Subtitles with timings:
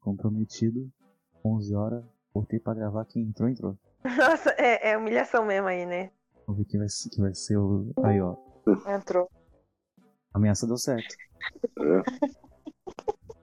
[0.00, 0.90] comprometido.
[1.44, 2.04] 11 horas.
[2.34, 3.04] Voltei pra gravar.
[3.06, 3.78] Quem entrou, entrou.
[4.04, 6.10] Nossa, é, é humilhação mesmo aí, né?
[6.46, 7.92] Vamos ver quem vai, ser- quem vai ser o.
[8.04, 8.36] Aí, ó.
[8.88, 9.28] Entrou.
[10.32, 11.14] A ameaça deu certo.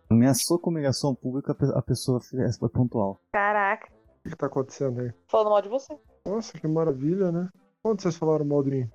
[0.09, 3.19] Ameaçou com humilhação pública, a pe- a pessoa foi pontual.
[3.31, 3.87] Caraca.
[3.91, 5.11] O que, que tá acontecendo aí?
[5.27, 5.97] Falando mal de você.
[6.25, 7.49] Nossa, que maravilha, né?
[7.83, 8.89] Quando vocês falaram mal de mim?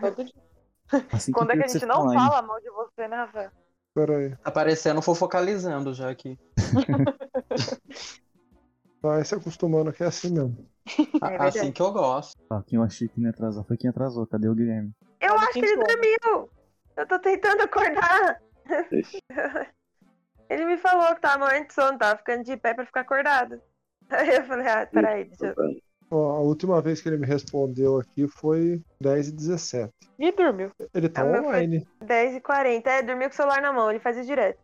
[0.00, 0.34] Todo dia.
[1.12, 3.52] Assim Quando é que a gente não fala mal de você, né, Rafa?
[3.94, 4.36] Pera aí.
[4.36, 6.36] Tá parecendo fofocalizando já aqui.
[9.00, 10.68] Vai se acostumando que é assim mesmo.
[11.22, 11.58] Verdade.
[11.58, 12.36] assim que eu gosto.
[12.50, 14.26] Ah, quem eu achei que não ia atrasar foi quem atrasou.
[14.26, 14.92] Cadê o Guilherme?
[15.20, 16.50] Eu Olha acho que ele dormiu.
[16.96, 18.42] Eu tô tentando acordar.
[20.48, 23.60] Ele me falou que tava morrendo de sono, tava ficando de pé pra ficar acordado.
[24.10, 25.54] Aí eu falei, ah, peraí, deixa eu...
[26.14, 29.92] Ó, a última vez que ele me respondeu aqui foi 10 e 17.
[30.20, 30.70] Ih, dormiu.
[30.94, 31.84] Ele tá Ah, online.
[32.04, 32.86] 10h40.
[32.86, 34.60] É, dormiu com o celular na mão, ele faz isso direto.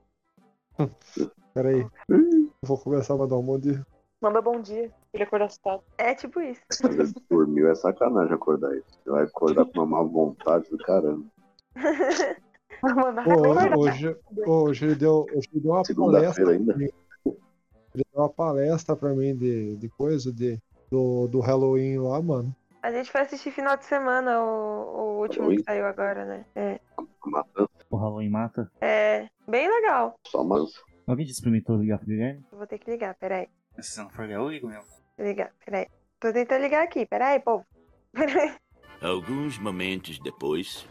[1.53, 1.85] Pera aí.
[2.09, 3.83] Eu Vou começar a mandar um monte de.
[4.23, 4.93] Manda bom dia.
[5.13, 5.83] Ele acordou assustado.
[5.99, 6.61] É tipo isso.
[7.29, 8.87] Dormiu é sacanagem acordar isso.
[9.03, 11.27] Você vai acordar com uma má vontade do caramba.
[12.81, 13.77] Acordar.
[13.77, 16.59] hoje, hoje ele deu, hoje ele deu uma palestra.
[16.59, 16.89] Mim.
[17.27, 20.59] Ele deu uma palestra pra mim de, de coisa, de,
[20.91, 22.55] do, do Halloween lá, mano.
[22.83, 25.57] A gente foi assistir final de semana, o, o último Oi?
[25.57, 26.45] que saiu agora, né?
[26.55, 26.81] É.
[27.25, 28.71] Matando O Halloween mata.
[28.81, 30.15] É bem legal.
[30.27, 30.83] só manso.
[31.07, 32.43] Alguém já experimentou ligar pro Guilherme?
[32.51, 33.49] Eu Vou ter que ligar, peraí.
[33.81, 34.85] Se você não for ligar, eu ligo mesmo.
[35.19, 35.87] Ligar, peraí.
[36.19, 37.65] Tô tentando ligar aqui, peraí, povo.
[38.13, 38.55] Peraí.
[39.01, 40.87] Alguns momentos depois.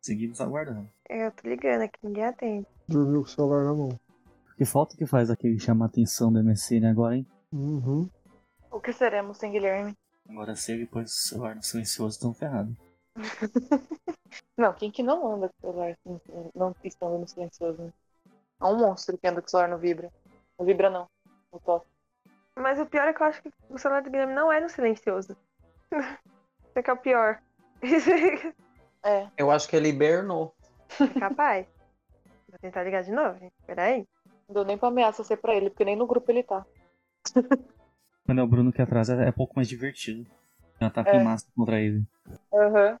[0.00, 0.88] Seguimos aguardando.
[1.08, 2.66] Eu tô ligando aqui, ninguém atende.
[2.88, 3.88] Dormiu com o celular na mão.
[4.56, 7.26] Que falta que faz aquele chamar atenção do MSN agora, hein?
[7.52, 8.08] Uhum.
[8.70, 9.94] O que seremos sem Guilherme?
[10.28, 12.76] Agora ele pôs o celular no silencioso, tão ferrado.
[14.56, 16.20] Não, quem que não anda com o celular assim,
[16.54, 17.80] não estando no silencioso?
[17.80, 17.92] Né?
[18.60, 20.12] É um monstro que anda com o celular no vibra.
[20.58, 21.06] Não vibra não.
[21.52, 21.86] No toque.
[22.56, 24.68] Mas o pior é que eu acho que o celular do Guilherme não é no
[24.68, 25.36] silencioso.
[25.92, 27.40] Isso que é o pior.
[29.00, 29.28] É.
[29.36, 30.52] Eu acho que ele hibernou.
[31.00, 31.68] É capaz.
[32.48, 33.54] Vou tentar ligar de novo, gente.
[33.64, 34.04] Peraí.
[34.48, 36.66] Não deu nem pra ameaça ser pra ele, porque nem no grupo ele tá.
[38.28, 40.30] Quando é o Bruno que atrasa, é um pouco mais divertido.
[40.78, 41.16] Um ataque É.
[41.16, 42.04] em massa contra ele.
[42.52, 43.00] Aham.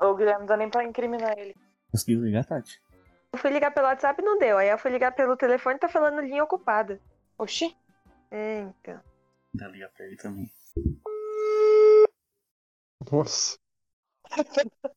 [0.00, 1.54] O Guilherme não dá nem pra incriminar ele.
[1.92, 2.82] Conseguiu ligar, Tati?
[3.32, 4.58] Eu fui ligar pelo WhatsApp e não deu.
[4.58, 7.00] Aí eu fui ligar pelo telefone e tá falando linha ocupada.
[7.38, 7.72] Oxi.
[8.32, 9.00] É, então.
[9.54, 10.50] Dá ligar pra ele também.
[13.12, 13.56] Nossa.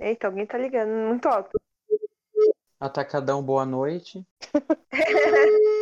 [0.00, 1.56] Eita, alguém tá ligando muito alto.
[2.80, 4.26] Atacadão, boa noite.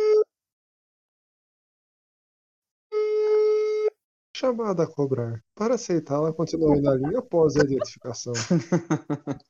[4.37, 5.43] Chamada a cobrar.
[5.55, 8.33] Para aceitar, ela continua na linha após a identificação.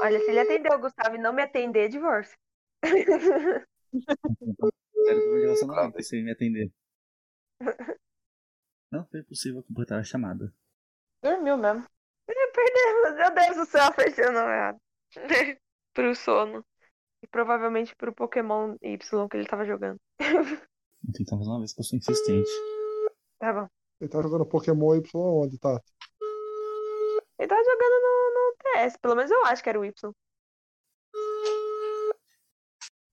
[0.00, 2.34] Olha, se ele atender o Gustavo e não me atender, divórcio.
[3.92, 6.72] Um relacionamento se ele me atender.
[8.90, 10.50] Não foi possível completar a chamada.
[11.22, 11.86] Dormiu mesmo.
[12.26, 14.80] Perdemos, meu Deus do céu, fechando errado.
[15.92, 16.64] pro sono.
[17.22, 20.00] E provavelmente pro Pokémon Y que ele tava jogando.
[20.18, 22.50] Vou tentar mais uma vez que eu sou insistente.
[23.38, 23.68] Tá bom.
[24.00, 25.80] Ele tá jogando Pokémon Y onde, tá?
[27.38, 30.12] Ele tava jogando no, no TS, pelo menos eu acho que era o Y.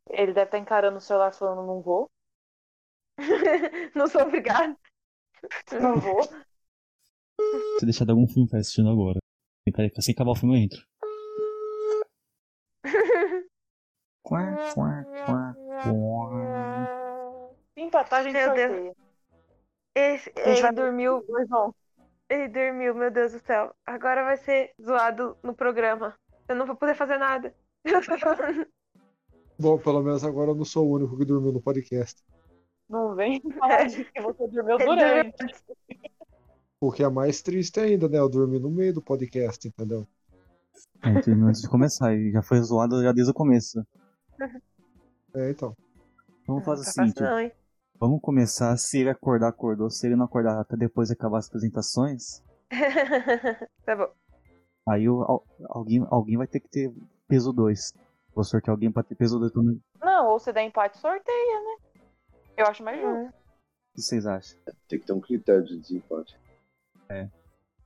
[0.09, 2.09] Ele deve estar encarando o celular falando, não vou.
[3.95, 4.77] não sou obrigado.
[5.81, 6.21] Não vou.
[7.79, 9.19] Se deixar de algum filme que tá assistindo agora.
[9.97, 10.85] Assim acabar o filme eu entro.
[14.21, 16.87] Quá, quá, quá, quá.
[17.73, 18.95] Se empatar, a gente Meu Deus.
[19.95, 21.25] Esse, A gente ele vai dormiu.
[21.49, 21.75] Vão.
[22.29, 23.73] Ele dormiu, meu Deus do céu.
[23.85, 26.15] Agora vai ser zoado no programa.
[26.47, 27.53] Eu não vou poder fazer nada.
[29.59, 32.23] Bom, pelo menos agora eu não sou o único que dormiu no podcast.
[32.89, 35.35] Não vem falar de que você dormiu durante.
[36.79, 38.17] O que é mais triste ainda, né?
[38.17, 40.07] Eu dormi no meio do podcast, entendeu?
[41.03, 42.13] É, terminou antes de começar.
[42.15, 43.85] E já foi zoado já desde o começo.
[45.35, 45.75] É, então.
[46.47, 47.19] Vamos fazer Tá o seguinte.
[47.19, 47.51] fácil não, hein?
[48.01, 48.75] Vamos começar.
[48.77, 49.89] Se ele acordar, acordou.
[49.89, 52.41] Se ele não acordar até depois de acabar as apresentações,
[53.85, 54.11] tá bom.
[54.89, 56.91] aí o- al- alguém, alguém vai ter que ter
[57.27, 57.93] peso 2.
[58.33, 59.79] Vou sortear alguém pra ter peso 2 também.
[60.01, 61.77] O Não, ou se der empate, sorteia, né?
[62.57, 63.15] Eu acho mais justo.
[63.27, 63.29] Hum.
[63.93, 64.57] que vocês acham?
[64.87, 66.35] Tem que ter um critério de desempate.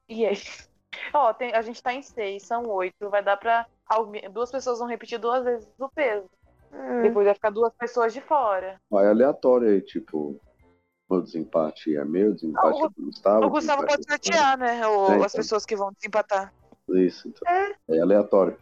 [0.07, 0.35] E aí?
[1.13, 3.09] Ó, tem- a gente tá em seis, são oito.
[3.09, 3.65] Vai dar pra.
[3.87, 6.29] alguém- Duas pessoas vão repetir duas vezes o peso.
[6.75, 7.01] Hum.
[7.03, 8.79] Depois vai ficar duas pessoas de fora.
[8.89, 10.39] Vai aleatório aí, tipo,
[11.07, 13.45] o desempate é meu, o desempate Ah, é do Gustavo.
[13.45, 14.85] O Gustavo pode é sortear, né?
[14.87, 15.29] o- É, as então.
[15.41, 16.53] pessoas que vão desempatar.
[16.89, 17.47] Isso, então.
[17.51, 17.75] É.
[17.89, 18.57] É aleatório.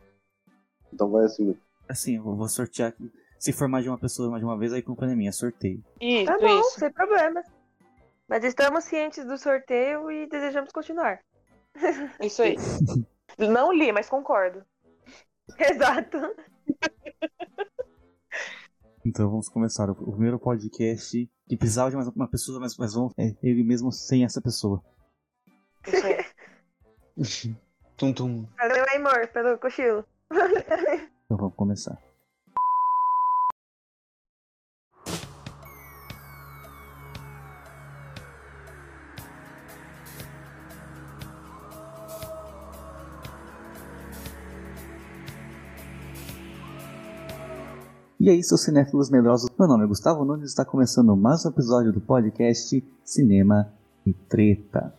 [0.93, 1.57] Então vai assim,
[1.89, 3.11] Assim, eu vou sortear aqui.
[3.37, 5.31] Se for mais de uma pessoa mais de uma vez, aí culpa não é minha,
[5.33, 5.83] sorteio.
[5.99, 6.79] Isso, Tá bom, isso.
[6.79, 7.45] sem problemas.
[8.27, 11.19] Mas estamos cientes do sorteio e desejamos continuar.
[12.21, 12.55] Isso aí.
[13.37, 14.63] Não li, mas concordo.
[15.59, 16.17] Exato.
[19.05, 19.89] Então vamos começar.
[19.89, 23.91] O primeiro podcast que precisava de mais uma pessoa, mas, mas vamos, é ele mesmo
[23.91, 24.81] sem essa pessoa.
[27.17, 27.55] Isso aí.
[27.97, 28.47] Tum tum.
[28.57, 30.05] Valeu, amor, pelo cochilo.
[31.25, 31.97] Então vamos começar.
[48.23, 51.49] E aí, seus cinéfilos medrosos, meu nome é Gustavo Nunes e está começando mais um
[51.49, 53.73] episódio do podcast Cinema
[54.05, 54.93] e Treta.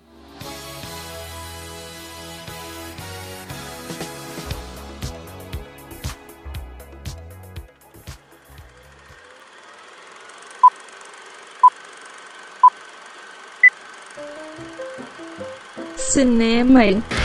[15.97, 17.24] Cinema e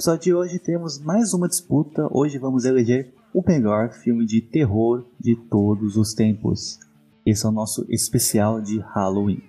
[0.00, 2.08] episódio de hoje temos mais uma disputa.
[2.10, 6.78] Hoje vamos eleger o melhor filme de terror de todos os tempos.
[7.26, 9.42] Esse é o nosso especial de Halloween.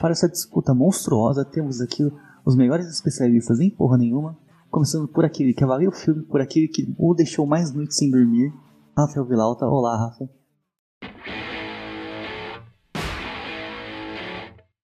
[0.00, 2.02] Para essa disputa monstruosa, temos aqui
[2.44, 4.36] os melhores especialistas em porra nenhuma.
[4.68, 8.10] Começando por aquele que avalia o filme, por aquele que o deixou mais noites sem
[8.10, 8.52] dormir,
[8.96, 9.64] Rafael Vilauta.
[9.64, 10.37] Olá, Rafa.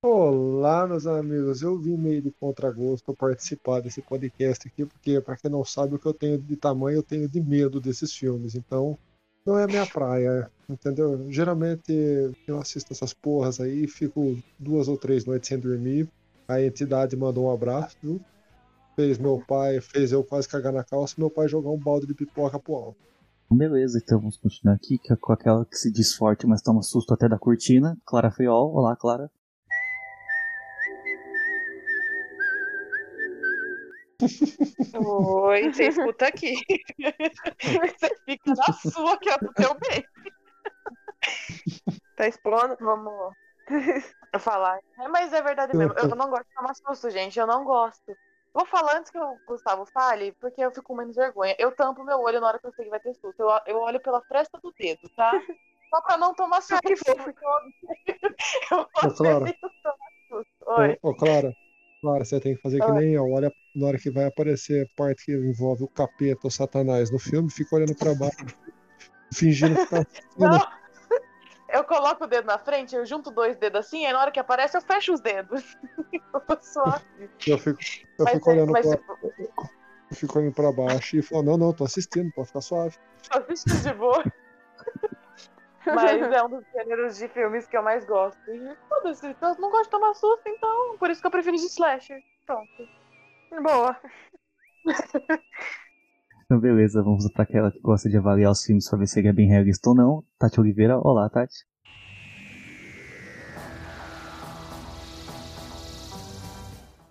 [0.06, 1.62] Olá, meus amigos.
[1.62, 5.98] Eu vim meio de contragosto participar desse podcast aqui, porque, para quem não sabe, o
[5.98, 8.54] que eu tenho de tamanho, eu tenho de medo desses filmes.
[8.54, 8.98] Então,
[9.46, 11.24] não é minha praia, entendeu?
[11.30, 11.90] Geralmente
[12.46, 16.06] eu assisto essas porras aí, fico duas ou três noites sem dormir.
[16.46, 18.20] A entidade mandou um abraço, viu?
[18.94, 22.12] fez meu pai, fez eu quase cagar na calça, meu pai jogar um balde de
[22.12, 22.98] pipoca pro alto.
[23.50, 27.14] Beleza, então vamos continuar aqui é com aquela que se diz forte, mas toma susto
[27.14, 27.96] até da cortina.
[28.04, 28.70] Clara Friol.
[28.74, 29.30] Olá, Clara.
[34.94, 36.54] Oi, você escuta aqui.
[37.60, 40.04] Você fica na sua, que é pro teu bem.
[42.16, 42.76] Tá expondo?
[42.80, 43.34] Vamos
[44.38, 44.78] falar.
[44.98, 45.94] É, mas é verdade mesmo.
[45.94, 47.38] Eu não gosto de tomar susto, gente.
[47.38, 48.16] Eu não gosto.
[48.52, 51.56] Vou falar antes que o Gustavo fale, porque eu fico com menos vergonha.
[51.58, 53.40] Eu tampo meu olho na hora que eu sei que vai ter susto.
[53.40, 55.32] Eu, eu olho pela fresta do dedo, tá?
[55.90, 56.80] Só pra não tomar susto.
[56.82, 57.34] que fofo.
[58.70, 58.86] Eu
[59.16, 59.44] Clara.
[59.44, 59.96] de tomar
[60.28, 60.50] susto.
[60.66, 60.98] Oi.
[61.02, 61.52] Ô, ô, Clara,
[62.04, 62.98] Clara, você tem que fazer que Oi.
[62.98, 63.24] nem eu.
[63.30, 67.18] Olha, na hora que vai aparecer a parte que envolve o capeta ou Satanás no
[67.18, 68.44] filme, fica olhando pra baixo,
[69.32, 70.50] fingindo que tá assistindo.
[70.50, 70.84] Não.
[71.70, 74.38] Eu coloco o dedo na frente, eu junto dois dedos assim, aí na hora que
[74.38, 75.64] aparece eu fecho os dedos.
[76.12, 77.30] Eu vou suave.
[77.46, 77.80] Eu fico,
[78.18, 79.00] eu Mas, fico olhando mas pra,
[80.10, 82.96] eu fico olhando pra baixo e falo, não, não, tô assistindo, pode ficar suave.
[83.22, 84.24] Só assisto de boa.
[85.86, 88.38] Mas é um dos gêneros de filmes que eu mais gosto.
[88.50, 91.66] E foda-se, eu não gosto de tomar susto, então por isso que eu prefiro de
[91.66, 92.22] slasher.
[92.46, 92.88] Pronto.
[93.62, 93.96] Boa.
[96.46, 99.28] Então, beleza, vamos para aquela que gosta de avaliar os filmes pra ver se ele
[99.28, 100.22] é bem realista ou não.
[100.38, 101.64] Tati Oliveira, olá, Tati.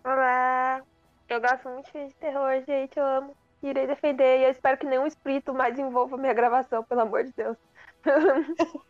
[0.03, 0.83] Olá.
[1.27, 2.99] Eu gosto muito de filme de terror, gente.
[2.99, 3.35] Eu amo.
[3.63, 7.31] Irei defender e eu espero que nenhum espírito mais envolva minha gravação, pelo amor de
[7.31, 7.57] Deus.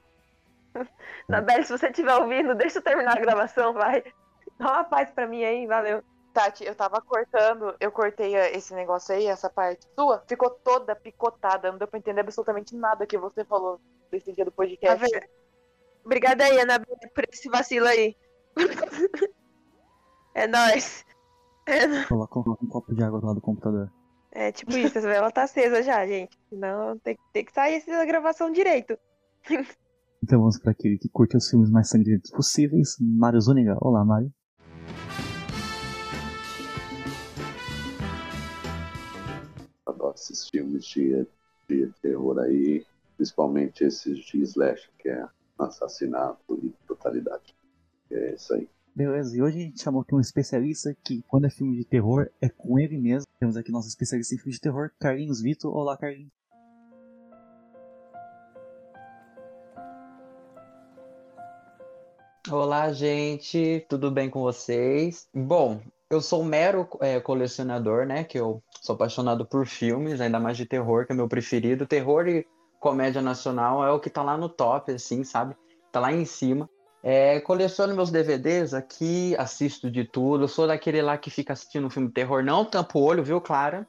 [1.29, 4.03] Nabelle, se você estiver ouvindo, deixa eu terminar a gravação, vai.
[4.57, 6.03] Dá uma paz pra mim aí, valeu.
[6.33, 10.95] Tati, eu tava cortando, eu cortei eh, esse negócio aí, essa parte sua, ficou toda
[10.95, 13.79] picotada, não deu pra entender absolutamente nada que você falou
[14.09, 15.11] desse dia do Tá podcast.
[15.11, 15.25] vendo?
[16.03, 18.17] Obrigada aí, Anabelle, por esse vacilo aí.
[20.33, 21.05] é nóis.
[21.67, 22.07] É, nóis.
[22.07, 23.91] Coloca um, um copo de água do lado do computador.
[24.35, 26.35] É tipo isso, essa vela tá acesa já, gente.
[26.49, 28.97] Senão tem, tem que sair essa gravação direito.
[30.23, 32.97] Então vamos para aquele que curte os filmes mais sangrentos possíveis.
[32.99, 33.77] Mário Zuniga.
[33.79, 34.33] Olá, Mário.
[39.85, 41.27] Adoro esses filmes de,
[41.69, 42.83] de terror aí,
[43.15, 45.27] principalmente esses de slash, que é
[45.59, 47.55] assassinato e brutalidade.
[48.09, 48.67] É isso aí.
[48.95, 52.29] Beleza, e hoje a gente chamou aqui um especialista que, quando é filme de terror,
[52.39, 53.27] é com ele mesmo.
[53.39, 55.75] Temos aqui nosso especialista em filme de terror, Carlinhos Vitor.
[55.75, 56.31] Olá, Carlinhos.
[62.51, 65.27] Olá, gente, tudo bem com vocês?
[65.33, 65.81] Bom,
[66.13, 68.23] Eu sou um mero é, colecionador, né?
[68.23, 71.87] Que eu sou apaixonado por filmes, ainda mais de terror, que é meu preferido.
[71.87, 72.45] Terror e
[72.79, 75.55] comédia nacional é o que tá lá no top, assim, sabe?
[75.91, 76.69] Tá lá em cima.
[77.05, 80.45] É, coleciono meus DVDs aqui, assisto de tudo.
[80.45, 83.21] Eu sou daquele lá que fica assistindo um filme de terror, não tampo o olho,
[83.21, 83.85] viu, Clara?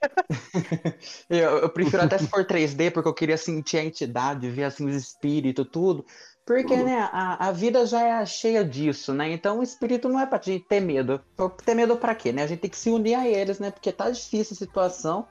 [1.28, 4.86] eu, eu prefiro até se for 3D, porque eu queria sentir a entidade, ver assim
[4.86, 6.06] os espíritos, tudo.
[6.46, 9.30] Porque, né, a, a vida já é cheia disso, né?
[9.30, 11.20] Então o espírito não é pra gente ter medo.
[11.64, 12.42] Ter medo pra quê, né?
[12.42, 13.70] A gente tem que se unir a eles, né?
[13.70, 15.28] Porque tá difícil a situação.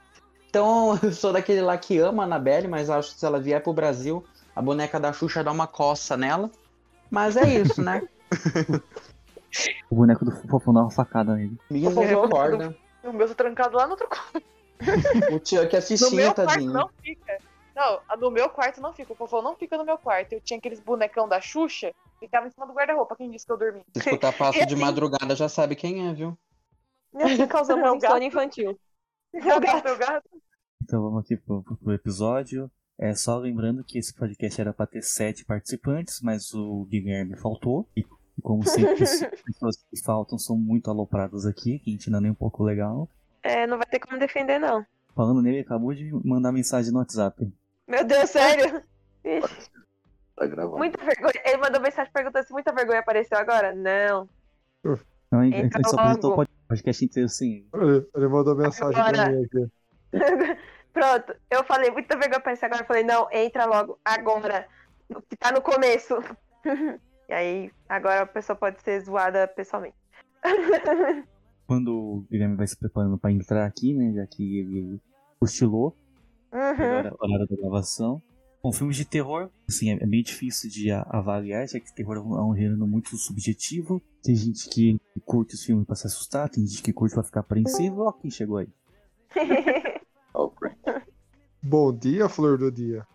[0.48, 3.62] Então, eu sou daquele lá que ama a Annabelle, mas acho que se ela vier
[3.62, 4.24] pro Brasil,
[4.54, 6.50] a boneca da Xuxa dá uma coça nela.
[7.10, 8.06] Mas é isso, né?
[9.90, 11.58] O boneco do fofão dá uma facada nele.
[11.70, 12.76] Misericórdia.
[13.02, 14.42] O meu tá trancado lá no outro quarto.
[15.34, 16.70] O tio aqui No assistindo, meu quarto tadinho.
[16.70, 17.38] não fica.
[17.74, 19.10] Não, a- no meu quarto não fica.
[19.14, 20.34] O fofão não fica no meu quarto.
[20.34, 23.16] Eu tinha aqueles bonecão da Xuxa, ficava em cima do guarda-roupa.
[23.16, 23.82] Quem disse que eu dormi?
[23.94, 26.36] Se escutar passo E de assim- madrugada, já sabe quem é, viu?
[27.14, 28.04] E causamos Meu gato.
[28.04, 28.78] insônia infantil.
[29.32, 30.28] Meu gato, meu gato.
[30.82, 32.70] Então vamos aqui pro- pro episódio.
[33.02, 37.88] É só lembrando que esse podcast era para ter sete participantes, mas o Guilherme faltou.
[37.96, 38.04] E,
[38.42, 42.22] como sempre, as pessoas que faltam são muito alopradas aqui, que a gente não é
[42.22, 43.08] nem um pouco legal.
[43.42, 44.84] É, não vai ter como defender, não.
[45.16, 47.50] Falando nele, acabou de mandar mensagem no WhatsApp.
[47.88, 48.82] Meu Deus, sério?
[49.24, 49.70] Ixi,
[50.36, 50.76] Tá gravando.
[50.78, 51.42] muita vergonha.
[51.44, 53.74] Ele mandou mensagem perguntando se muita vergonha apareceu agora.
[53.74, 54.28] Não.
[55.30, 57.66] Não, gente Entra só apresentou o podcast inteiro assim.
[57.74, 59.32] Ele, ele mandou mensagem pra Agora.
[59.32, 59.70] mim aqui.
[60.92, 62.82] Pronto, eu falei, muita vergonha apareceu agora.
[62.82, 64.66] Eu falei, não, entra logo, agora.
[65.28, 66.14] Que tá no começo.
[67.28, 69.96] e aí, agora a pessoa pode ser zoada pessoalmente.
[71.66, 74.12] Quando o Guilherme vai se preparando para entrar aqui, né?
[74.12, 75.00] Já que ele
[75.38, 75.94] cochilou,
[76.52, 76.82] Uhum.
[76.82, 78.20] é horário da gravação.
[78.62, 82.36] Bom, filmes de terror, assim, é meio difícil de avaliar, já que terror é um,
[82.36, 84.02] é um gênero muito subjetivo.
[84.22, 87.40] Tem gente que curte os filmes pra se assustar, tem gente que curte pra ficar
[87.40, 88.02] apreensivo.
[88.02, 88.68] Ó, quem chegou aí?
[91.62, 93.06] Bom dia, flor do dia.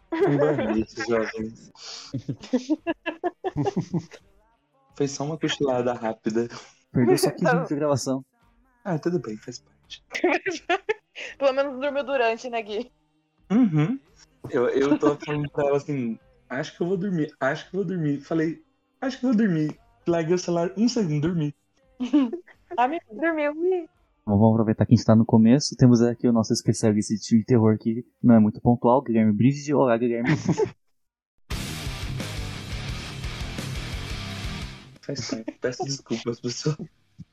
[4.95, 6.47] Foi só uma cochilada rápida.
[6.91, 8.25] Perdeu só 15 minutos de gravação.
[8.83, 10.03] Ah, tudo bem, faz parte.
[11.37, 12.91] Pelo menos dormiu durante, né, Gui?
[13.51, 13.99] Uhum.
[14.49, 16.19] Eu, eu tô falando pra ela assim,
[16.49, 18.21] acho que eu vou dormir, acho que eu vou dormir.
[18.21, 18.63] Falei,
[19.01, 19.79] acho que eu vou dormir.
[20.07, 21.55] Larguei o celular, um segundo, dormi.
[22.77, 23.89] Amigo, Dormiu.
[24.27, 25.75] Vamos aproveitar que a gente tá no começo.
[25.75, 29.31] Temos aqui o nosso especialista de filme de terror que não é muito pontual, Guilherme
[29.31, 29.75] Brigide.
[29.75, 30.29] Olá, Guilherme.
[34.99, 35.29] Faz.
[35.61, 36.75] Peço desculpas, pessoal.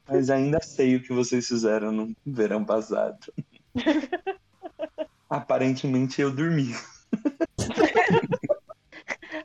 [0.07, 3.33] Mas ainda sei o que vocês fizeram no verão passado.
[5.31, 6.75] Aparentemente eu dormi.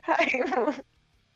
[0.06, 0.26] Ai,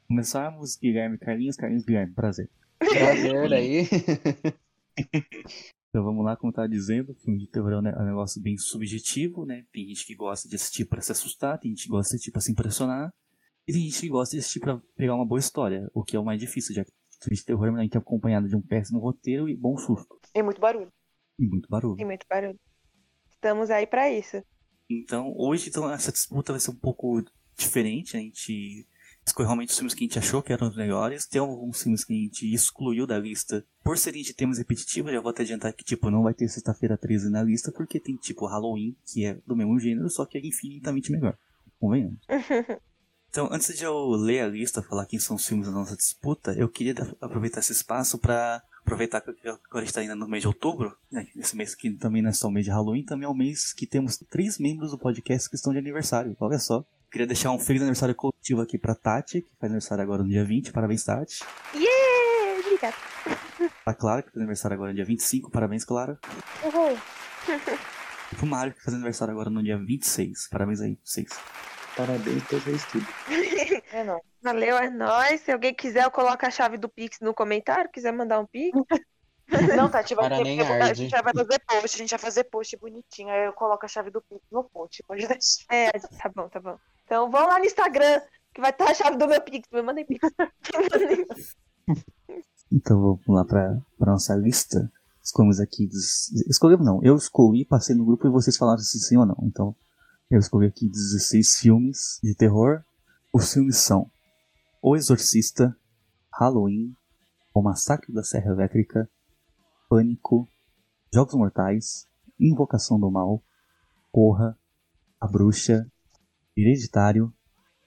[0.07, 2.51] Começarmos, Guilherme Carlinhos, Carlinhos Guilherme, prazer.
[2.79, 3.89] Prazer aí.
[5.93, 8.41] Então vamos lá, como eu tava dizendo, filme de terror é um é um negócio
[8.41, 9.67] bem subjetivo, né?
[9.71, 12.31] Tem gente que gosta de assistir pra se assustar, tem gente que gosta de assistir
[12.31, 13.13] pra se impressionar,
[13.69, 16.19] e tem gente que gosta de assistir pra pegar uma boa história, o que é
[16.19, 16.91] o mais difícil, já que
[17.23, 20.19] filme de terror é acompanhado de um péssimo roteiro e bom susto.
[20.33, 20.91] tem muito barulho.
[21.39, 21.97] E muito barulho.
[21.97, 22.59] tem muito barulho.
[23.29, 24.43] Estamos aí pra isso.
[24.89, 27.23] Então, hoje então, essa disputa vai ser um pouco
[27.55, 28.17] diferente.
[28.17, 28.89] A gente
[29.25, 31.27] escolheu realmente os filmes que a gente achou que eram os melhores.
[31.27, 35.13] Tem alguns filmes que a gente excluiu da lista por serem de temas repetitivos.
[35.13, 38.17] Já vou até adiantar que, tipo, não vai ter Sexta-feira 13 na lista, porque tem,
[38.17, 41.37] tipo, Halloween, que é do mesmo gênero, só que é infinitamente melhor.
[41.79, 42.19] Convenhamos.
[43.33, 46.53] Então, antes de eu ler a lista, falar quem são os filmes da nossa disputa,
[46.53, 50.43] eu queria aproveitar esse espaço para aproveitar que agora a gente está ainda no mês
[50.43, 53.25] de outubro, né, esse mês que também não é só o mês de Halloween, também
[53.25, 56.37] é o mês que temos três membros do podcast que estão de aniversário.
[56.39, 56.85] Olha só.
[57.13, 60.47] Queria deixar um feliz aniversário coletivo aqui pra Tati, que faz aniversário agora no dia
[60.47, 60.73] 20.
[60.73, 61.45] Parabéns, Tati.
[61.75, 62.61] Yeah!
[62.65, 62.97] Obrigada.
[63.85, 65.51] Pra Clara, que faz aniversário agora no dia 25.
[65.51, 66.19] Parabéns, Clara.
[66.65, 66.99] Uhul.
[68.33, 70.49] E pro Mário, que faz aniversário agora no dia 26.
[70.49, 71.29] Parabéns aí, vocês.
[71.95, 73.07] Parabéns por fez tudo.
[73.93, 74.19] É não.
[74.41, 75.43] Valeu, é nóis.
[75.43, 77.91] Se alguém quiser, eu coloco a chave do Pix no comentário.
[77.91, 78.73] Quiser mandar um Pix.
[79.77, 82.45] Não, Tati, vai Para ter a gente já vai fazer post, a gente vai fazer
[82.45, 83.29] post bonitinho.
[83.29, 85.65] Aí eu coloco a chave do Pix no post, pode deixar.
[85.69, 86.79] É, tá bom, tá bom.
[87.13, 88.23] Então vão lá no Instagram,
[88.55, 89.69] que vai estar a chave do meu Pix.
[89.71, 90.21] Me mandem Pix.
[92.75, 94.91] Então vamos lá pra nossa lista.
[95.23, 95.87] Escolhemos aqui.
[95.87, 96.33] Des...
[96.49, 97.05] Escolhemos não.
[97.05, 99.37] Eu escolhi, passei no grupo e vocês falaram se sim ou não.
[99.43, 99.77] Então
[100.31, 102.83] eu escolhi aqui 16 filmes de terror.
[103.31, 104.11] Os filmes são
[104.81, 105.77] O Exorcista,
[106.33, 106.97] Halloween,
[107.53, 109.07] O Massacre da Serra Elétrica,
[109.87, 110.49] Pânico,
[111.13, 112.07] Jogos Mortais,
[112.41, 113.43] Invocação do Mal,
[114.11, 114.57] Porra,
[115.21, 115.87] A Bruxa,
[116.57, 117.33] Hereditário,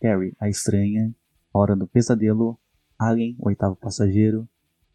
[0.02, 1.14] Carrie, a Estranha,
[1.54, 2.60] Hora do Pesadelo,
[3.00, 4.48] Alien, o Oitavo Passageiro,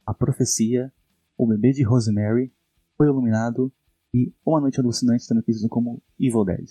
[0.07, 0.93] A Profecia,
[1.39, 2.53] O Bebê de Rosemary,
[2.99, 3.73] O Iluminado
[4.13, 6.71] e Uma Noite Alucinante, também conhecido como Evil Dead.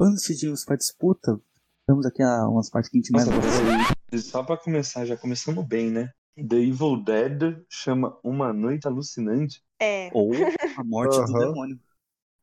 [0.00, 1.40] Antes de irmos para a disputa,
[1.86, 4.18] vamos aqui a umas partes que a gente mais gosta.
[4.18, 6.10] Só pra começar, já começamos bem, né?
[6.36, 9.62] The Evil Dead chama Uma Noite Alucinante.
[9.80, 10.08] É.
[10.14, 10.30] Ou
[10.76, 11.38] A Morte do Aham.
[11.50, 11.80] Demônio.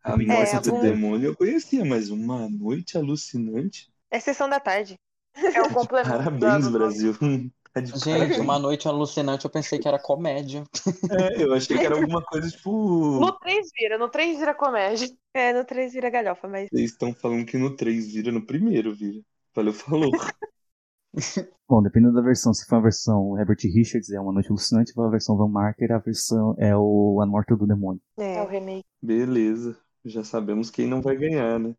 [0.03, 3.91] A É, Morte do algum- Demônio eu conhecia, mas Uma Noite Alucinante?
[4.11, 4.95] É sessão da tarde.
[5.35, 6.09] É o complemento.
[6.17, 7.13] Parabéns, Brasil.
[7.75, 8.37] De Gente, parabéns.
[8.39, 10.63] uma noite alucinante, eu pensei que era comédia.
[11.11, 13.19] É, eu achei que era alguma coisa tipo.
[13.19, 15.09] No 3 vira, no 3 vira comédia.
[15.33, 16.69] É, no 3 vira galhofa, mas.
[16.71, 19.19] Vocês estão falando que no 3 vira, no primeiro vira.
[19.53, 20.09] Valeu, falou.
[21.67, 24.93] Bom, dependendo da versão, se for a versão Herbert Richards, é Uma Noite Alucinante, se
[24.95, 28.01] for a versão Van Marker, a versão é o A Morte do Demônio.
[28.17, 28.51] É o É.
[28.51, 28.85] remake.
[29.01, 29.77] Beleza.
[30.05, 31.73] Já sabemos quem não vai ganhar, né?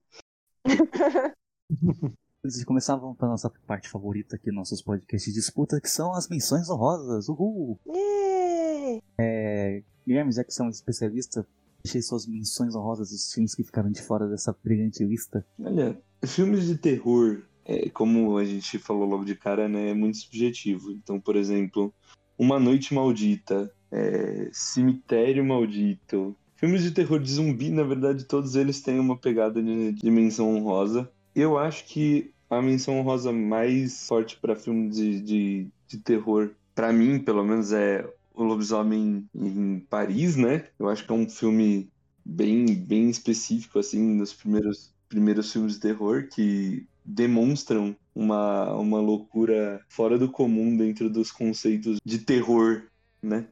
[2.44, 6.12] Antes de começar, vamos para nossa parte favorita aqui, nossos podcasts de disputa, que são
[6.12, 7.28] as menções honrosas.
[7.28, 7.78] Uhul!
[9.18, 11.46] É, Guilherme, já que você é um especialista,
[11.82, 15.44] deixei suas menções honrosas dos filmes que ficaram de fora dessa brilhante lista.
[15.58, 20.18] Olha, filmes de terror, é, como a gente falou logo de cara, né, é muito
[20.18, 20.92] subjetivo.
[20.92, 21.92] Então, por exemplo,
[22.38, 26.36] Uma Noite Maldita, é, Cemitério Maldito.
[26.54, 30.54] Filmes de terror de zumbi, na verdade, todos eles têm uma pegada de, de menção
[30.54, 31.10] honrosa.
[31.36, 36.90] Eu acho que a menção honrosa mais forte para filme de, de, de terror, para
[36.92, 40.70] mim, pelo menos, é O Lobisomem em Paris, né?
[40.78, 41.92] Eu acho que é um filme
[42.24, 49.84] bem, bem específico, assim, dos primeiros, primeiros filmes de terror que demonstram uma, uma loucura
[49.90, 52.88] fora do comum dentro dos conceitos de terror,
[53.22, 53.48] né?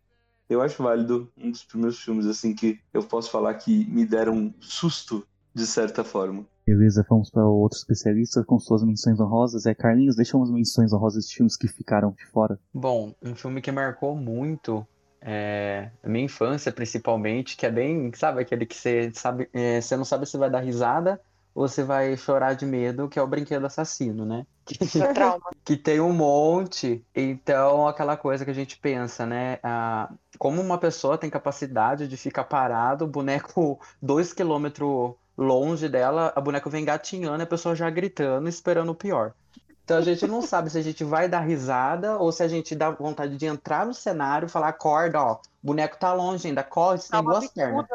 [0.49, 4.55] Eu acho válido um dos primeiros filmes, assim, que eu posso falar que me deram
[4.61, 6.49] susto, de certa forma.
[6.67, 9.67] Beleza, vamos para outro especialista com suas menções honrosas.
[9.67, 12.59] É, Carlinhos, deixa umas menções honrosas de filmes que ficaram de fora.
[12.73, 14.87] Bom, um filme que marcou muito
[15.21, 19.97] é, a minha infância, principalmente, que é bem, sabe, aquele que você sabe, é, você
[19.97, 21.21] não sabe se vai dar risada
[21.55, 24.45] ou se vai chorar de medo, que é o Brinquedo Assassino, né?
[25.01, 25.51] É trauma.
[25.65, 29.59] que tem um monte, então aquela coisa que a gente pensa, né?
[29.63, 36.33] Ah, como uma pessoa tem capacidade de ficar parado, o boneco dois quilômetros longe dela,
[36.37, 39.35] a boneca vem gatinhando e a pessoa já gritando, esperando o pior.
[39.85, 42.75] Então a gente não sabe se a gente vai dar risada ou se a gente
[42.75, 46.63] dá vontade de entrar no cenário e falar, acorda, ó, o boneco tá longe ainda,
[46.65, 47.87] corre, você tem duas pernas.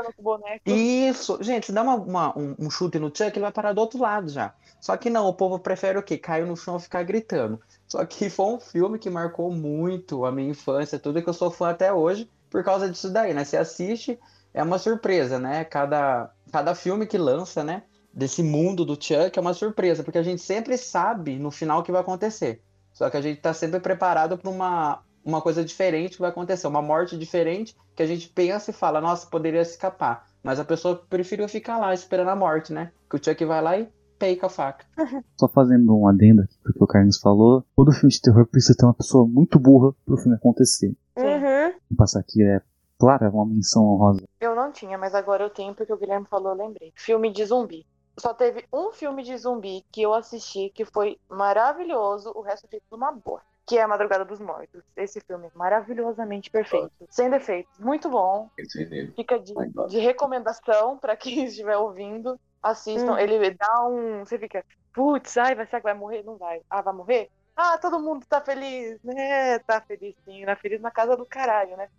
[0.66, 3.82] Isso, gente, se dá uma, uma- um, um chute no Chuck, ele vai parar do
[3.82, 4.54] outro lado já.
[4.80, 6.18] Só que não, o povo prefere o quê?
[6.18, 7.60] Cair no chão e ficar gritando.
[7.88, 11.50] Só que foi um filme que marcou muito a minha infância, tudo que eu sou
[11.52, 13.44] fã até hoje, por causa disso daí, né?
[13.44, 14.20] Você assiste,
[14.54, 15.64] é uma surpresa, né?
[15.66, 17.84] Cada, cada filme que lança, né?
[18.14, 21.84] Desse mundo do Chuck é uma surpresa, porque a gente sempre sabe no final o
[21.84, 22.62] que vai acontecer.
[22.92, 26.68] Só que a gente tá sempre preparado para uma, uma coisa diferente que vai acontecer,
[26.68, 30.26] uma morte diferente que a gente pensa e fala, nossa, poderia escapar.
[30.44, 32.92] Mas a pessoa preferiu ficar lá esperando a morte, né?
[33.10, 34.86] Que o Chuck vai lá e peica a faca.
[35.40, 38.86] Só fazendo um adendo aqui porque o Carlinhos falou, todo filme de terror precisa ter
[38.86, 40.96] uma pessoa muito burra pro filme acontecer.
[41.18, 41.74] Uhum.
[41.90, 42.62] Vou passar aqui, é
[42.98, 44.24] claro, é uma menção honrosa.
[44.40, 46.94] Eu não tinha, mas agora eu tenho porque o Guilherme falou, eu lembrei.
[46.96, 47.86] Filme de zumbi.
[48.18, 52.86] Só teve um filme de zumbi que eu assisti que foi maravilhoso, o resto feito
[52.92, 53.42] numa boa.
[53.66, 54.84] Que é A Madrugada dos Mortos.
[54.96, 56.92] Esse filme é maravilhosamente perfeito.
[57.10, 57.78] Sem defeitos.
[57.80, 58.50] Muito bom.
[58.76, 59.14] Nele.
[59.16, 59.88] Fica de, nossa.
[59.88, 62.40] de recomendação pra quem estiver ouvindo.
[62.62, 63.14] Assistam.
[63.14, 63.18] Hum.
[63.20, 64.26] Ele dá um.
[64.26, 66.24] Você fica, putz, ai, vai, será que vai morrer?
[66.24, 66.62] Não vai.
[66.70, 67.30] Ah, vai morrer?
[67.62, 69.60] Ah, todo mundo tá feliz, né?
[69.60, 71.90] Tá feliz sim, tá feliz na casa do caralho, né?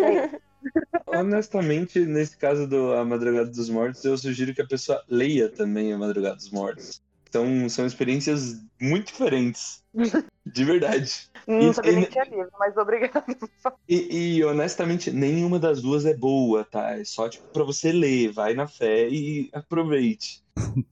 [0.00, 0.38] É.
[1.08, 5.92] Honestamente, nesse caso do A Madrugada dos Mortos, eu sugiro que a pessoa leia também
[5.92, 7.00] A Madrugada dos Mortos.
[7.28, 9.82] Então, são experiências muito diferentes.
[10.46, 11.28] De verdade.
[11.46, 13.24] Não E- sabia nem que tinha livro, mas obrigado.
[13.88, 16.92] E, e, honestamente, nenhuma das duas é boa, tá?
[16.92, 20.42] É só tipo pra você ler, vai na fé e aproveite.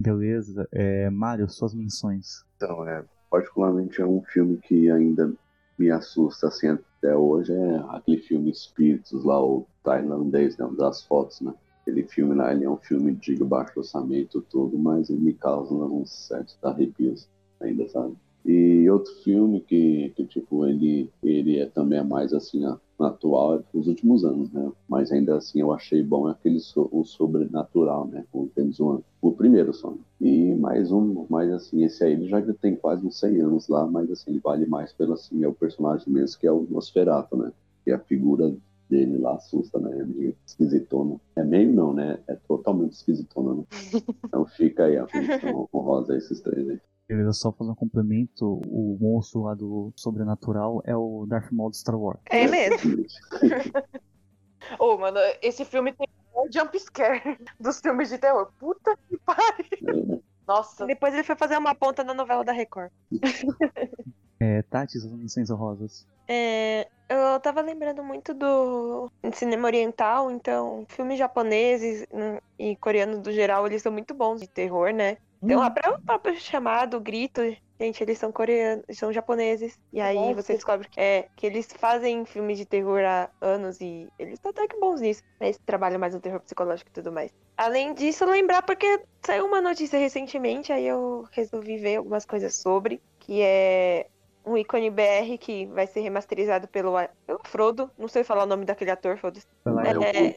[0.00, 2.26] Beleza, é, Mário, suas menções.
[2.56, 5.32] Então, é, particularmente é um filme que ainda
[5.78, 11.40] me assusta assim até hoje, é aquele filme Espíritos lá, o tailandês, né, das fotos,
[11.40, 11.54] né?
[11.82, 15.72] Aquele filme lá, ele é um filme de baixo orçamento tudo, mas ele me causa
[15.72, 17.28] uns certos arrepios
[17.60, 18.14] ainda, sabe?
[18.44, 23.62] E outro filme que, que tipo, ele, ele é também é mais assim, ó, atual
[23.72, 24.70] dos últimos anos, né?
[24.88, 28.24] Mas ainda assim eu achei bom é aquele so, o sobrenatural, né?
[28.32, 29.94] Com o James Wan, o primeiro só.
[30.20, 33.86] E mais um, mais assim, esse aí ele já tem quase uns 100 anos lá,
[33.86, 37.36] mas assim, ele vale mais pelo assim, é o personagem mesmo que é o Nosferatu,
[37.36, 37.52] né?
[37.84, 38.54] Que a figura
[38.88, 40.00] dele lá assusta, né?
[40.00, 41.20] É meio esquisitona.
[41.36, 42.18] É meio não, né?
[42.26, 43.64] É totalmente esquisitona, né?
[44.24, 46.80] Então fica aí a menção honrosa esses três aí.
[47.08, 51.76] Beleza, só fazer um complemento, o monstro lá do Sobrenatural é o Darth Maul do
[51.76, 52.20] Star Wars.
[52.26, 53.02] É mesmo.
[54.78, 58.52] Ô, mano, esse filme tem o jump scare dos filmes de terror.
[58.58, 60.22] Puta que pariu.
[60.46, 62.90] Nossa, Depois ele foi fazer uma ponta na novela da Record.
[64.40, 66.06] É, Tati, suas menções honrosas.
[66.28, 73.32] É, eu tava lembrando muito do cinema oriental, então filmes japoneses né, e coreanos do
[73.32, 75.16] geral, eles são muito bons de terror, né?
[75.42, 77.40] Então, até o próprio chamado, grito,
[77.80, 79.78] gente, eles são coreanos, são japoneses.
[79.92, 80.42] E aí Nossa.
[80.42, 84.50] você descobre que, é, que eles fazem filmes de terror há anos e eles estão
[84.50, 85.22] até que bons nisso.
[85.40, 87.32] Eles trabalham mais no terror psicológico e tudo mais.
[87.56, 93.00] Além disso, lembrar porque saiu uma notícia recentemente, aí eu resolvi ver algumas coisas sobre,
[93.18, 94.06] que é
[94.48, 96.92] um ícone BR que vai ser remasterizado pelo,
[97.26, 99.46] pelo Frodo, não sei falar o nome daquele ator, foda-se.
[99.66, 99.92] É,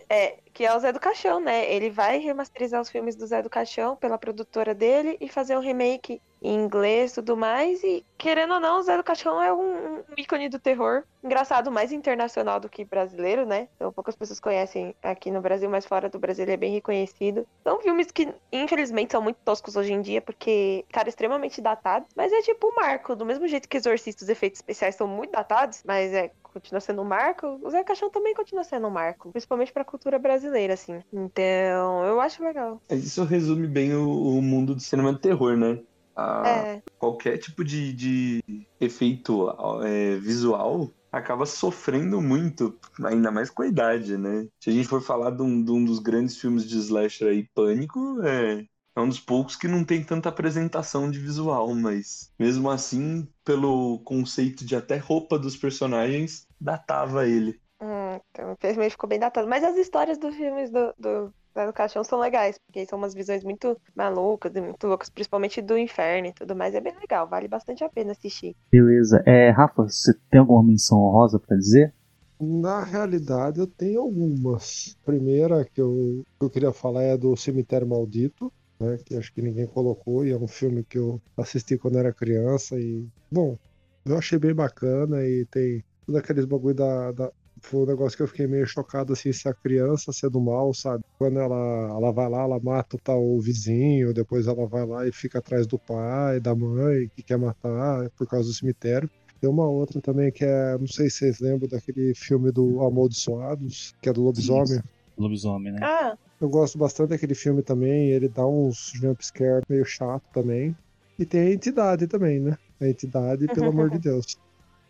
[0.10, 1.72] É, é, que é o Zé do Caixão, né?
[1.72, 5.62] Ele vai remasterizar os filmes do Zé do Caixão pela produtora dele e fazer um
[5.62, 7.84] remake inglês e tudo mais.
[7.84, 11.04] E, querendo ou não, o Zé do Caixão é um, um ícone do terror.
[11.24, 13.68] Engraçado, mais internacional do que brasileiro, né?
[13.76, 17.48] Então, poucas pessoas conhecem aqui no Brasil, mas fora do Brasil ele é bem reconhecido.
[17.64, 22.10] São filmes que, infelizmente, são muito toscos hoje em dia, porque, cara, extremamente datados.
[22.16, 25.32] Mas é tipo o marco, do mesmo jeito que Exorcista, os efeitos especiais são muito
[25.32, 29.32] datados, mas é continua sendo um marco, o Zé Caixão também continua sendo um marco,
[29.32, 31.02] principalmente pra cultura brasileira, assim.
[31.12, 32.82] Então, eu acho legal.
[32.90, 35.80] Isso resume bem o, o mundo do cinema de terror, né?
[36.16, 38.44] A- É, Qualquer tipo de, de
[38.80, 39.50] efeito
[39.84, 44.48] é, visual acaba sofrendo muito, ainda mais com a idade, né?
[44.60, 47.48] Se a gente for falar de um, de um dos grandes filmes de slasher aí,
[47.56, 48.64] Pânico, é,
[48.96, 54.00] é um dos poucos que não tem tanta apresentação de visual, mas mesmo assim, pelo
[54.04, 57.60] conceito de até roupa dos personagens, datava ele.
[57.82, 59.48] Hum, então, infelizmente ficou bem datado.
[59.48, 63.44] Mas as histórias dos filmes do, do do Caixão são legais, porque são umas visões
[63.44, 66.74] muito malucas e muito loucas, principalmente do inferno e tudo mais.
[66.74, 68.56] É bem legal, vale bastante a pena assistir.
[68.72, 69.22] Beleza.
[69.26, 71.94] É, Rafa, você tem alguma menção honrosa pra dizer?
[72.40, 74.96] Na realidade, eu tenho algumas.
[75.04, 78.98] A primeira que eu, que eu queria falar é do Cemitério Maldito, né?
[79.06, 82.80] Que acho que ninguém colocou, e é um filme que eu assisti quando era criança.
[82.80, 83.58] E, bom,
[84.06, 87.12] eu achei bem bacana e tem tudo aqueles bagulho da.
[87.12, 90.74] da- foi um negócio que eu fiquei meio chocado assim, se a criança sendo mal,
[90.74, 91.04] sabe?
[91.18, 95.12] Quando ela, ela vai lá, ela mata o tal vizinho, depois ela vai lá e
[95.12, 99.10] fica atrás do pai, da mãe, que quer matar por causa do cemitério.
[99.40, 103.94] Tem uma outra também que é, não sei se vocês lembram daquele filme do Amaldiçoados,
[104.02, 104.82] que é do lobisomem.
[105.18, 105.80] Lobisomem, né?
[105.82, 110.76] Ah, Eu gosto bastante daquele filme também, ele dá uns jumpscare meio chato também.
[111.18, 112.58] E tem a entidade também, né?
[112.80, 114.38] A entidade, pelo amor de Deus.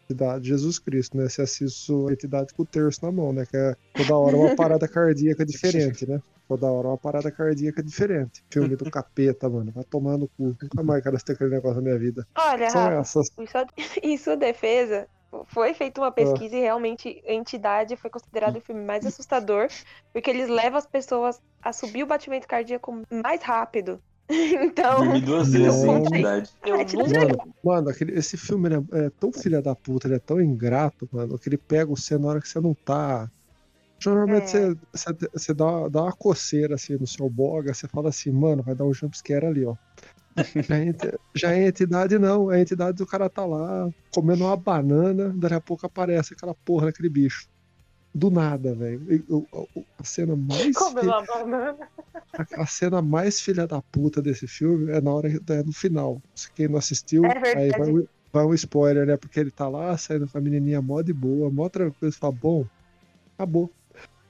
[0.05, 1.29] Entidade Jesus Cristo, né?
[1.29, 3.45] Você assiste a entidade com o terço na mão, né?
[3.45, 6.21] Que é toda hora uma parada cardíaca diferente, né?
[6.47, 8.43] Toda hora uma parada cardíaca diferente.
[8.49, 9.71] Filme do capeta, mano.
[9.71, 10.55] Vai tomar no cu.
[10.61, 12.27] Nunca mais quero assistir aquele negócio na minha vida.
[12.37, 13.31] olha, São Rafa, essas.
[14.03, 15.07] em sua, defesa,
[15.47, 19.67] foi feita uma pesquisa e realmente a entidade foi considerado o filme mais assustador,
[20.11, 24.01] porque eles levam as pessoas a subir o batimento cardíaco mais rápido.
[24.71, 29.09] Então, Dormi duas vezes Ah, tira nunca Mano, mano aquele, esse filme ele é, é
[29.19, 32.41] tão filha da puta, ele é tão ingrato, mano, que ele pega você na hora
[32.41, 33.29] que você não tá.
[34.05, 34.69] Normalmente É.
[34.69, 38.63] você, você, você dá, dá uma coceira assim no seu boga, você fala assim, mano,
[38.63, 39.75] vai dar um jumpscare ali, ó.
[40.65, 40.93] Já é,
[41.35, 42.49] já é entidade, não.
[42.49, 46.85] A entidade do cara tá lá comendo uma banana, daqui a pouco aparece aquela porra
[46.85, 47.49] daquele bicho.
[48.13, 49.01] Do nada, velho.
[49.97, 50.75] A cena mais.
[50.75, 51.89] comendo fi- uma banana.
[52.57, 56.21] a cena mais filha da puta desse filme é na hora é no final.
[56.35, 59.17] Se quem não assistiu, É aí vai, um- vai um spoiler, né?
[59.17, 62.33] Porque ele tá lá saindo com a menininha mó de boa, mó tranquilo, você fala,
[62.33, 62.65] bom,
[63.37, 63.71] acabou.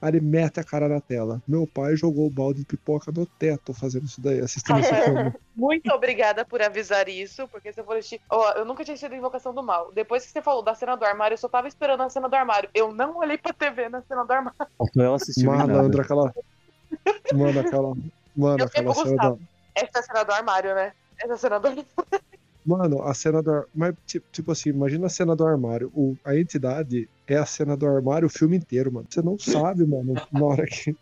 [0.02, 1.40] Aí ele mete a cara na tela.
[1.46, 5.32] Meu pai jogou o balde de pipoca no teto fazendo isso daí, assistindo esse filme.
[5.54, 8.20] Muito obrigada por avisar isso, porque se eu for assistir.
[8.28, 9.92] Ó, eu nunca tinha assistido Invocação do Mal.
[9.92, 12.34] Depois que você falou da cena do armário, eu só tava esperando a cena do
[12.34, 12.68] armário.
[12.74, 14.58] Eu não olhei pra TV na cena do armário.
[14.98, 16.02] Ela assistir Malandro, nada.
[16.02, 16.34] aquela.
[17.32, 17.94] Mano, aquela.
[18.36, 19.12] Mano, Eu aquela cena da.
[19.28, 19.40] Gustavo.
[19.76, 20.92] Essa é a cena do armário, né?
[21.16, 21.86] Essa é a cena do armário.
[22.64, 23.94] Mano, a cena do ar- Mas,
[24.30, 25.90] tipo, assim, imagina a cena do armário.
[25.94, 26.16] O...
[26.24, 29.06] A entidade é a cena do armário o filme inteiro, mano.
[29.10, 30.96] Você não sabe, mano, na hora que.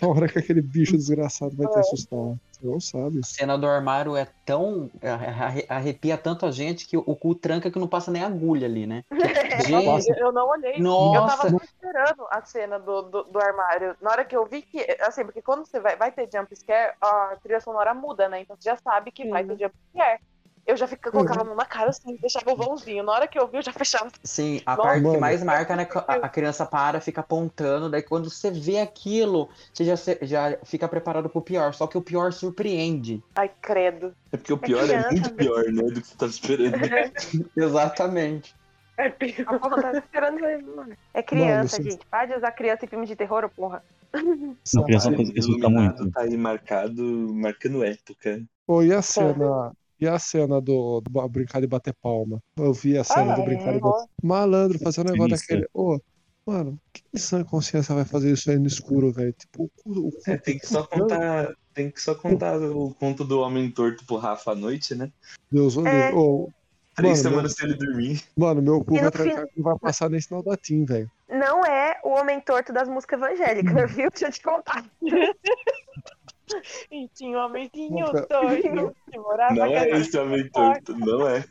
[0.00, 2.18] Na hora que aquele bicho desgraçado vai te assustar.
[2.50, 3.20] Você não sabe.
[3.22, 4.90] A cena do armário é tão.
[5.02, 8.86] arre- arrepia tanto a gente que o cu tranca que não passa nem agulha ali,
[8.86, 9.02] né?
[9.66, 10.76] Gente, Eu, eu não olhei.
[10.76, 11.36] Eu nossa!
[11.36, 13.96] tava só esperando a cena do, do, do armário.
[14.00, 14.78] Na hora que eu vi que.
[15.00, 18.40] Assim, porque quando você vai, vai ter jump scare, a trilha sonora muda, né?
[18.42, 20.20] Então você já sabe que vai ter jump scare.
[20.70, 23.02] Eu já fica, colocava a mão na cara assim, deixava o vãozinho.
[23.02, 24.08] Na hora que eu vi, eu já fechava.
[24.22, 25.20] Sim, a Nossa, parte que mano.
[25.20, 25.88] mais marca, né?
[26.06, 30.86] A, a criança para, fica apontando, daí quando você vê aquilo, você já, já fica
[30.86, 31.74] preparado pro pior.
[31.74, 33.20] Só que o pior surpreende.
[33.34, 34.14] Ai, credo.
[34.30, 35.36] É porque o pior é criança, muito né?
[35.36, 35.82] pior, né?
[35.82, 36.76] Do que você tava esperando.
[37.56, 38.54] Exatamente.
[39.46, 40.40] A porra tá esperando
[40.76, 40.96] mano.
[41.12, 42.06] É criança, Mano, gente.
[42.06, 43.82] Para de usar criança em filme de terror, porra.
[44.74, 46.10] Não, criança é que Iluminado muito.
[46.12, 47.02] tá aí marcado,
[47.34, 48.42] marcando época.
[48.66, 49.72] Pô, e a cena.
[50.00, 52.40] E a cena do, do brincar de bater palma?
[52.56, 53.92] Eu vi a cena Ah, do é, brincar de boa.
[53.92, 55.68] bater Malandro, fazer um negócio daquele.
[55.74, 55.98] Ô,
[56.46, 59.34] mano, que sã consciência vai fazer isso aí no escuro, velho?
[59.34, 61.54] Tipo, o o É, tem que só contar.
[61.74, 65.12] Tem que só contar o conto do homem torto pro Rafa à noite, né?
[65.52, 66.12] Deus o É.
[66.14, 66.48] Ô,
[66.96, 68.22] Três Mano, semanas sem ele dormir.
[68.36, 71.08] mano, meu cu E vai trancar que não vai passar nem sinal da TIM, velho.
[71.28, 74.10] Não é o homem torto das músicas evangélicas, viu?
[74.10, 74.84] Deixa eu te contar.
[76.90, 77.52] E tinha um
[79.10, 81.44] que morava Não é esse homem torto, não é.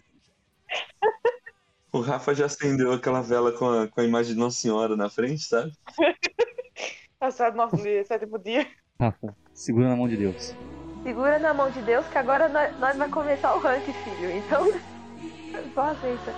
[1.91, 5.09] O Rafa já acendeu aquela vela com a, com a imagem de Nossa Senhora na
[5.09, 5.71] frente, sabe?
[7.19, 8.67] Passado nosso dia, sétimo dia.
[8.99, 10.55] Rafa, segura na mão de Deus.
[11.03, 14.31] Segura na mão de Deus que agora nós, nós vai começar o ranking, filho.
[14.31, 14.71] Então,
[15.73, 16.33] só aceita.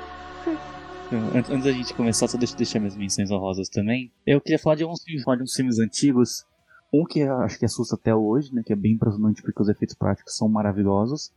[1.36, 4.12] Antes, antes da gente começar, só deixa eu deixar minhas menções honrosas também.
[4.26, 6.46] Eu queria falar de alguns filmes, falar de uns filmes antigos.
[6.94, 8.64] Um que eu acho que assusta até hoje, né?
[8.64, 11.32] Que é bem impressionante porque os efeitos práticos são maravilhosos.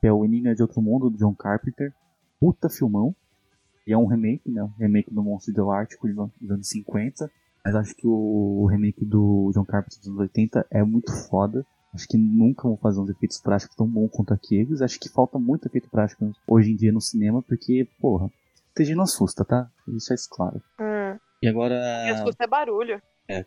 [0.00, 1.92] Que é o Enigma de Outro Mundo, do John Carpenter.
[2.38, 3.14] Puta filmão.
[3.86, 4.62] E é um remake, né?
[4.62, 7.30] Um remake do Monstro do Ártico dos anos 50.
[7.64, 11.64] Mas acho que o, remake do John Carpenter dos anos 80 é muito foda.
[11.92, 14.80] Acho que nunca vão fazer uns efeitos práticos tão bons quanto aqueles.
[14.80, 18.30] Acho que falta muito efeito prático hoje em dia no cinema, porque, porra,
[18.74, 19.68] TG não assusta, tá?
[19.88, 20.62] Isso é claro.
[20.78, 21.18] Hum.
[21.42, 21.74] E agora.
[22.06, 23.02] E assusta é barulho.
[23.28, 23.44] E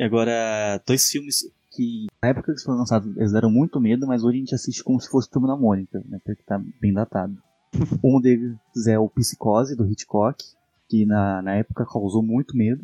[0.00, 4.24] agora, dois filmes que na época que eles foram lançados, eles deram muito medo, mas
[4.24, 6.18] hoje a gente assiste como se fosse Turma da Mônica, né?
[6.24, 7.36] Porque tá bem datado.
[8.02, 8.56] um deles
[8.88, 10.42] é o Psicose, do Hitchcock,
[10.88, 12.82] que na, na época causou muito medo.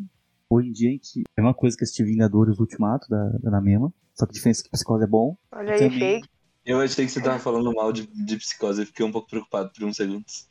[0.49, 1.23] Hoje em dia a gente.
[1.35, 3.91] É uma coisa que assistir Vingadores Ultimato da, da mesma.
[4.13, 5.35] Só que a diferença é que Psicose é bom.
[5.51, 6.33] Olha aí, Também- fake.
[6.65, 9.69] Eu achei que você tava falando mal de, de psicose, eu fiquei um pouco preocupado
[9.73, 10.47] por uns segundos.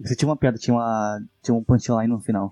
[0.00, 2.50] Você tinha uma piada, tinha, uma, tinha um punchline no final.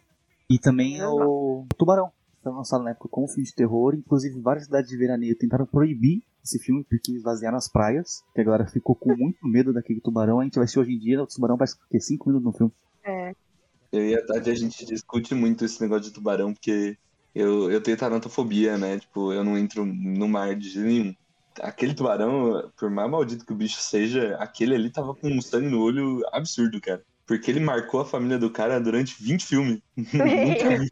[0.48, 2.12] E também o Tubarão.
[2.42, 3.94] Foi lançado na época como filme de terror.
[3.94, 8.22] Inclusive, várias cidades de veraneio tentaram proibir esse filme porque esvaziaram as praias.
[8.34, 10.40] Que agora ficou com muito medo daquele tubarão.
[10.40, 11.22] A gente vai assistir hoje em dia.
[11.22, 12.72] O tubarão vai ficar 5 minutos no filme.
[13.04, 13.34] É.
[13.92, 16.96] Eu e a Tati, a gente discute muito esse negócio de tubarão, porque
[17.34, 18.98] eu, eu tenho taranofobia, né?
[18.98, 21.14] Tipo, eu não entro no mar de jeito nenhum.
[21.60, 25.68] Aquele tubarão, por mais maldito que o bicho seja, aquele ali tava com um sangue
[25.68, 27.02] no olho absurdo, cara.
[27.26, 29.80] Porque ele marcou a família do cara durante 20 filmes.
[29.96, 30.90] Nunca vi.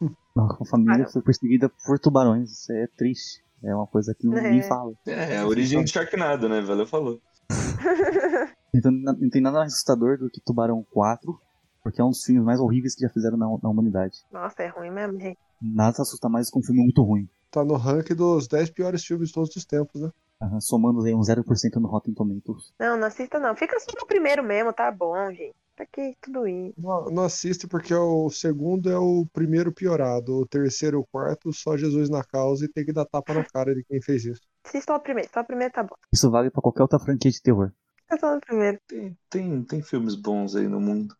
[0.36, 2.50] A família foi perseguida por tubarões.
[2.50, 3.42] Isso é triste.
[3.62, 4.62] É uma coisa que ninguém É.
[4.62, 4.92] fala.
[5.06, 6.60] É, a origem do Sharknado, né?
[6.62, 7.20] Valeu, falou.
[8.74, 11.38] Então não tem nada mais assustador do que Tubarão 4.
[11.82, 14.16] Porque é um dos filmes mais horríveis que já fizeram na, na humanidade.
[14.32, 15.36] Nossa, é ruim mesmo, gente.
[15.60, 17.28] Nada assusta mais que um filme muito ruim.
[17.50, 20.08] Tá no ranking dos 10 piores filmes de todos os tempos, né?
[20.40, 21.44] Aham, somando aí um 0%
[21.80, 22.72] no Rotten Tomatoes.
[22.80, 23.54] Não, não assista não.
[23.54, 25.54] Fica só no primeiro mesmo, tá bom, gente.
[25.82, 26.74] Pra que tudo isso?
[26.78, 30.38] Não, não assiste porque o segundo é o primeiro piorado.
[30.38, 33.44] O terceiro e o quarto, só Jesus na causa e tem que dar tapa na
[33.44, 34.40] cara de quem fez isso.
[34.64, 35.28] Assista só o primeiro.
[35.34, 35.96] Só o primeiro tá bom.
[36.12, 37.72] Isso vale pra qualquer outra franquia de terror.
[38.02, 38.78] Fica só no primeiro.
[38.86, 41.16] Tem, tem, tem filmes bons aí no mundo.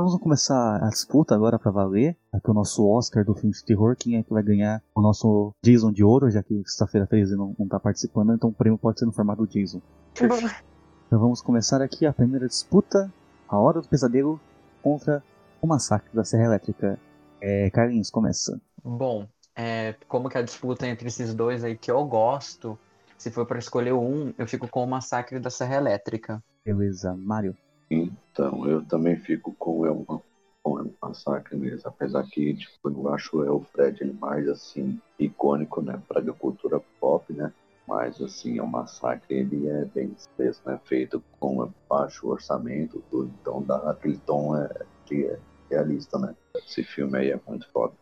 [0.00, 2.16] Vamos começar a disputa agora pra valer.
[2.30, 3.96] Aqui o nosso Oscar do filme de terror.
[3.96, 7.54] Quem é que vai ganhar o nosso Jason de ouro, já que sexta-feira 13 não,
[7.58, 9.80] não tá participando, então o prêmio pode ser no formato do Jason.
[10.14, 13.12] Então vamos começar aqui a primeira disputa.
[13.48, 14.40] A Hora do Pesadelo
[14.82, 15.22] contra
[15.62, 16.98] o Massacre da Serra Elétrica.
[17.40, 18.60] É, Carlinhos, começa.
[18.84, 22.78] Bom, é, como que a disputa entre esses dois aí que eu gosto,
[23.16, 26.42] se for pra escolher um, eu fico com o Massacre da Serra Elétrica.
[26.64, 27.56] Beleza, Mário.
[27.90, 30.22] Então, eu também fico com o Elma,
[30.62, 31.88] com o Massacre mesmo.
[31.88, 37.32] Apesar que, tipo, eu acho o Elfred ele mais, assim, icônico, né, pra cultura pop,
[37.32, 37.52] né?
[37.86, 40.80] Mas, assim, o Massacre, ele é bem expresso, né?
[40.84, 43.32] Feito com baixo orçamento, tudo.
[43.40, 44.68] Então, dá aquele tom é,
[45.04, 45.38] que é
[45.70, 46.34] realista, né?
[46.56, 47.94] Esse filme aí é muito foda.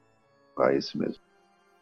[0.61, 1.23] É esse mesmo.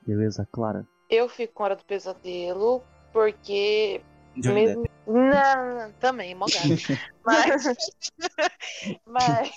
[0.05, 0.85] Beleza, Clara.
[1.09, 4.01] Eu fico com Hora do Pesadelo, porque.
[4.37, 4.85] Johnny mesmo...
[5.07, 6.69] Não, também, mó gato.
[7.25, 7.65] Mas.
[9.07, 9.51] mas.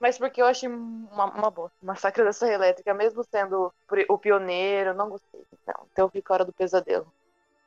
[0.00, 1.76] Mas porque eu achei uma, uma bosta.
[1.82, 3.72] Massacre da Serra Elétrica, mesmo sendo
[4.08, 5.40] o pioneiro, não gostei.
[5.66, 7.10] Não, então eu fico com Hora do Pesadelo.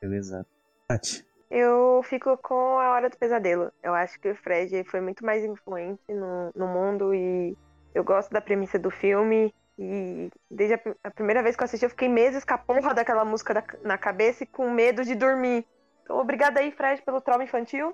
[0.00, 0.46] Beleza.
[0.86, 1.26] Tati.
[1.50, 3.72] Eu fico com a Hora do Pesadelo.
[3.82, 7.56] Eu acho que o Fred foi muito mais influente no, no mundo e
[7.94, 9.52] eu gosto da premissa do filme.
[9.78, 12.94] E desde a, a primeira vez que eu assisti, eu fiquei meses com a porra
[12.94, 15.66] daquela música da- na cabeça e com medo de dormir.
[16.06, 17.92] Então, obrigada aí, Fred, pelo trauma infantil.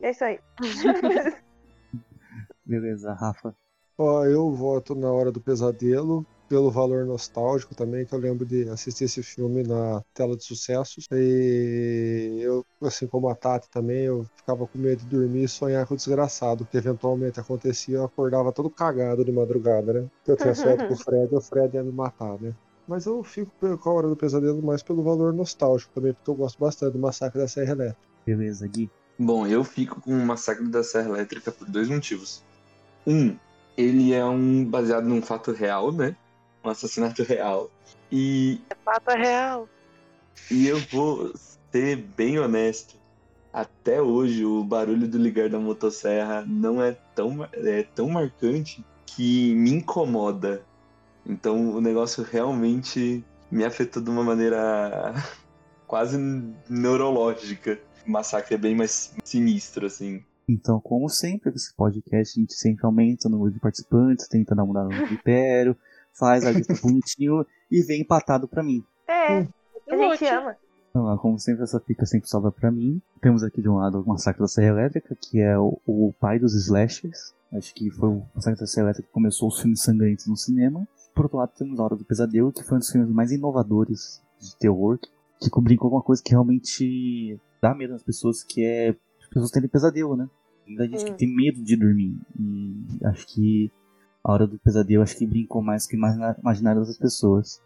[0.00, 0.40] E é isso aí.
[2.66, 3.54] Beleza, Rafa.
[3.96, 8.68] Ó, eu voto na Hora do Pesadelo, pelo valor nostálgico também, que eu lembro de
[8.68, 11.06] assistir esse filme na tela de sucessos.
[11.12, 15.86] E eu, assim como a Tati também, eu ficava com medo de dormir e sonhar
[15.86, 20.10] com o desgraçado, que eventualmente acontecia, eu acordava todo cagado de madrugada, né?
[20.26, 22.52] Eu tinha sorte com o Fred, e o Fred ia me matar, né?
[22.92, 26.34] Mas eu fico com a Hora do Pesadelo mais pelo valor nostálgico também, porque eu
[26.34, 28.02] gosto bastante do Massacre da Serra Elétrica.
[28.26, 28.90] Beleza, Gui.
[29.18, 32.44] Bom, eu fico com o Massacre da Serra Elétrica por dois motivos.
[33.06, 33.34] Um,
[33.78, 36.14] ele é um baseado num fato real, né?
[36.62, 37.70] Um assassinato real.
[38.10, 39.66] E, Fato é real.
[40.50, 41.32] e eu vou
[41.72, 42.96] ser bem honesto.
[43.50, 49.54] Até hoje, o barulho do ligar da motosserra não é tão, é tão marcante que
[49.54, 50.62] me incomoda.
[51.26, 55.14] Então, o negócio realmente me afetou de uma maneira
[55.86, 56.18] quase
[56.68, 57.78] neurológica.
[58.06, 60.24] O massacre é bem mais sinistro, assim.
[60.48, 64.64] Então, como sempre, esse podcast a gente sempre aumenta o número de participantes, tenta dar
[64.64, 65.76] uma mudada no critério,
[66.12, 68.84] faz a lista bonitinho e vem empatado pra mim.
[69.06, 69.46] É,
[69.88, 70.56] a gente ama.
[70.90, 73.00] Então, lá, como sempre, essa fica sempre sobra pra mim.
[73.20, 76.38] Temos aqui de um lado o Massacre da Serra Elétrica, que é o, o pai
[76.38, 77.32] dos slashers.
[77.50, 80.86] Acho que foi o Massacre da Serra Elétrica que começou os filmes sangrentos no cinema.
[81.14, 84.22] Por outro lado, temos A Hora do Pesadelo, que foi um dos filmes mais inovadores
[84.40, 84.98] de terror,
[85.40, 89.50] que cobriu com alguma coisa que realmente dá medo nas pessoas, que é as pessoas
[89.50, 90.28] terem pesadelo, né?
[90.66, 91.16] Muita gente que Hum.
[91.16, 92.16] tem medo de dormir.
[92.38, 93.70] E acho que
[94.24, 97.60] A Hora do Pesadelo acho que brincou mais que imagina- imaginário das pessoas.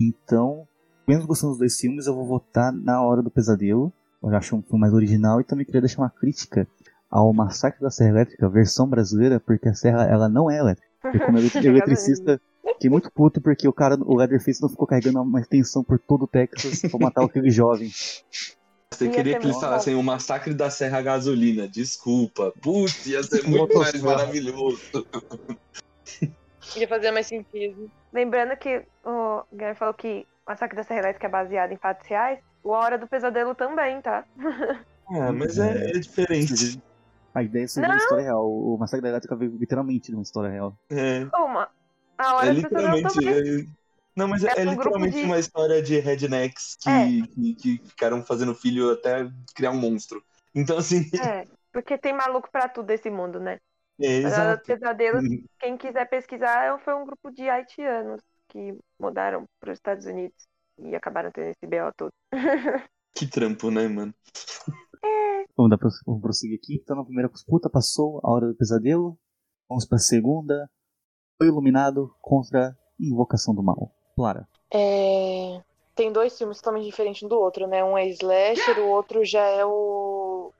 [0.00, 0.66] Então,
[1.08, 3.92] mesmo gostando dos dois filmes, eu vou votar na Hora do Pesadelo.
[4.22, 6.68] Eu acho um filme mais original e também queria deixar uma crítica
[7.10, 10.86] ao Massacre da Serra Elétrica, versão brasileira, porque a serra ela não é elétrica.
[11.14, 12.40] E como ele- eletricista,
[12.82, 16.24] fiquei muito puto porque o cara, o Leatherface não ficou carregando uma extensão por todo
[16.24, 17.88] o Texas pra matar aquele jovem.
[18.90, 21.68] Você Ia queria que eles falassem o massacre da Serra Gasolina.
[21.68, 22.52] Desculpa.
[22.60, 24.80] Putz, ia ser muito mais maravilhoso.
[26.76, 27.90] Ia fazer mais sentido.
[28.12, 32.08] Lembrando que o Guilherme falou que o Massacre da Serra Elétrica é baseado em fatos
[32.08, 32.38] reais.
[32.64, 34.24] O A Hora do Pesadelo também, tá?
[35.08, 36.80] Ah, mas é, é diferente.
[37.34, 38.48] A ideia é seguir uma história real.
[38.48, 40.76] O Massacre da Elétrica veio literalmente de uma história real.
[40.90, 41.68] É, Uma.
[42.22, 43.28] A é Hora Pesadelo literalmente.
[43.28, 43.82] é-
[44.14, 47.26] Não, mas é, É é um literalmente de- uma história de rednecks que, É.
[47.26, 50.22] que, que ficaram fazendo filho até criar um monstro.
[50.54, 53.58] Então, assim, É, porque tem maluco pra tudo esse mundo, né?
[54.00, 54.64] é A Hora do exato.
[54.66, 55.18] Pesadelo,
[55.58, 60.36] quem quiser pesquisar, foi um grupo de haitianos que mudaram para os Estados Unidos
[60.78, 62.12] e acabaram tendo esse BO todo.
[63.14, 64.14] Que trampo, né, mano?
[65.56, 66.80] Vamos, dar, vamos prosseguir aqui.
[66.82, 69.18] Então, na primeira disputa passou a Hora do Pesadelo.
[69.68, 70.68] Vamos pra segunda.
[71.40, 73.90] O Iluminado contra Invocação do Mal.
[74.14, 74.46] Clara.
[74.72, 75.60] É,
[75.94, 77.82] Tem dois filmes totalmente diferentes um do outro, né?
[77.84, 80.52] Um é slasher, o outro já é o.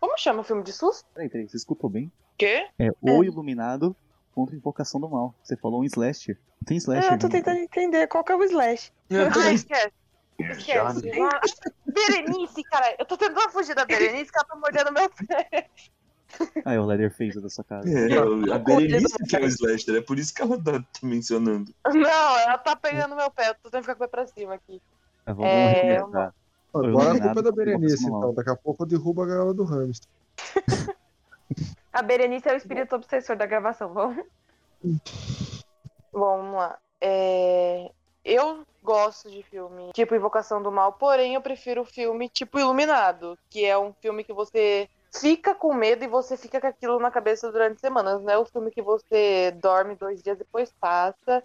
[0.00, 1.04] Como chama o filme de susto?
[1.14, 2.10] Peraí, peraí, você escutou bem?
[2.38, 2.66] Quê?
[2.78, 3.96] É O Iluminado
[4.34, 5.34] contra Invocação do Mal.
[5.42, 6.38] Você falou um slasher.
[6.60, 7.10] Não tem slasher.
[7.10, 7.32] É, eu tô né?
[7.32, 8.92] tentando entender qual que é o Slash.
[9.08, 9.92] Eu Ah, esquece.
[10.38, 11.10] Esquece.
[11.20, 11.40] Ah,
[11.86, 12.94] Berenice, cara.
[12.98, 15.70] Eu tô tentando fugir da Berenice, que ela tá mordendo meu pé.
[16.64, 17.88] Ah, é o Leatherface da sua casa.
[17.88, 21.72] É, a Berenice que é o slasher, é por isso que ela tá mencionando.
[21.86, 23.50] Não, ela tá pegando meu pé.
[23.50, 24.82] Eu tô tentando ficar com o pé pra cima aqui.
[25.24, 25.98] Tá, vamos É.
[26.74, 28.34] Agora a culpa é da Berenice, então.
[28.34, 30.08] Daqui a pouco eu derrubo a gaiola do hamster.
[31.92, 34.24] A Berenice é o espírito obsessor da gravação, vamos?
[34.82, 34.98] Bom,
[36.12, 36.78] vamos lá.
[37.00, 37.90] É,
[38.24, 43.38] Eu gosto de filme tipo Invocação do Mal, porém eu prefiro o filme tipo Iluminado,
[43.48, 47.10] que é um filme que você fica com medo e você fica com aquilo na
[47.10, 48.36] cabeça durante semanas, né?
[48.38, 51.42] O filme que você dorme dois dias depois passa.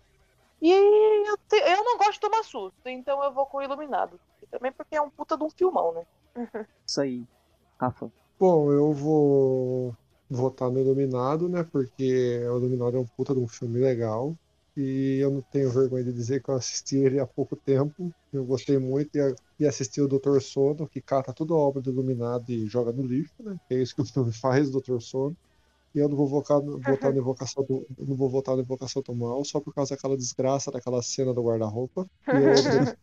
[0.62, 4.20] E eu, te- eu não gosto de tomar susto, então eu vou com o Iluminado.
[4.42, 6.04] E também porque é um puta de um filmão, né?
[6.88, 7.26] Isso aí.
[7.80, 8.12] Rafa.
[8.40, 9.94] Bom, eu vou
[10.30, 11.64] votar no Iluminado, né?
[11.64, 14.36] Porque o Iluminado é um puta de um filme legal.
[14.76, 18.12] E eu não tenho vergonha de dizer que eu assisti ele há pouco tempo.
[18.32, 20.40] Eu gostei muito e, e assisti o Dr.
[20.40, 23.58] Sono, que cata toda a obra do Iluminado e joga no lixo, né?
[23.70, 25.00] É isso que o filme faz, Dr.
[25.02, 25.36] Sono.
[25.94, 29.14] E eu não vou votar, votar na invocação do, não vou votar na invocação do
[29.14, 32.08] mal só por causa daquela desgraça daquela cena do guarda-roupa.
[32.28, 33.02] E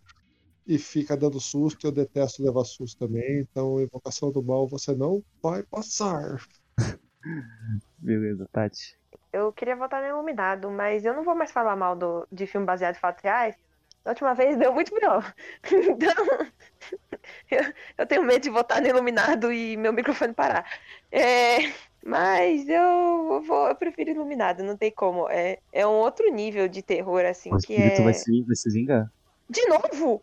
[0.69, 1.87] e fica dando susto.
[1.87, 3.41] Eu detesto levar susto também.
[3.41, 6.39] Então, invocação do mal você não vai passar.
[7.99, 8.99] Beleza, Tati.
[9.39, 12.67] Eu queria votar no Iluminado, mas eu não vou mais falar mal do, de filme
[12.67, 13.57] baseado em fatos reais.
[14.05, 15.35] Da última vez deu muito pior.
[15.71, 16.15] Então,
[17.51, 20.65] eu, eu tenho medo de votar no Iluminado e meu microfone parar.
[21.11, 21.73] É,
[22.05, 25.29] mas eu vou, eu prefiro Iluminado, não tem como.
[25.29, 28.01] É, é um outro nível de terror, assim, que é.
[28.01, 29.11] vai, se, vai se vingar.
[29.49, 30.23] De novo?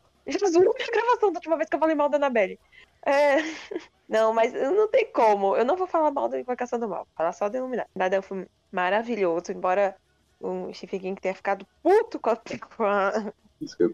[0.50, 2.60] Zoou minha gravação da última vez que eu falei mal da Annabelle.
[3.06, 3.38] É...
[4.08, 5.56] Não, mas não tem como.
[5.56, 7.08] Eu não vou falar mal da Invocação do Mal.
[7.16, 7.88] Falar só da Iluminado.
[7.96, 8.46] Nada é um filme
[8.76, 9.96] maravilhoso, embora
[10.40, 12.36] o Stephen King tenha ficado puto com a,
[12.76, 13.34] com a,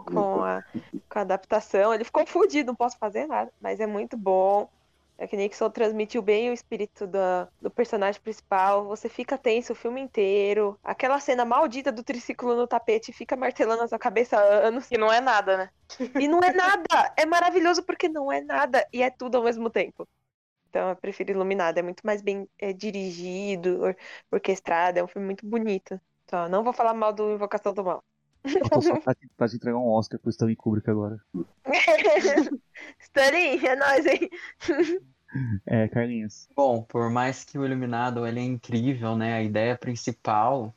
[0.04, 0.64] com a,
[1.08, 1.94] com a adaptação.
[1.94, 3.52] Ele ficou fudido, não posso fazer nada.
[3.62, 4.68] Mas é muito bom.
[5.18, 8.86] É que Nixon transmitiu bem o espírito da- do personagem principal.
[8.88, 10.80] Você fica tenso o filme inteiro.
[10.84, 14.88] Aquela cena maldita do triciclo no tapete fica martelando na sua cabeça há anos.
[14.88, 15.70] Que não é nada, né?
[16.20, 17.14] E não é nada!
[17.16, 20.08] É maravilhoso porque não é nada e é tudo ao mesmo tempo.
[20.72, 21.78] Então eu prefiro Iluminado.
[21.78, 23.96] É muito mais bem é, dirigido, or-
[24.32, 24.98] orquestrado.
[24.98, 26.00] É um filme muito bonito.
[26.30, 28.02] Só não vou falar mal do Invocação do Mal.
[28.42, 31.20] Te- pra te entregar um Oscar pro Stanley Kubrick agora.
[33.02, 34.30] Stanley, é nóis, hein?
[35.66, 36.48] É, Carlinhos.
[36.56, 39.34] Bom, por mais que o Iluminado ele é incrível, né?
[39.36, 40.74] A ideia principal.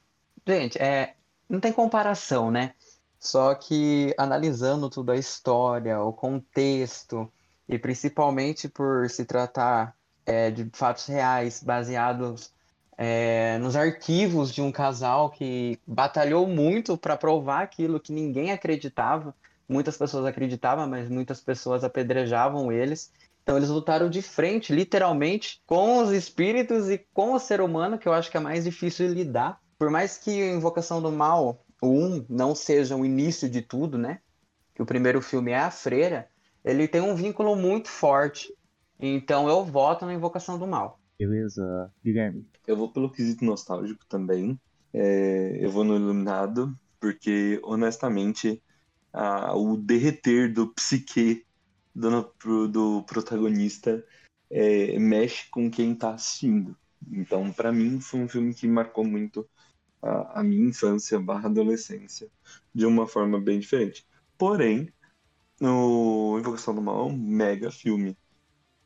[0.46, 1.14] Gente, é,
[1.48, 2.74] não tem comparação, né?
[3.18, 7.32] Só que analisando tudo a história, o contexto,
[7.68, 9.94] e principalmente por se tratar
[10.26, 12.52] é, de fatos reais, baseados
[12.96, 19.34] é, nos arquivos de um casal que batalhou muito para provar aquilo que ninguém acreditava.
[19.68, 23.10] Muitas pessoas acreditavam, mas muitas pessoas apedrejavam eles.
[23.42, 28.08] Então eles lutaram de frente, literalmente, com os espíritos e com o ser humano, que
[28.08, 29.60] eu acho que é mais difícil lidar.
[29.78, 33.98] Por mais que a Invocação do Mal, o 1, não seja o início de tudo,
[33.98, 34.20] né?
[34.74, 36.28] Que o primeiro filme é a freira,
[36.64, 38.52] ele tem um vínculo muito forte.
[38.98, 41.00] Então eu voto na Invocação do Mal.
[41.18, 42.46] Beleza, Guilherme.
[42.66, 44.58] Eu vou pelo quesito nostálgico também.
[44.92, 48.62] É, eu vou no Iluminado, porque, honestamente,
[49.12, 51.46] a- o derreter do psique
[51.94, 54.04] do, pro- do protagonista
[54.50, 56.76] é, mexe com quem tá assistindo.
[57.10, 59.48] Então, pra mim, foi um filme que marcou muito
[60.02, 62.30] a, a minha infância barra adolescência
[62.74, 64.06] de uma forma bem diferente.
[64.38, 64.92] Porém,
[65.60, 68.16] no Invocação do Mal é um mega filme.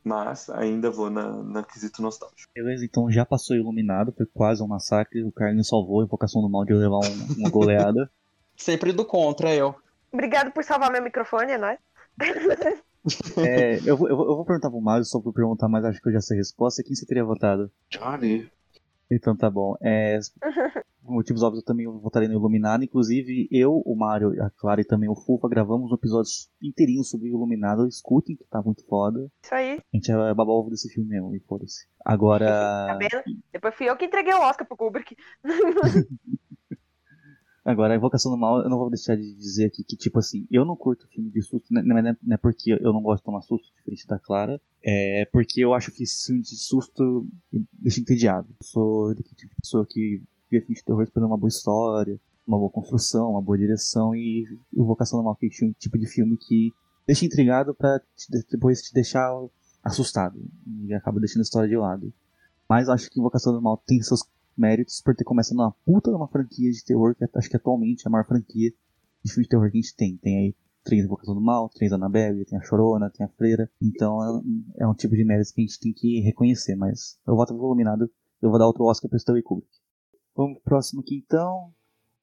[0.03, 2.49] Mas ainda vou na, na quesito nostálgico.
[2.55, 5.23] Beleza, então já passou Iluminado, foi quase um massacre.
[5.23, 8.09] O Carlinhos salvou a Invocação do Mal de levar um- uma goleada.
[8.55, 9.75] Sempre do contra, eu.
[10.11, 11.79] Obrigado por salvar meu microfone, é nóis.
[13.37, 16.01] É, eu, vou, eu vou eu vou perguntar pro Mário só pra perguntar, mas acho
[16.01, 16.83] que eu já sei a resposta.
[16.83, 17.71] Quem você teria votado?
[17.89, 18.51] Johnny.
[19.09, 19.75] Então tá bom.
[19.81, 20.19] É,
[21.09, 22.83] por motivos óbvios, eu também votarei no Iluminado.
[22.83, 26.31] Inclusive, eu, o Mário, a Clara e também o Fufa gravamos um episódio
[26.61, 27.87] inteirinho sobre o Iluminado.
[27.87, 29.29] Escutem, que tá muito foda.
[29.43, 31.87] Isso aí, A gente é babá ovo desse filme mesmo, e foda-se.
[32.05, 32.45] Agora.
[32.45, 33.41] tá vendo?
[33.51, 35.15] Depois fui eu que entreguei o Oscar pro Kubrick.
[37.65, 40.47] Agora, a Invocação do Mal, eu não vou deixar de dizer aqui que, tipo assim,
[40.49, 43.21] eu não curto filme de susto, né, não é, não é porque eu não gosto
[43.21, 47.27] de tomar susto, diferente da Clara, é porque eu acho que esse filme de susto
[47.73, 48.47] deixa entediado.
[48.49, 52.19] Eu sou daquele tipo de pessoa que vê filme de terror esperando uma boa história,
[52.47, 54.45] uma boa construção, uma boa direção, e
[54.75, 56.71] Invocação do Mal que é um tipo de filme que
[57.05, 57.75] deixa intrigado
[58.15, 59.31] te- depois te deixar
[59.83, 60.39] assustado,
[60.85, 62.11] e acaba deixando a história de lado.
[62.67, 64.23] Mas acho que Invocação do Mal tem seus
[64.57, 68.03] méritos por ter começado uma puta de uma franquia de terror, que acho que atualmente
[68.05, 68.71] é a maior franquia
[69.23, 70.17] de filme de terror que a gente tem.
[70.17, 73.69] Tem aí três Invocação do Mal, três Annabelle, tem a Chorona, tem a Freira.
[73.81, 74.31] Então é
[74.87, 77.63] um- é tipo de mérito que a gente tem que reconhecer, mas eu voto pro
[77.65, 78.09] Iluminado,
[78.41, 79.69] eu vou dar outro Oscar pro Stanley Kubrick.
[80.39, 81.69] Vamos pro próximo aqui então.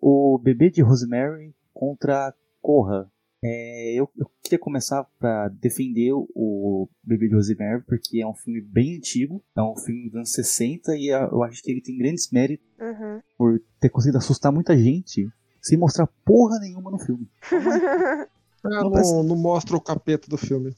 [0.01, 3.11] O Bebê de Rosemary contra Corra.
[3.45, 8.63] É, eu, eu queria começar para defender o Bebê de Rosemary, porque é um filme
[8.63, 12.31] bem antigo, é um filme dos anos 60 e eu acho que ele tem grandes
[12.31, 13.21] méritos Uhum.
[13.37, 15.29] por ter conseguido assustar muita gente
[15.61, 17.29] sem mostrar porra nenhuma no filme.
[18.65, 20.75] É, não, parece- não mostra o capeta do filme.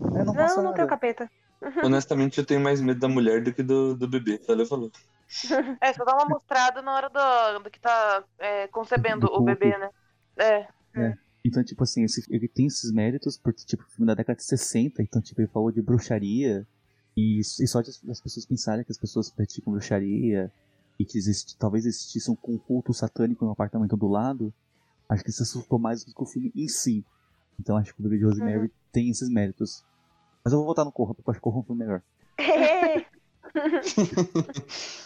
[0.00, 1.30] É, não, Não, mostra não tem o capeta.
[1.82, 4.38] Honestamente, eu tenho mais medo da mulher do que do, do bebê.
[4.46, 4.90] Valeu, falou.
[5.80, 9.40] É, só dá uma mostrada na hora do, do que tá é, concebendo Do o
[9.42, 9.90] bebê, né?
[10.38, 11.14] É.
[11.44, 14.44] Então, tipo assim, esse- ele tem esses méritos, porque, tipo, o filme da década de
[14.44, 16.66] 60, então, tipo, ele falou de bruxaria,
[17.16, 20.50] e, e só de as, as pessoas pensarem que as pessoas praticam bruxaria,
[20.98, 24.52] e que existe, talvez existisse um culto satânico no apartamento do lado,
[25.08, 27.04] acho que isso assustou mais do que o filme em si.
[27.60, 29.84] Então, acho que o Bebê de Rosemary tem esses méritos.
[30.44, 32.02] Mas eu vou votar no Corra, porque eu acho que Corra é um filme melhor.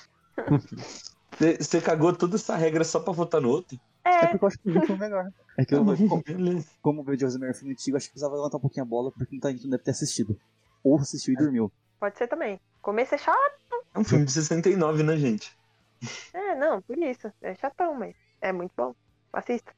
[1.58, 3.78] Você cagou toda essa regra só pra votar no outro?
[4.04, 5.30] É é, porque eu acho que o filme é melhor.
[5.58, 6.66] É que eu, Tá bom, como, beleza.
[6.82, 8.88] como o Bebê de Rosemary é filme antigo, acho que precisava levantar um pouquinho a
[8.88, 10.38] bola, porque muita gente não deve ter assistido.
[10.82, 11.70] Ou assistiu e dormiu.
[11.98, 12.58] pode ser também.
[12.80, 13.60] Começo é chato.
[13.94, 15.54] É um filme de 69, né, gente?
[16.32, 17.30] É, não, por isso.
[17.42, 18.94] É chatão, mas é muito bom.
[19.32, 19.72] Assista.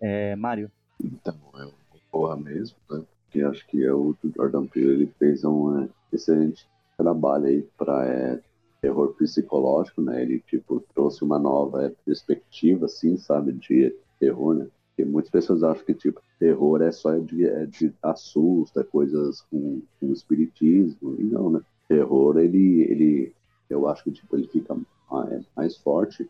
[0.00, 0.70] É, Mário.
[1.02, 1.74] Então, é o
[2.10, 3.02] Porra mesmo, né?
[3.30, 8.06] Que acho que é o Jordan Peele, ele fez um é, excelente trabalho aí pra
[8.06, 8.40] é,
[8.80, 10.22] terror psicológico, né?
[10.22, 14.68] Ele, tipo, trouxe uma nova é, perspectiva, assim, sabe, de terror, né?
[14.88, 19.82] Porque muitas pessoas acham que, tipo, terror é só de, é de assusta, coisas com,
[20.00, 21.60] com espiritismo, e não, né?
[21.88, 23.34] Terror, ele, ele,
[23.70, 24.76] eu acho que tipo, ele fica
[25.10, 26.28] mais, mais forte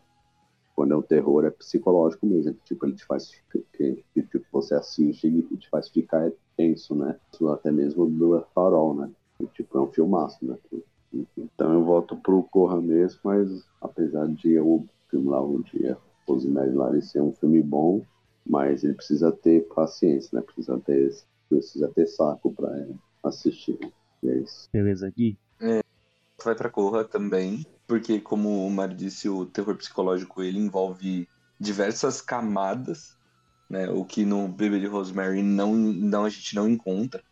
[0.77, 4.45] quando é o terror é psicológico mesmo, que, tipo, ele te faz que, que tipo,
[4.51, 7.19] você assiste e te faz ficar tenso, né?
[7.51, 9.09] Até mesmo do Farol, né?
[9.39, 10.55] E, tipo, é um filmaço, né?
[11.37, 15.97] Então eu volto pro Corra mesmo, mas apesar de o filme lá um dia,
[16.27, 18.03] Rosemary Larry ser um filme bom,
[18.45, 20.41] mas ele precisa ter paciência, né?
[20.45, 21.15] Precisa ter,
[21.49, 22.87] precisa ter saco para
[23.23, 23.79] assistir.
[24.23, 24.67] E é isso.
[24.71, 25.37] Beleza, Gui?
[26.43, 31.27] Vai pra Corra também, porque como o Mário disse, o terror psicológico ele envolve
[31.59, 33.17] diversas camadas,
[33.69, 33.89] né?
[33.89, 37.23] O que no Bebê de Rosemary não, não a gente não encontra.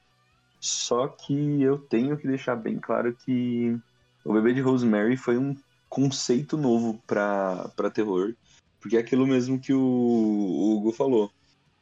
[0.65, 3.77] Só que eu tenho que deixar bem claro que
[4.23, 5.55] o Bebê de Rosemary foi um
[5.87, 8.33] conceito novo para terror,
[8.81, 11.31] porque é aquilo mesmo que o, Hugo falou.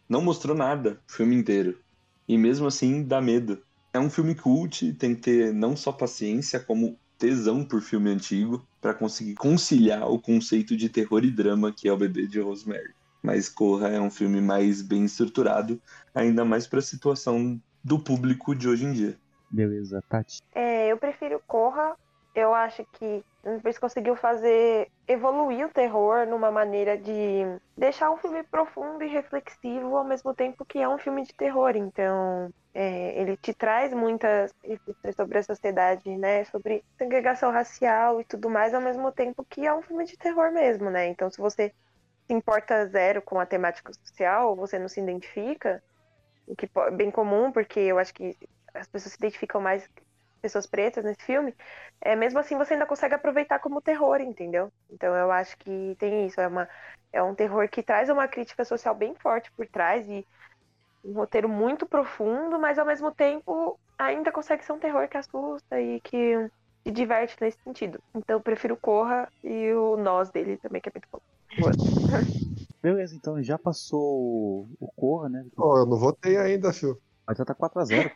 [0.10, 1.80] Não mostrou nada o filme inteiro.
[2.28, 3.64] E mesmo assim dá medo.
[3.94, 8.68] É um filme cult, tem que ter não só paciência, como tesão por filme antigo
[8.82, 12.94] para conseguir conciliar o conceito de terror e drama que é o Bebê de Rosemary.
[13.22, 15.82] Mas Corra é um filme mais bem estruturado,
[16.14, 19.18] ainda mais para a situação do público de hoje em dia.
[19.50, 20.42] Beleza, Tati.
[20.54, 21.96] É, eu prefiro Corra.
[22.34, 27.44] Eu acho que eles conseguiu fazer evoluir o terror numa maneira de
[27.78, 31.76] deixar um filme profundo e reflexivo ao mesmo tempo que é um filme de terror.
[31.76, 36.44] Então, é, ele te traz muitas reflexões sobre a sociedade, né?
[36.46, 40.52] Sobre segregação racial e tudo mais, ao mesmo tempo que é um filme de terror
[40.52, 41.08] mesmo, né?
[41.08, 41.72] Então, se você
[42.26, 45.84] se importa zero com a temática social, você não se identifica,
[46.48, 48.38] o que é bem comum, porque eu acho que
[48.74, 49.89] as pessoas se identificam mais
[50.41, 51.56] pessoas pretas nesse filme,
[52.02, 54.72] é, mesmo assim você ainda consegue aproveitar como terror, entendeu?
[54.89, 56.68] Então eu acho que tem isso, é, uma,
[57.14, 60.26] é um terror que traz uma crítica social bem forte por trás e
[61.04, 65.80] um roteiro muito profundo, mas ao mesmo tempo ainda consegue ser um terror que assusta
[65.80, 66.50] e que
[66.84, 68.00] se diverte nesse sentido.
[68.14, 71.22] Então eu prefiro Corra e o Nós dele também, que é muito bom.
[72.84, 75.46] Beleza, então já passou o Corra, né?
[75.56, 77.00] Ó, eu não votei ainda, filho.
[77.26, 78.12] Mas já tá 4x0.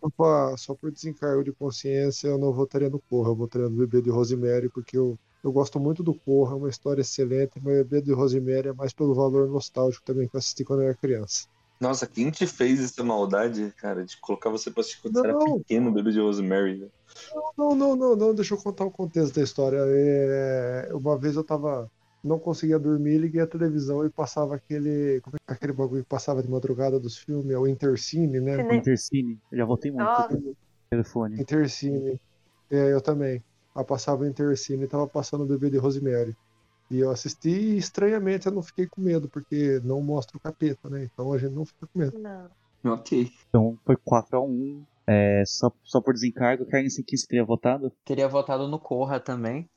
[0.00, 4.00] Opa, só por desencargo de consciência, eu não votaria no Corra, eu votaria no Bebê
[4.00, 7.84] de Rosemary, porque eu, eu gosto muito do Corra, é uma história excelente, mas o
[7.84, 10.96] Bebê de Rosemary é mais pelo valor nostálgico também que eu assisti quando eu era
[10.96, 11.46] criança.
[11.78, 15.32] Nossa, quem te fez essa maldade, cara, de colocar você pra assistir quando você era
[15.38, 15.58] Não.
[15.58, 16.78] pequeno, Bebê de Rosemary?
[16.78, 16.92] velho?
[17.56, 19.78] Não, não, não, não, deixa eu contar o contexto da história.
[19.86, 21.90] É, uma vez eu tava.
[22.22, 25.20] Não conseguia dormir, liguei a televisão e passava aquele.
[25.22, 27.50] Como é que é aquele bagulho que passava de madrugada dos filmes?
[27.50, 28.56] É o Intercine, né?
[28.56, 29.38] Cine- Intercine.
[29.50, 30.36] Eu já votei muito Nossa.
[30.38, 30.54] no
[30.90, 31.40] telefone.
[31.40, 32.20] Intercine.
[32.70, 33.42] É, eu também.
[33.74, 36.36] Aí passava o Intercine e tava passando o bebê de Rosemary.
[36.90, 40.90] E eu assisti e estranhamente eu não fiquei com medo, porque não mostra o capeta,
[40.90, 41.08] né?
[41.12, 42.18] Então a gente não fica com medo.
[42.18, 42.92] Não.
[42.94, 43.30] Ok.
[43.48, 44.82] Então foi 4x1.
[45.06, 47.90] É, só, só por desencargo, Carmen, quem você teria votado?
[48.04, 49.68] Teria votado no Corra também,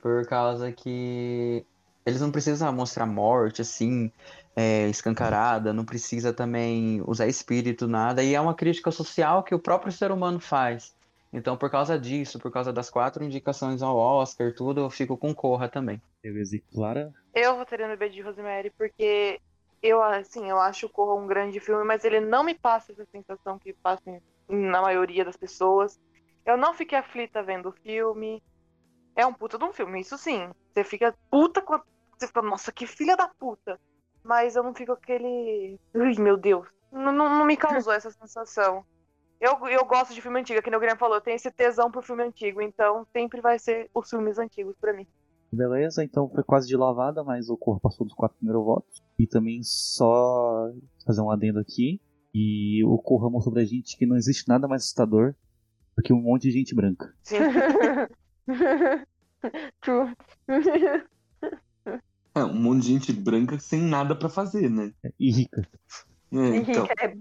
[0.00, 1.64] por causa que
[2.08, 4.10] eles não precisam mostrar morte, assim,
[4.56, 9.58] é, escancarada, não precisa também usar espírito, nada, e é uma crítica social que o
[9.58, 10.96] próprio ser humano faz.
[11.32, 15.34] Então, por causa disso, por causa das quatro indicações ao Oscar, tudo, eu fico com
[15.34, 16.00] Corra também.
[16.22, 17.12] Beleza, e Clara?
[17.34, 19.38] Eu votaria no Bebê de Rosemary porque
[19.82, 23.06] eu, assim, eu acho o Corra um grande filme, mas ele não me passa essa
[23.12, 26.00] sensação que passa na maioria das pessoas.
[26.46, 28.42] Eu não fiquei aflita vendo o filme.
[29.14, 30.48] É um puta de um filme, isso sim.
[30.72, 31.78] Você fica puta com.
[32.18, 33.78] Você fica, nossa, que filha da puta.
[34.24, 35.78] Mas eu não fico aquele.
[35.94, 36.68] Ui, meu Deus.
[36.90, 38.84] Não, não, não me causou essa sensação.
[39.40, 41.90] Eu, eu gosto de filme antigo, que nem o Guilherme falou, eu tenho esse tesão
[41.90, 45.06] por filme antigo, então sempre vai ser os filmes antigos pra mim.
[45.52, 49.02] Beleza, então foi quase de lavada, mas o Corra passou dos quatro primeiros votos.
[49.18, 50.70] E também só
[51.06, 52.00] fazer um adendo aqui.
[52.34, 55.34] E o Corra mostrou pra gente que não existe nada mais assustador
[55.96, 57.14] do que um monte de gente branca.
[57.22, 57.38] Sim.
[59.80, 60.14] True.
[62.34, 64.92] É, um monte de gente branca sem nada pra fazer, né?
[65.18, 65.68] E rica.
[66.32, 67.14] É, então, É,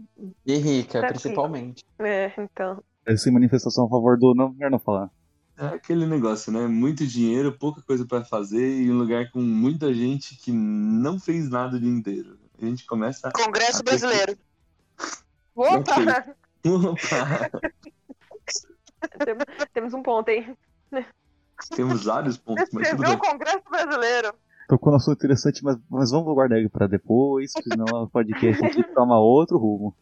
[0.46, 1.84] E rica, Tá principalmente.
[2.00, 2.84] é, então.
[3.06, 4.34] Essa manifestação a favor do.
[4.36, 5.10] Não, melhor não falar.
[5.58, 6.68] é aquele negócio, né?
[6.68, 11.50] Muito dinheiro, pouca coisa pra fazer e um lugar com muita gente que não fez
[11.50, 12.38] nada o dia inteiro.
[12.62, 13.32] A gente começa.
[13.32, 14.38] Congresso a- Brasileiro.
[15.56, 15.96] Opa!
[16.66, 17.50] Opa!
[19.74, 20.54] Temos, um ponto aí.
[21.76, 23.18] Temos vários pontos, mas Você tudo viu bem.
[23.18, 24.34] o Congresso Brasileiro?
[24.68, 28.84] Tocou no assunto interessante, mas, mas vamos guardar ele pra depois, senão o podcast aqui
[28.94, 29.96] toma outro rumo.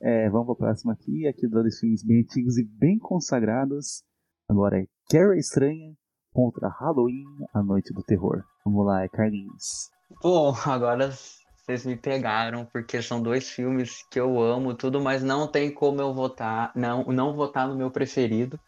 [0.00, 4.04] É, vamos pra próxima aqui, aqui dois filmes bem antigos e bem consagrados.
[4.48, 5.96] Agora é Carrie Estranha
[6.32, 8.44] contra Halloween, a Noite do Terror.
[8.64, 9.90] Vamos lá, é Carlinhos.
[10.22, 11.10] Bom, agora
[11.56, 16.00] Vocês me pegaram, porque são dois filmes que eu amo tudo, mas não tem como
[16.00, 18.58] eu votar, não, não votar no meu preferido,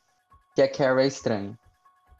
[0.54, 1.58] que é Carrie é Estranho.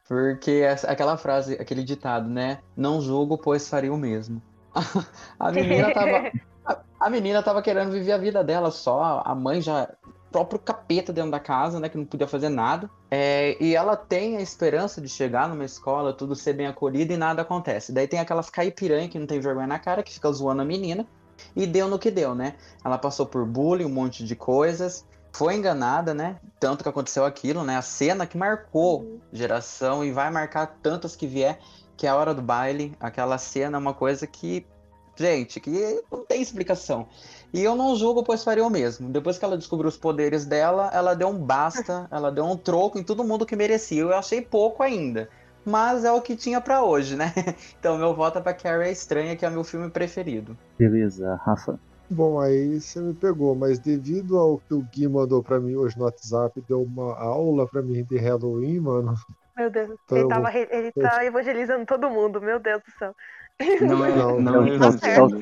[0.07, 2.59] Porque aquela frase, aquele ditado, né?
[2.77, 4.41] Não julgo, pois faria o mesmo.
[5.39, 6.31] A menina tava.
[6.65, 9.87] A, a menina tava querendo viver a vida dela só, a mãe já.
[10.31, 11.89] próprio capeta dentro da casa, né?
[11.89, 12.89] Que não podia fazer nada.
[13.09, 17.17] É, e ela tem a esperança de chegar numa escola, tudo ser bem acolhido e
[17.17, 17.91] nada acontece.
[17.91, 21.05] Daí tem aquelas caipiranha que não tem vergonha na cara, que fica zoando a menina.
[21.55, 22.55] E deu no que deu, né?
[22.83, 25.05] Ela passou por bullying, um monte de coisas.
[25.35, 26.37] Foi enganada, né?
[26.61, 27.75] Tanto que aconteceu aquilo, né?
[27.75, 31.59] A cena que marcou geração e vai marcar tantas que vier,
[31.97, 32.95] que é a hora do baile.
[33.01, 34.65] Aquela cena é uma coisa que,
[35.13, 37.09] gente, que não tem explicação.
[37.53, 39.09] E eu não julgo, pois faria o mesmo.
[39.09, 42.97] Depois que ela descobriu os poderes dela, ela deu um basta, ela deu um troco
[42.97, 44.03] em todo mundo que merecia.
[44.03, 45.27] Eu achei pouco ainda.
[45.65, 47.33] Mas é o que tinha pra hoje, né?
[47.77, 50.57] Então meu voto é pra Carrie é Estranha, que é o meu filme preferido.
[50.79, 51.77] Beleza, Rafa.
[52.09, 55.97] Bom, aí você me pegou, mas devido ao que o Gui mandou pra mim hoje
[55.97, 59.15] no WhatsApp, deu uma aula pra mim de Halloween, mano.
[59.57, 63.15] Meu Deus, Então ele, eu tava, ele tá evangelizando todo mundo, meu Deus do céu.
[63.81, 65.39] Não é, Não, não, não, Tá certo.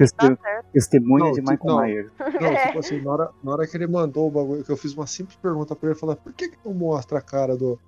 [0.71, 1.81] testemunha Não, de Michael não.
[1.81, 2.11] Myers.
[2.39, 2.67] Não, É.
[2.67, 5.07] tipo assim, na hora, na hora que ele mandou o bagulho, que eu fiz uma
[5.07, 7.79] simples pergunta pra ele, falar, por que que não mostra a cara do,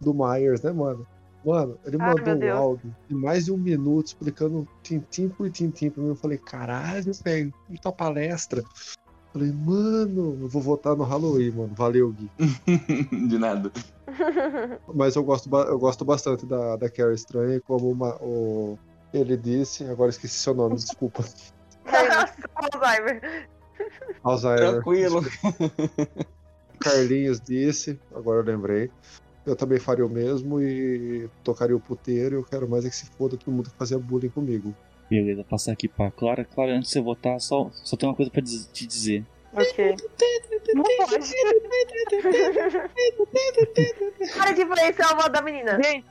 [0.00, 1.06] do Myers, né, mano?
[1.44, 5.90] Mano, ele Ai, mandou um áudio de mais de um minuto explicando tintim por tintim
[5.90, 6.08] pra mim.
[6.08, 8.64] Eu falei, caralho, velho, puta palestra.
[9.32, 11.74] Falei, mano, eu vou votar no Halloween, mano.
[11.74, 12.30] Valeu, Gui.
[13.28, 13.70] De nada.
[14.94, 18.78] Mas eu gosto, eu gosto bastante da, da Carrie Estranha, como uma, o,
[19.12, 21.24] ele disse, agora esqueci seu nome, desculpa.
[22.54, 23.48] Alzheimer.
[24.22, 24.72] Alzheimer.
[24.72, 25.22] Tranquilo.
[26.78, 28.90] Carlinhos disse, agora eu lembrei.
[29.46, 32.36] Eu também faria o mesmo e tocaria o puteiro.
[32.36, 34.74] Eu quero mais é que se foda todo mundo que fazia bullying comigo.
[35.10, 36.44] Beleza, passar aqui pra Clara.
[36.44, 39.24] Clara, antes de você votar, só, só tem uma coisa pra te dizer.
[39.52, 39.96] Ok.
[40.74, 41.32] Não pode.
[44.36, 45.80] Para de influenciar a voz da menina.
[45.82, 46.06] Gente,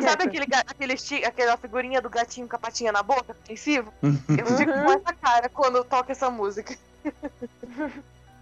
[0.00, 3.92] sabe aquele, aquele aquela figurinha do gatinho com a patinha na boca, ofensivo?
[4.02, 4.16] Uhum.
[4.38, 6.76] Eu fico com essa cara quando eu toco essa música.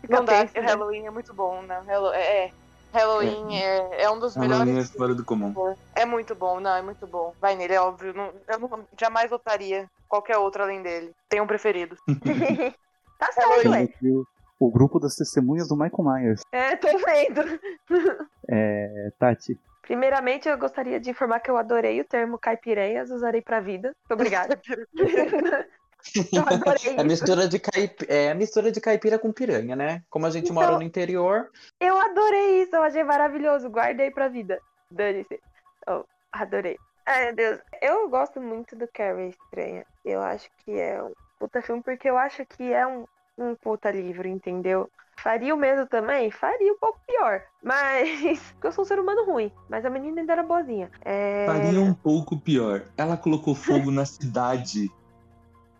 [0.08, 0.50] Não Não dá, né?
[0.54, 1.82] Halloween é muito bom, né?
[2.12, 2.52] É, é.
[2.92, 4.92] Halloween é, é um dos Halloween é melhores.
[4.92, 5.54] fora do comum.
[5.94, 7.34] É muito bom, não, é muito bom.
[7.40, 8.12] Vai nele, é óbvio.
[8.12, 11.12] Não- eu não, jamais votaria qualquer outro além dele.
[11.28, 11.96] Tem um preferido.
[13.18, 13.68] Tá certo, Halloween.
[13.68, 13.86] ué.
[13.86, 14.24] Temos aqui
[14.58, 16.40] o, grupo das testemunhas do Michael Myers.
[16.50, 17.42] É, tô vendo.
[18.50, 23.60] É, Tati, Primeiramente, eu gostaria de informar que eu adorei o termo caipiranhas, usarei pra
[23.60, 23.94] vida.
[24.08, 24.60] Muito obrigada.
[26.32, 28.04] eu adorei É mistura de caip...
[28.08, 30.02] é a mistura de caipira com piranha, né?
[30.10, 31.50] Como a gente Então- mora no interior,
[31.80, 33.68] Eu adorei isso, eu achei maravilhoso.
[33.68, 34.58] Guardei pra vida.
[34.90, 35.40] Dane-se.
[35.88, 36.76] Oh, adorei.
[37.06, 37.60] Ai, meu Deus.
[37.80, 39.84] Eu gosto muito do Carrie Estranha.
[40.04, 43.04] Eu acho que é um puta filme, porque eu acho que é um,
[43.36, 44.88] um puta livro, entendeu?
[45.16, 46.30] Faria o mesmo também?
[46.30, 47.42] Faria um pouco pior.
[47.62, 48.08] Mas.
[48.54, 49.52] Porque eu sou um ser humano ruim.
[49.68, 50.90] Mas a menina ainda era boazinha.
[51.04, 51.44] É...
[51.46, 52.82] Faria um pouco pior.
[52.96, 54.90] Ela colocou fogo na cidade.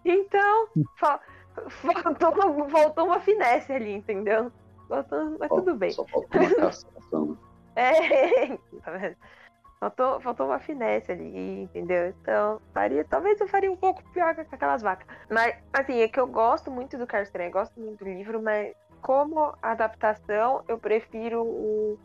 [0.04, 1.20] Então, fa-
[1.70, 4.50] faltou, faltou uma finesse ali, entendeu?
[4.88, 5.90] Faltou, mas tudo bem.
[5.92, 7.38] Só faltou uma castração.
[7.74, 8.48] É,
[8.84, 9.16] tá vendo?
[9.80, 12.08] Faltou, faltou uma finesse ali, entendeu?
[12.08, 15.06] Então, faria, talvez eu faria um pouco pior com aquelas vacas.
[15.30, 18.74] Mas, assim, é que eu gosto muito do Carlos Estranho, gosto muito do livro, mas
[19.00, 21.98] como adaptação, eu prefiro o,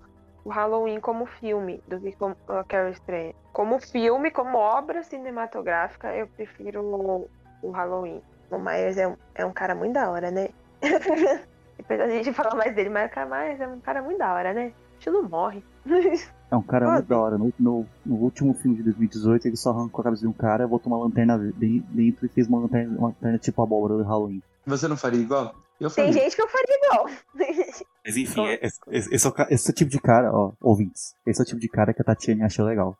[0.43, 3.35] o Halloween como filme do que como a Carol Estranha.
[3.53, 7.29] Como filme, como obra cinematográfica, eu prefiro o,
[7.61, 8.21] o Halloween.
[8.51, 10.49] O Myers é um, é um cara muito da hora, né?
[11.77, 14.33] Depois a gente fala mais dele, mas o cara Myers é um cara muito da
[14.33, 14.61] hora, né?
[14.73, 15.63] A gente não morre.
[16.49, 17.37] é um cara muito da hora.
[17.37, 20.67] No, no- no último filme de 2018, ele só arrancou a cabeça de um cara,
[20.67, 24.41] botou uma lanterna de- dentro e fez uma lanterna, uma lanterna tipo abóbora do Halloween.
[24.65, 25.53] Você não faria igual?
[25.79, 27.05] Eu Tem gente que eu faria igual.
[28.03, 28.79] Mas enfim, é- esse,
[29.13, 31.15] esse é esse é o tipo de cara, ó, ouvintes.
[31.25, 32.97] Esse é o tipo de cara que a Tatiane achou legal.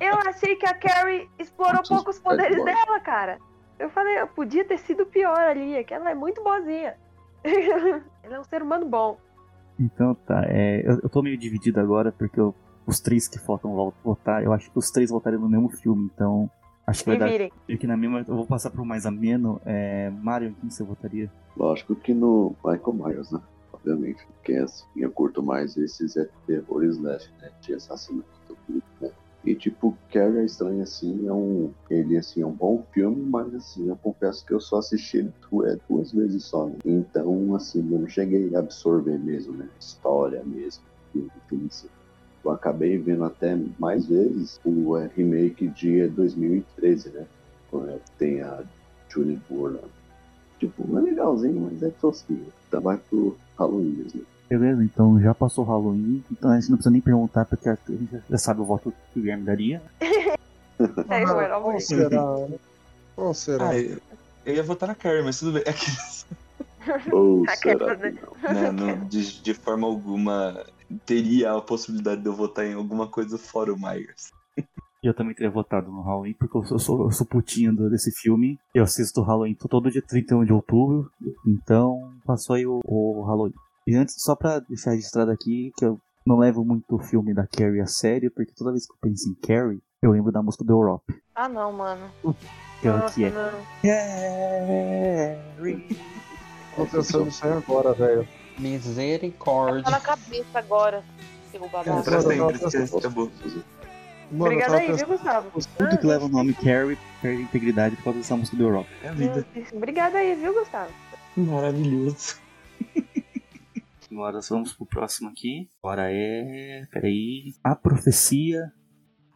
[0.00, 2.64] Eu achei que a Carrie explorou Nossa, pouco os é poderes bom.
[2.64, 3.38] dela, cara.
[3.78, 6.96] Eu falei, eu podia ter sido pior ali, é que ela é muito boazinha.
[8.22, 9.18] ela é um ser humano bom.
[9.78, 12.54] Então tá, é, eu, eu tô meio dividido agora, porque eu-
[12.86, 16.10] os três que faltam vão votar, eu acho que os três votariam no mesmo filme,
[16.14, 16.50] então
[16.90, 17.50] acho que vai dar.
[17.66, 18.20] Porque na mesma.
[18.20, 19.60] Eu vou passar pro mais ameno.
[19.64, 21.30] É, Mario, quem você votaria?
[21.56, 23.40] Lógico que no Michael Myers, né?
[23.72, 24.26] Obviamente.
[24.26, 27.50] Porque assim, eu curto mais esses é terror slash, né?
[27.60, 28.28] De assassinato.
[28.46, 29.10] tudo, Né?
[29.42, 31.72] E tipo, Carrie é estranho assim, é um.
[31.88, 35.32] Ele assim, é um bom filme, mas assim, eu confesso que eu só assisti ele
[35.64, 36.76] é, duas vezes só, né?
[36.84, 39.66] Então, assim, eu não cheguei a absorver mesmo, né?
[39.78, 41.88] História mesmo, filme, filme assim.
[42.44, 47.26] Eu acabei vendo até mais vezes o é, remake de 2013, né?
[47.70, 48.62] Quando Tem a
[49.08, 49.78] Julie Bourne.
[50.58, 52.46] Tipo, é legalzinho, mas é tosquinho.
[52.70, 54.22] Tá mais pro Halloween mesmo.
[54.48, 57.78] Beleza, então já passou o Halloween, então a gente não precisa nem perguntar, porque a
[57.88, 59.80] gente já sabe o voto que o Guilherme daria.
[60.00, 60.36] Terror,
[61.06, 61.80] Qual amor.
[61.80, 62.48] será?
[63.14, 63.68] Qual será?
[63.68, 63.98] Ah, eu,
[64.44, 65.62] eu ia votar na Carrie, mas tudo bem.
[67.12, 68.54] Ou Aquela, será que não?
[68.54, 70.64] né, não, de, de forma alguma
[71.06, 74.30] teria a possibilidade de eu votar em alguma coisa fora o Myers.
[75.02, 78.10] Eu também teria votado no Halloween, porque eu sou, eu sou, eu sou putinho desse
[78.12, 78.58] filme.
[78.74, 81.10] Eu assisto o Halloween todo dia 31 de outubro,
[81.46, 83.54] então passou aí o, o Halloween.
[83.86, 87.46] E antes, só pra deixar registrado aqui, que eu não levo muito o filme da
[87.46, 90.64] Carrie a sério, porque toda vez que eu penso em Carrie, eu lembro da música
[90.64, 91.14] do Europe.
[91.34, 92.10] Ah, não, mano.
[92.80, 93.50] Que é, Nossa, que é não.
[95.56, 95.96] Carrie.
[96.86, 98.28] Tô pensando nisso aí agora, velho.
[98.58, 99.82] Misericórdia.
[99.82, 101.04] Tá na cabeça agora.
[101.58, 102.02] Babaca.
[102.02, 103.30] Pra sempre, esquece, acabou.
[104.30, 105.50] Mano, Obrigada aí, viu, Gustavo?
[105.76, 108.88] Tudo que leva o nome Carrie perde integridade por causa dessa música do Europe.
[109.02, 109.46] É a vida.
[109.72, 110.92] Obrigada aí, viu, Gustavo?
[111.36, 112.38] Maravilhoso.
[114.10, 115.68] Agora vamos pro próximo aqui.
[115.82, 116.86] Agora é.
[116.92, 117.54] Peraí.
[117.62, 118.72] A Profecia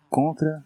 [0.09, 0.65] contra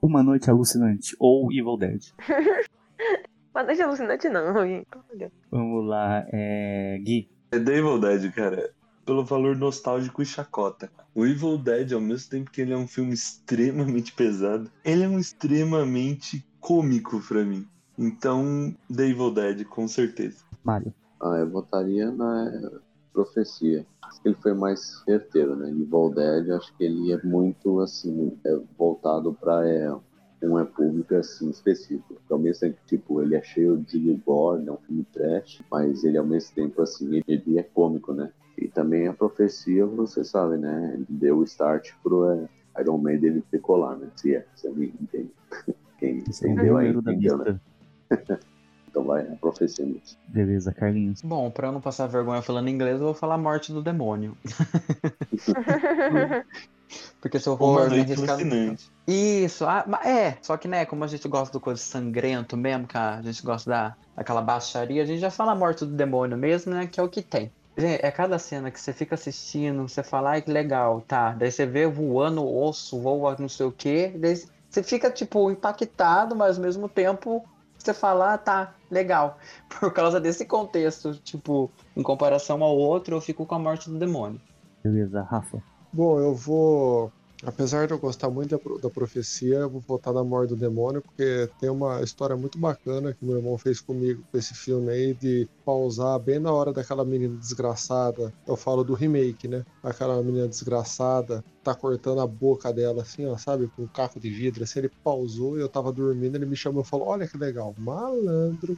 [0.00, 2.00] Uma Noite Alucinante ou Evil Dead.
[3.56, 4.86] Mas não é alucinante, não, gente.
[5.10, 5.32] Olha.
[5.50, 6.98] Vamos lá, é.
[7.02, 7.30] Gui.
[7.50, 8.70] É The Evil Dead, cara.
[9.06, 10.90] Pelo valor nostálgico e chacota.
[11.14, 15.08] O Evil Dead, ao mesmo tempo que ele é um filme extremamente pesado, ele é
[15.08, 17.66] um extremamente cômico pra mim.
[17.96, 20.44] Então, The Evil Dead, com certeza.
[20.62, 20.92] Mário.
[21.22, 22.52] Ah, eu votaria na
[23.10, 23.86] Profecia.
[24.02, 25.70] Acho que ele foi mais certeiro, né?
[25.70, 29.90] Evil Dead, acho que ele é muito, assim, é voltado pra é,
[30.42, 32.20] um é público, assim, específico.
[32.30, 36.18] Ao mesmo tempo, tipo, ele é cheio de gore, é um filme trash, mas ele,
[36.18, 38.30] ao mesmo tempo, assim, ele, ele é cômico, né?
[38.58, 40.92] E também a Profecia, você sabe, né?
[40.94, 42.48] Ele deu o start pro é,
[42.80, 44.08] Iron Man dele decolar, né?
[44.16, 45.30] Se é, você me entende.
[45.98, 47.60] Quem é entendeu aí, entendeu, né?
[48.88, 50.00] Então vai, a Profecia mesmo.
[50.28, 51.20] Beleza, Carlinhos.
[51.20, 54.34] Bom, pra eu não passar vergonha falando inglês, eu vou falar morte do demônio.
[57.20, 58.90] Porque se eu for Uma noite arriscar- alucinante.
[59.06, 62.86] Isso, ah, mas é, só que né, como a gente gosta do coisa sangrento mesmo,
[62.86, 66.36] que a gente gosta da, daquela baixaria, a gente já fala a morte do demônio
[66.36, 67.52] mesmo, né, que é o que tem.
[67.78, 71.50] Gente, é cada cena que você fica assistindo, você fala, ai que legal, tá, daí
[71.52, 74.34] você vê voando o osso, voa não sei o que, daí
[74.68, 77.44] você fica, tipo, impactado, mas ao mesmo tempo
[77.78, 79.38] você fala, ah, tá, legal.
[79.78, 83.98] Por causa desse contexto, tipo, em comparação ao outro, eu fico com a morte do
[83.98, 84.40] demônio.
[84.82, 85.62] Beleza, Rafa.
[85.96, 87.10] Bom, eu vou.
[87.42, 91.02] Apesar de eu gostar muito da, da profecia, eu vou votar na Morte do Demônio,
[91.02, 95.14] porque tem uma história muito bacana que meu irmão fez comigo com esse filme aí,
[95.14, 98.30] de pausar bem na hora daquela menina desgraçada.
[98.46, 99.62] Eu falo do remake, né?
[99.82, 103.68] Aquela menina desgraçada tá cortando a boca dela, assim, ó, sabe?
[103.74, 104.64] Com um caco de vidro.
[104.64, 107.74] Assim, ele pausou e eu tava dormindo, ele me chamou e falou: Olha que legal,
[107.78, 108.76] malandro.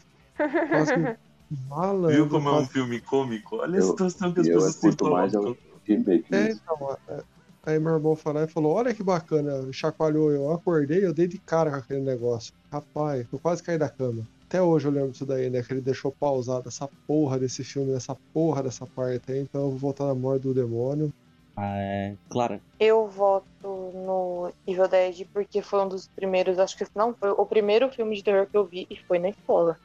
[0.71, 1.17] Quase que-
[1.69, 2.15] malandro.
[2.17, 3.57] Viu como é um quase filme cômico?
[3.57, 5.33] Olha a situação que as eu pessoas se curto mais
[5.89, 7.23] Remake É, então, é-
[7.65, 11.27] aí meu irmão foi lá e falou, olha que bacana, chacoalhou, eu acordei, eu dei
[11.27, 12.53] de cara com aquele negócio.
[12.73, 14.23] Rapaz, eu quase caí da cama.
[14.49, 15.63] Até hoje eu lembro disso daí, né?
[15.63, 19.71] Que ele deixou pausado essa porra desse filme, essa porra dessa parte aí, então eu
[19.71, 21.11] vou voltar na morte do demônio.
[21.55, 22.17] Ah, é.
[22.31, 22.61] Clara.
[22.79, 27.45] Eu voto no Evil Dead porque foi um dos primeiros, acho que não foi o
[27.45, 29.77] primeiro filme de terror que eu vi e foi na escola.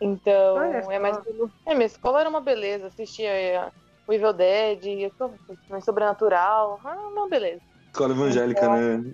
[0.00, 1.16] Então, Olha é mais.
[1.16, 1.22] só.
[1.66, 3.70] É, minha escola era uma beleza, assistia é,
[4.10, 4.80] o Evil Dead,
[5.66, 7.60] filme sobrenatural, ah, uma beleza.
[7.86, 9.04] Escola evangélica, né?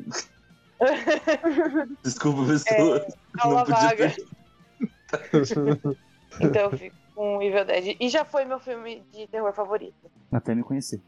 [2.03, 3.03] Desculpa, pessoas.
[3.39, 4.15] Aula Não podia vaga.
[4.15, 5.97] ter.
[6.39, 7.97] Então eu fico com o Evil Dead.
[7.99, 9.95] E já foi meu filme de terror favorito.
[10.31, 11.01] Até me conhecer.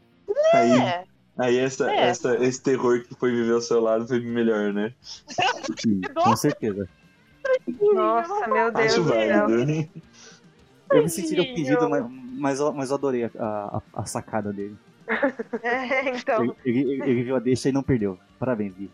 [0.53, 1.03] Aí, É,
[1.37, 2.07] aí essa, É.
[2.09, 4.91] essa, esse terror que foi viver ao seu lado foi melhor, né?
[5.79, 6.89] Sim, com certeza.
[7.93, 9.89] Nossa, meu Deus Acho válido.
[10.91, 11.53] Eu me senti Tadinho.
[11.53, 12.05] ofendido, mas,
[12.39, 14.75] mas, eu, mas eu adorei a, a, a sacada dele.
[15.63, 18.17] É, então, Ele, ele, ele viu a deixa e não perdeu.
[18.37, 18.91] Parabéns, Gui.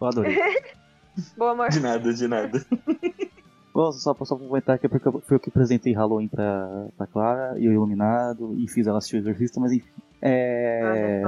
[0.00, 0.38] Eu adorei.
[1.36, 1.68] boa amor.
[1.68, 2.64] De nada, de nada.
[3.74, 6.86] Bom, só, só pra comentar que é porque eu- foi eu que apresentei Halloween pra,
[6.96, 9.88] pra Clara e o Iluminado e fiz ela assistir o Exorcista, mas enfim.
[10.22, 11.22] É,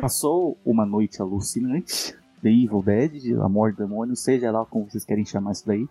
[0.00, 2.14] passou uma noite alucinante.
[2.42, 5.88] The Evil Dead, A Morte do Demônio, seja lá como vocês querem chamar isso daí.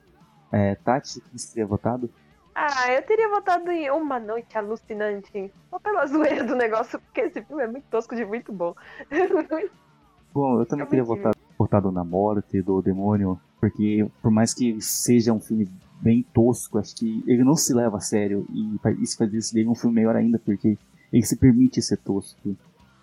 [0.51, 2.09] É, Tati, que teria votado?
[2.55, 5.51] Ah, eu teria votado em Uma Noite Alucinante.
[5.69, 8.73] Só pela zoeira do negócio, porque esse filme é muito tosco de muito bom.
[10.33, 14.81] Bom, eu também Eu teria votado, votado na Morte do Demônio, porque por mais que
[14.81, 15.69] seja um filme
[16.01, 19.69] bem tosco, acho que ele não se leva a sério e isso faz desse dele
[19.69, 20.77] um filme melhor ainda, porque
[21.11, 22.55] ele se permite ser tosco.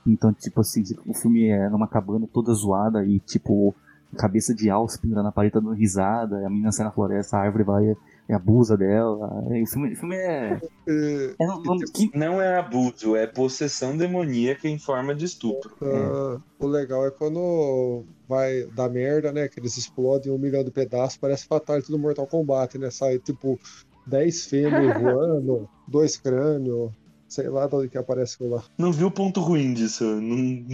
[0.07, 3.75] Então, tipo assim, o filme é numa cabana toda zoada e, tipo,
[4.17, 7.65] cabeça de alce pendurada na parede dando risada, a menina sai na floresta, a árvore
[7.65, 7.97] vai
[8.29, 9.29] e abusa dela.
[9.45, 10.61] O filme, o filme é.
[10.89, 15.75] É, é não- não- que- Não é abuso, é possessão demoníaca em forma de estupro.
[15.83, 19.49] ah, o legal é quando vai dar merda, né?
[19.49, 22.91] Que eles explodem um milhão de pedaços, parece Fatality do Mortal Kombat, né?
[22.91, 23.59] Sai tipo
[24.07, 24.71] 10 fêmur
[25.01, 26.91] voando, dois crânios,
[27.29, 28.63] sei lá de onde que aparece lá.
[28.79, 30.05] Não vi o ponto ruim disso.
[30.05, 30.65] Não...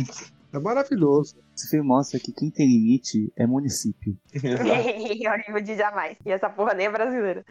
[0.52, 1.36] É maravilhoso.
[1.54, 4.16] Esse filme mostra que quem tem limite é município.
[4.34, 6.16] Hollywood jamais.
[6.24, 7.44] E essa porra nem é brasileira.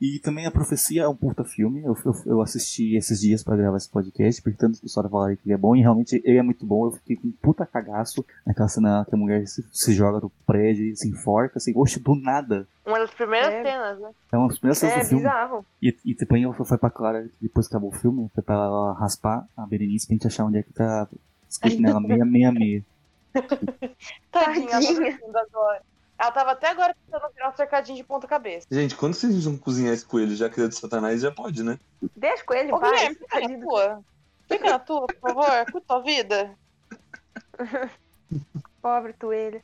[0.00, 1.82] E também a Profecia é um puta filme.
[1.82, 5.42] Eu, eu, eu assisti esses dias pra gravar esse podcast, porque tantas pessoas falaram que
[5.44, 6.86] ele é bom, e realmente ele é muito bom.
[6.86, 10.30] Eu fiquei com um puta cagaço naquela cena que a mulher se, se joga do
[10.46, 12.66] prédio e se enforca, assim, oxe, do nada.
[12.86, 13.62] Uma das primeiras É.
[13.64, 14.10] cenas, né?
[14.32, 15.24] É uma das primeiras cenas É do filme.
[15.24, 15.66] bizarro.
[15.82, 18.92] E, e depois eu foi pra Clara, depois que acabou o filme, foi pra ela
[18.94, 21.08] raspar a Berenice pra gente achar onde é que tá
[21.48, 22.84] escrito nela 666.
[23.32, 23.46] Tadinha,
[23.80, 23.94] ela
[24.30, 24.80] tá Tadinha.
[25.12, 25.82] sentindo agora.
[26.18, 28.66] Ela tava até agora tentando virar um cercadinho de ponta cabeça.
[28.70, 31.78] Gente, quando vocês vão cozinhar esse coelho já criado de satanás, já pode, né?
[32.16, 32.90] Deixa com ele, Ô, pai.
[32.90, 34.04] Guilherme, fica na tua.
[34.48, 35.46] Fica na tua, por favor.
[35.70, 36.54] Curta tua vida.
[38.82, 39.62] Pobre toelha.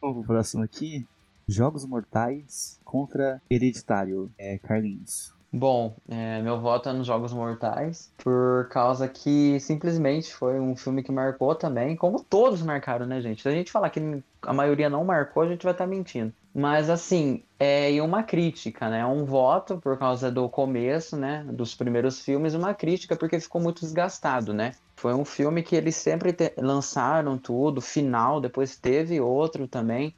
[0.00, 1.06] Vamos pro próximo aqui.
[1.46, 4.30] Jogos Mortais contra Hereditário.
[4.38, 5.34] É, Carlinhos.
[5.52, 11.02] Bom, é, meu voto é nos Jogos Mortais, por causa que simplesmente foi um filme
[11.02, 13.42] que marcou também, como todos marcaram, né, gente?
[13.42, 16.32] Se a gente falar que a maioria não marcou, a gente vai estar mentindo.
[16.54, 19.04] Mas assim, é e uma crítica, né?
[19.04, 21.44] Um voto por causa do começo, né?
[21.48, 24.72] Dos primeiros filmes, uma crítica porque ficou muito desgastado, né?
[24.94, 30.14] Foi um filme que eles sempre lançaram tudo, final, depois teve outro também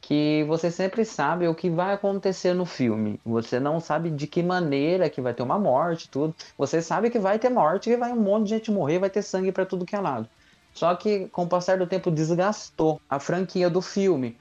[0.00, 3.20] que você sempre sabe o que vai acontecer no filme.
[3.24, 6.34] Você não sabe de que maneira que vai ter uma morte, tudo.
[6.56, 9.22] Você sabe que vai ter morte, que vai um monte de gente morrer, vai ter
[9.22, 10.28] sangue pra tudo que é lado.
[10.72, 14.36] Só que com o passar do tempo desgastou a franquia do filme.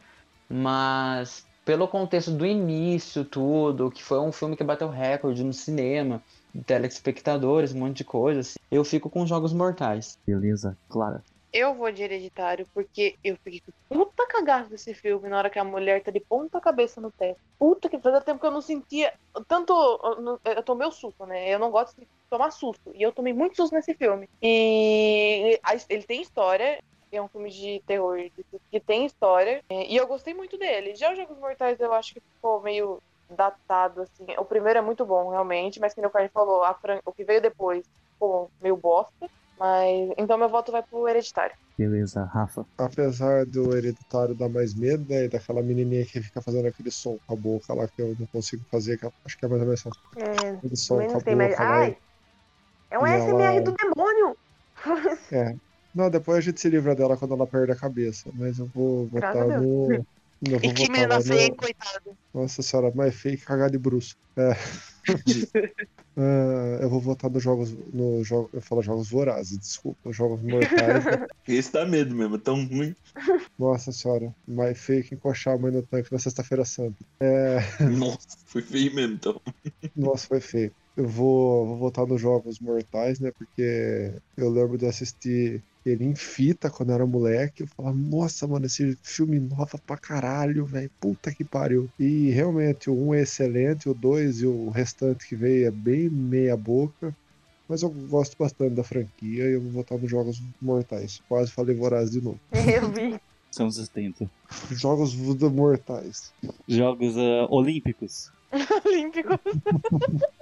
[0.49, 6.21] Mas pelo contexto do início, tudo, que foi um filme que bateu recorde no cinema,
[6.65, 10.17] telespectadores, um monte de coisa, assim, eu fico com Jogos Mortais.
[10.25, 11.21] Beleza, Clara.
[11.59, 15.63] Eu vou de hereditário porque eu fiquei puta cagaço desse filme na hora que a
[15.63, 17.39] mulher tá de ponta cabeça no teto.
[17.57, 19.11] Puta que fazia tempo que eu não sentia.
[19.47, 19.73] Tanto.
[20.45, 21.49] Eu, tomei o susto, né?
[21.51, 22.91] Eu não gosto de tomar susto.
[22.93, 24.27] E eu tomei muito susto nesse filme.
[24.41, 26.77] E ele tem história.
[27.11, 28.17] É um filme de terror
[28.69, 29.59] que tem história.
[29.71, 30.93] é, E eu gostei muito dele.
[30.95, 34.25] Já os Jogos Mortais eu acho que ficou meio datado, assim.
[34.37, 35.79] O primeiro é muito bom, realmente.
[35.79, 39.27] Mas, como o Carlos falou, fran- o que veio depois ficou meio bosta.
[39.57, 40.09] Mas.
[40.17, 41.55] Então meu voto vai pro hereditário.
[41.77, 42.65] Beleza, Rafa.
[42.77, 45.25] Apesar do hereditário dar mais medo, né?
[45.25, 48.27] E daquela menininha que fica fazendo aquele som com a boca lá que eu não
[48.27, 49.99] consigo fazer, que eu acho que é mais ou menos assim.
[50.17, 51.51] É, Aquele som menos com a tem mais.
[51.51, 51.81] boca lá.
[51.81, 51.97] Ai!
[52.89, 54.37] É um SMR ela- do demônio!
[55.31, 55.55] É.
[55.93, 58.31] Não, depois a gente se livra dela quando ela perde a cabeça.
[58.33, 59.87] Mas eu vou votar no.
[60.41, 61.57] Vou E que menina feia, hein, no...
[61.57, 62.17] coitada.
[62.33, 64.15] Nossa senhora, mais feio que cagar de bruxo.
[64.37, 64.51] É.
[66.19, 67.71] Ah, eu vou votar nos jogos.
[67.93, 70.11] No jogo, eu falo jogos vorazes, desculpa.
[70.11, 71.05] Jogos mortais.
[71.05, 71.27] né?
[71.47, 72.95] Esse dá medo mesmo, é tão ruim.
[73.57, 76.97] Nossa senhora, mais feio que encoxar a mãe no tanque na sexta-feira santa.
[77.95, 79.39] Nossa, foi feio mesmo, então.
[79.95, 80.71] Nossa, foi feio.
[80.97, 83.31] Eu vou, vou votar nos Jogos Mortais, né?
[83.37, 87.61] Porque eu lembro de assistir ele em fita quando eu era moleque.
[87.61, 90.89] Eu falava, nossa, mano, esse filme nova pra caralho, velho.
[90.99, 91.87] Puta que pariu.
[91.99, 96.09] E realmente, o um é excelente, o dois e o restante que veio é bem
[96.09, 97.15] meia boca.
[97.69, 101.21] Mas eu gosto bastante da franquia e eu vou votar nos Jogos Mortais.
[101.29, 102.39] Quase falei voraz de novo.
[102.51, 103.19] Eu vi.
[103.51, 104.29] São os 70.
[104.71, 106.33] Jogos Mortais.
[106.67, 108.31] Jogos ah, Olímpicos.
[108.85, 109.37] Olímpico.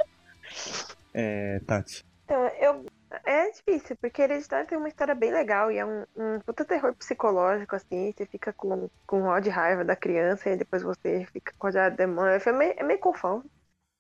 [1.13, 2.05] É, Tati.
[2.25, 2.85] Então, eu.
[3.23, 6.93] É difícil, porque Hereditário tem uma história bem legal e é um, um puta terror
[6.95, 8.11] psicológico, assim.
[8.11, 11.91] Você fica com, com ódio de raiva da criança e depois você fica com ódio
[11.91, 12.41] do demônio.
[12.45, 13.49] É meio, é meio confuso.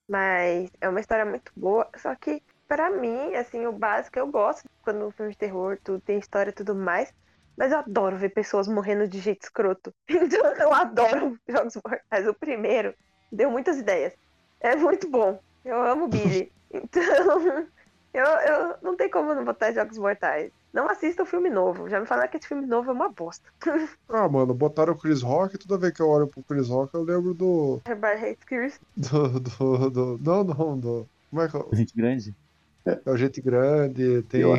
[0.09, 1.87] Mas é uma história muito boa.
[1.97, 6.01] Só que, pra mim, assim, o básico eu gosto quando um filme de terror, tudo
[6.01, 7.13] tem história e tudo mais.
[7.57, 9.93] Mas eu adoro ver pessoas morrendo de jeito escroto.
[10.09, 12.27] Então eu adoro jogos mortais.
[12.27, 12.93] O primeiro
[13.31, 14.13] deu muitas ideias.
[14.59, 15.39] É muito bom.
[15.65, 16.51] Eu amo Billy.
[16.73, 17.67] Então,
[18.13, 20.51] eu, eu não tem como não botar jogos mortais.
[20.73, 21.87] Não assista o filme novo.
[21.87, 23.49] Já me falaram que esse filme novo é uma bosta.
[24.09, 25.57] Ah, mano, botaram o Chris Rock.
[25.57, 27.81] Toda vez que eu olho pro Chris Rock, eu lembro do.
[27.85, 28.79] Everybody Hates Chris.
[28.97, 29.39] Do.
[29.39, 31.07] do, do não, não, do.
[31.29, 31.63] Como é que é?
[31.71, 32.35] Gente grande.
[32.85, 34.41] É o Gente Grande, tem.
[34.41, 34.53] Eu.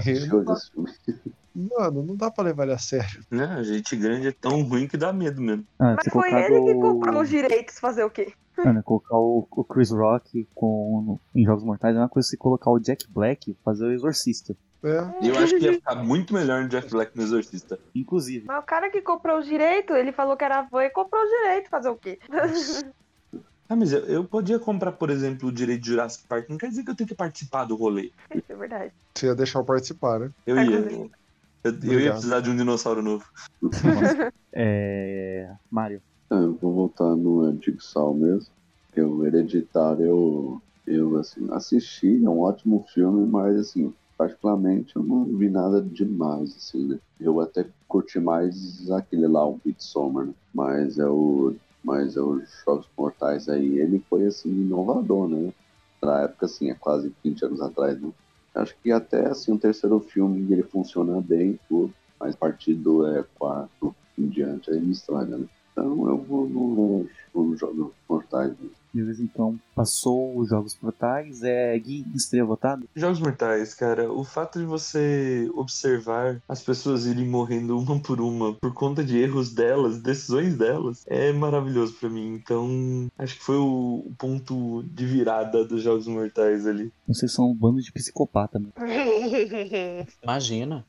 [1.54, 3.22] Mano, não dá pra levar ele a sério.
[3.30, 3.62] Né?
[3.62, 5.64] Gente grande é tão ruim que dá medo mesmo.
[5.78, 8.32] Ah, Mas foi ele que comprou os direitos fazer o quê?
[8.64, 12.36] Mano, colocar o, o Chris Rock com, em Jogos Mortais é uma coisa que você
[12.36, 14.56] colocar o Jack Black fazer o Exorcista.
[14.82, 15.28] É.
[15.28, 17.78] Eu acho que ia ficar muito melhor no Jack Black no Exorcista.
[17.94, 18.46] Inclusive.
[18.46, 21.28] Mas o cara que comprou os direitos, ele falou que era fã e comprou os
[21.28, 21.70] direitos.
[21.70, 22.18] Fazer o quê?
[23.68, 26.48] Ah, mas eu, eu podia comprar, por exemplo, o direito de Jurassic Park.
[26.48, 28.12] Não quer dizer que eu tenho que participar do rolê.
[28.32, 28.92] Isso é verdade.
[29.12, 30.30] Você ia deixar eu participar, né?
[30.46, 31.10] Eu ia.
[31.64, 33.24] Eu, eu ia precisar de um dinossauro novo.
[34.58, 35.50] É.
[35.68, 36.00] Mário.
[36.30, 38.50] É, eu vou voltar no Jigsaw mesmo.
[38.86, 45.02] Porque o Hereditário eu, eu assim, assisti, é um ótimo filme, mas assim, particularmente eu
[45.02, 46.98] não vi nada demais, assim, né?
[47.20, 50.34] Eu até curti mais aquele lá, o Midsommar, né?
[50.52, 51.54] Mas é o.
[51.84, 55.52] Mas é os Jogos Mortais aí, ele foi assim, inovador, né?
[56.02, 58.10] Na época, assim, é quase 20 anos atrás, né?
[58.54, 61.60] Acho que até assim, o terceiro filme ele funciona bem,
[62.18, 65.46] mas a partir do é, quarto em diante aí me estraga, né?
[65.76, 68.70] Então eu vou no, no Jogos Mortais mesmo.
[68.94, 71.42] Beleza, então passou os Jogos Mortais.
[71.42, 72.88] É, Gui, teria votado?
[72.96, 78.54] Jogos Mortais, cara, o fato de você observar as pessoas irem morrendo uma por uma
[78.54, 82.36] por conta de erros delas, decisões delas, é maravilhoso pra mim.
[82.36, 86.90] Então, acho que foi o, o ponto de virada dos Jogos Mortais ali.
[87.06, 88.68] Vocês são um bando de psicopata, né?
[90.22, 90.86] Imagina.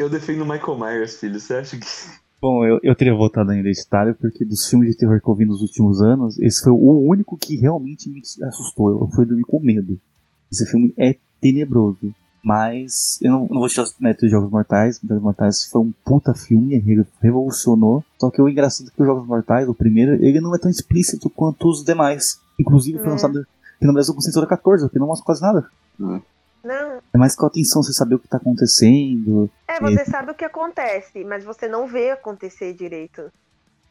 [0.00, 1.38] Eu defendo Michael Myers, filho.
[1.38, 1.86] Você acha que.
[2.40, 5.46] Bom, eu, eu teria votado em Hereditário porque dos filmes de terror que eu vi
[5.46, 8.90] nos últimos anos, esse foi o único que realmente me assustou.
[8.90, 9.98] Eu fui dormir com medo.
[10.52, 12.14] Esse filme é tenebroso.
[12.46, 15.00] Mas eu não, não vou tirar os méritos de Jogos Mortais.
[15.02, 18.04] Jogos Mortais foi um puta filme, re- revolucionou.
[18.20, 20.70] Só que o engraçado é que os Jogos Mortais, o primeiro, ele não é tão
[20.70, 22.38] explícito quanto os demais.
[22.60, 23.10] Inclusive foi É.
[23.12, 25.66] lançado aqui no Brasil com censura 14, que não mostra quase nada.
[25.98, 26.20] Não,
[27.14, 29.48] É mais com atenção você saber o que tá acontecendo.
[29.74, 33.30] É, você sabe o que acontece, mas você não vê acontecer direito.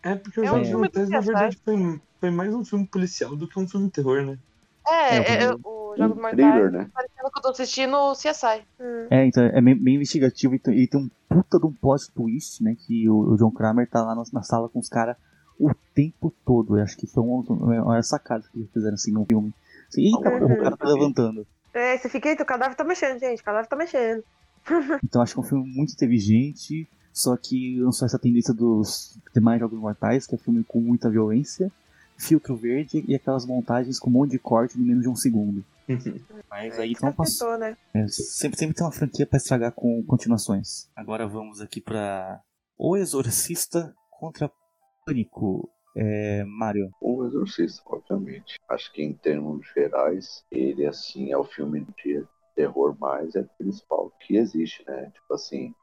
[0.03, 2.65] É porque o É um Jogos filme Mortais, na de verdade, foi, foi mais um
[2.65, 4.37] filme policial do que um filme de terror, né?
[4.85, 6.89] É, É, é, é, o Jogos Um Mortais thriller, né?
[6.93, 8.63] parecendo que eu tô assistindo o CSI.
[8.79, 9.07] Hum.
[9.09, 12.11] É, então é bem, bem investigativo e tem, e tem um puta de um plot
[12.13, 12.75] twist, né?
[12.85, 15.15] Que o, o John Kramer tá lá na, na sala com os caras
[15.59, 16.77] o tempo todo.
[16.77, 17.43] Eu acho que foi uma,
[17.83, 19.53] uma sacada que eles fizeram assim no filme.
[19.87, 20.53] Assim, Eita, Uhum.
[20.53, 21.47] o cara tá levantando.
[21.73, 24.23] É, você fica, eita, o cadáver tá mexendo, gente, o cadáver tá mexendo.
[25.03, 29.17] Então acho que é um filme muito inteligente, só que não só essa tendência dos
[29.33, 31.71] demais Jogos Mortais, que é filme com muita violência,
[32.17, 35.63] filtro verde e aquelas montagens com um monte de corte em menos de um segundo.
[36.49, 37.57] Mas aí então passou.
[37.57, 37.75] Né?
[37.93, 40.89] É, sempre, sempre tem uma franquia pra estragar com continuações.
[40.95, 42.41] Agora vamos aqui pra
[42.77, 44.51] O Exorcista contra
[45.05, 45.69] Pânico.
[45.95, 46.89] É, Mario.
[47.01, 48.59] O Exorcista, obviamente.
[48.67, 52.23] Acho que em termos gerais, ele assim é o filme de
[52.55, 55.11] terror mais é principal que existe, né?
[55.13, 55.73] Tipo assim,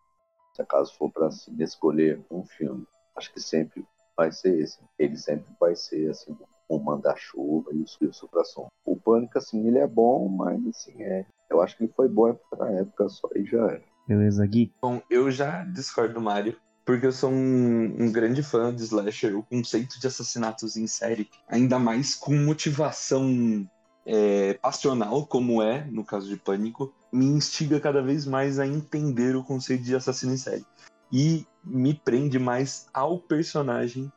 [0.55, 3.85] se acaso for pra assim, escolher um filme, acho que sempre
[4.17, 4.79] vai ser esse.
[4.99, 6.37] Ele sempre vai ser assim,
[6.69, 8.69] o manda-chuva e o, e o supra-som.
[8.85, 11.27] O Pânico, assim, ele é bom, mas assim, é.
[11.49, 13.83] Eu acho que ele foi bom pra época só e já era.
[14.07, 14.73] Beleza, Gui?
[14.81, 19.37] Bom, eu já discordo do Mario, porque eu sou um, um grande fã de slasher.
[19.37, 23.69] O conceito de assassinatos em série, ainda mais com motivação
[24.07, 29.37] é, passional, como é no caso de Pânico, me instiga cada vez mais a entender
[29.37, 30.65] o conceito de assassino em série.
[31.13, 34.11] E me prende mais ao personagem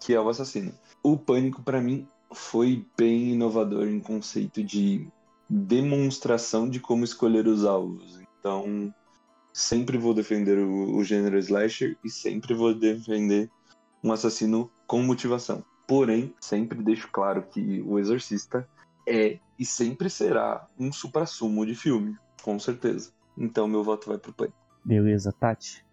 [0.00, 0.72] que é o assassino.
[1.02, 5.08] O Pânico, pra mim, foi bem inovador em conceito de
[5.48, 8.20] demonstração de como escolher os alvos.
[8.38, 8.94] Então,
[9.52, 13.50] sempre vou defender o, o gênero slasher e sempre vou defender
[14.02, 15.64] um assassino com motivação.
[15.86, 18.68] Porém, sempre deixo claro que o Exorcista
[19.06, 23.12] é e sempre será um supra-sumo de filme, com certeza.
[23.36, 24.56] Então, meu voto vai pro Pânico.
[24.84, 25.84] Beleza, Tati?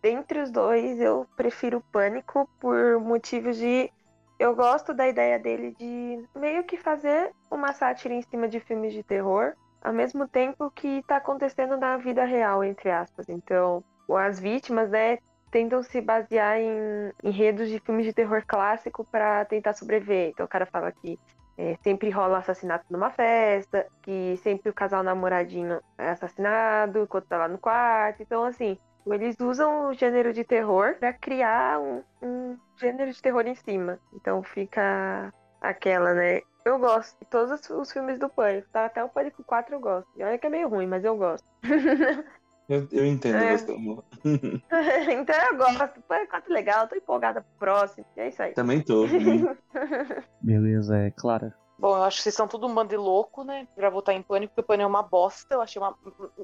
[0.00, 3.90] Dentre os dois, eu prefiro o Pânico por motivos de.
[4.38, 8.92] Eu gosto da ideia dele de meio que fazer uma sátira em cima de filmes
[8.92, 13.28] de terror, ao mesmo tempo que tá acontecendo na vida real, entre aspas.
[13.28, 15.18] Então, as vítimas, né,
[15.50, 20.30] tentam se basear em enredos de filmes de terror clássico para tentar sobreviver.
[20.30, 21.18] Então, o cara fala que
[21.56, 27.38] é, sempre rola assassinato numa festa, que sempre o casal namoradinho é assassinado enquanto tá
[27.38, 28.22] lá no quarto.
[28.22, 33.46] Então, assim, eles usam o gênero de terror pra criar um, um gênero de terror
[33.46, 33.98] em cima.
[34.14, 36.40] Então fica aquela, né?
[36.64, 38.84] Eu gosto de todos os, os filmes do Pânico, tá?
[38.84, 40.08] Até o Pânico 4 eu gosto.
[40.16, 41.46] E olha que é meio ruim, mas eu gosto.
[42.72, 43.58] Eu, eu entendo É.
[43.58, 44.02] você, amor.
[44.24, 46.00] então eu gosto.
[46.08, 48.06] 4 é legal, tô empolgada pro próximo.
[48.16, 48.52] E é isso aí.
[48.54, 49.06] Também tô.
[50.40, 51.54] Beleza, é Clara.
[51.78, 53.66] Bom, eu acho que vocês são tudo um bando de louco, né?
[53.74, 55.54] Pra votar em pânico, porque o pânico é uma bosta.
[55.54, 55.94] Eu achei uma.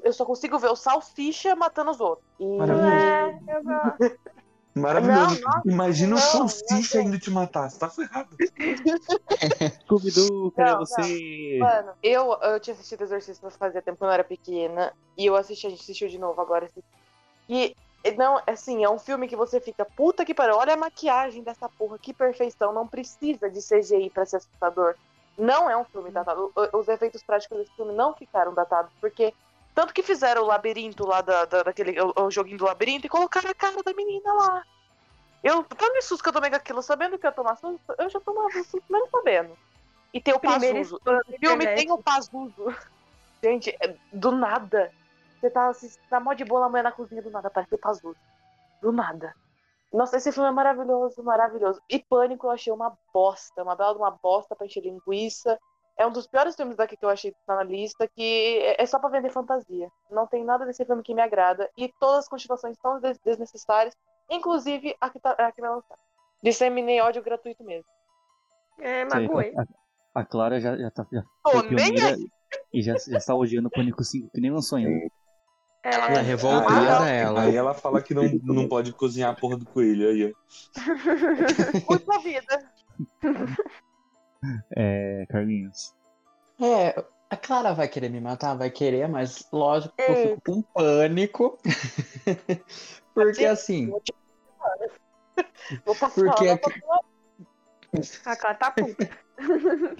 [0.03, 2.27] Eu só consigo ver o salsicha matando os outros.
[2.39, 2.57] E...
[2.57, 2.93] Maravilhoso.
[2.93, 4.19] É, eu gosto.
[4.79, 5.41] Maravilhoso.
[5.41, 7.05] Não, nossa, Imagina o não, salsicha não.
[7.05, 7.69] indo te matar.
[7.69, 8.29] Você tá ferrado.
[9.85, 11.57] Scooby-Doo, cadê Não, você?
[11.59, 14.93] Mano, eu, eu tinha assistido Exorcista fazia tempo quando eu era pequena.
[15.17, 16.65] E eu assisti, a gente assistiu de novo agora.
[16.65, 16.81] assim.
[17.47, 20.77] E E Não, assim, é um filme que você fica, puta que pariu, olha a
[20.77, 24.95] maquiagem dessa porra, que perfeição, não precisa de CGI pra ser assustador.
[25.37, 26.51] Não é um filme datado.
[26.73, 29.33] Os efeitos práticos desse filme não ficaram datados, porque
[29.75, 33.09] tanto que fizeram o labirinto lá da, da- daquele o, o joguinho do labirinto e
[33.09, 34.63] colocaram a cara da menina lá.
[35.43, 38.19] Eu, tanto susto que eu tomei aquilo, sabendo que eu ia tomar susto, eu já
[38.19, 39.57] tomava susto mesmo sabendo.
[40.13, 40.99] E tem o Pazuzu.
[41.05, 42.75] O filme tem o Pazuzu.
[43.43, 44.91] Gente, é do nada.
[45.39, 48.15] Você tá, assim, tá mó de boa amanhã na cozinha, do nada aparece o Pazuzu.
[48.81, 49.33] Do nada.
[49.93, 51.81] Nossa, esse filme é maravilhoso, maravilhoso.
[51.89, 55.57] E Pânico eu achei uma bosta, uma bela de uma bosta pra encher linguiça.
[55.99, 58.81] É um dos piores filmes daqui que eu achei que tá na lista, que é
[58.81, 59.89] é só pra vender fantasia.
[60.09, 61.69] Não tem nada desse filme que me agrada.
[61.77, 63.93] E todas as continuações são des- desnecessárias,
[64.29, 65.97] inclusive a que, tá, a que vai lançar.
[66.41, 67.83] Disseminei ódio gratuito mesmo.
[68.79, 69.53] É, magoei.
[69.57, 72.15] A, a Clara já, já tá já Pô, nem pioneira
[72.73, 74.89] e já, já está odiando o Pânico 5, que nem lançou ainda.
[75.83, 77.41] É, Ela é Aí revoltada, ela, ela.
[77.41, 80.07] aí ela fala que não, não pode cozinhar a porra do coelho.
[80.09, 80.75] Aí, ó.
[81.85, 82.71] Puxa vida.
[84.75, 85.93] É, Carlinhos.
[86.61, 90.29] É, a Clara vai querer me matar, vai querer, mas lógico que eu Ei.
[90.29, 91.57] fico com pânico.
[93.13, 93.91] Porque assim,
[95.85, 96.71] Vou passar Porque pra-
[98.25, 99.09] a Clara tá puta.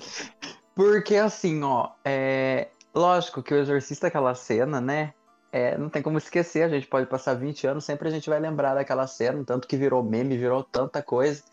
[0.76, 5.14] porque assim, ó, é lógico que o Exorcista, aquela cena, né?
[5.52, 8.40] É, não tem como esquecer, a gente pode passar 20 anos, sempre a gente vai
[8.40, 11.44] lembrar daquela cena, tanto que virou meme, virou tanta coisa.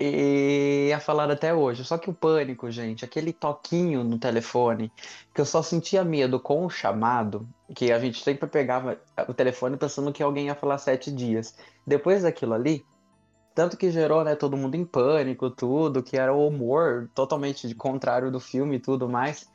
[0.00, 1.84] E é falado até hoje.
[1.84, 4.92] Só que o pânico, gente, aquele toquinho no telefone,
[5.34, 8.96] que eu só sentia medo com o chamado, que a gente sempre pegava
[9.26, 11.56] o telefone pensando que alguém ia falar sete dias.
[11.84, 12.84] Depois daquilo ali,
[13.54, 17.74] tanto que gerou, né, todo mundo em pânico, tudo, que era o humor totalmente de
[17.74, 19.50] contrário do filme e tudo mais.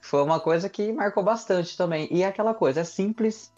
[0.00, 2.08] Foi uma coisa que marcou bastante também.
[2.10, 3.52] E é aquela coisa, é simples,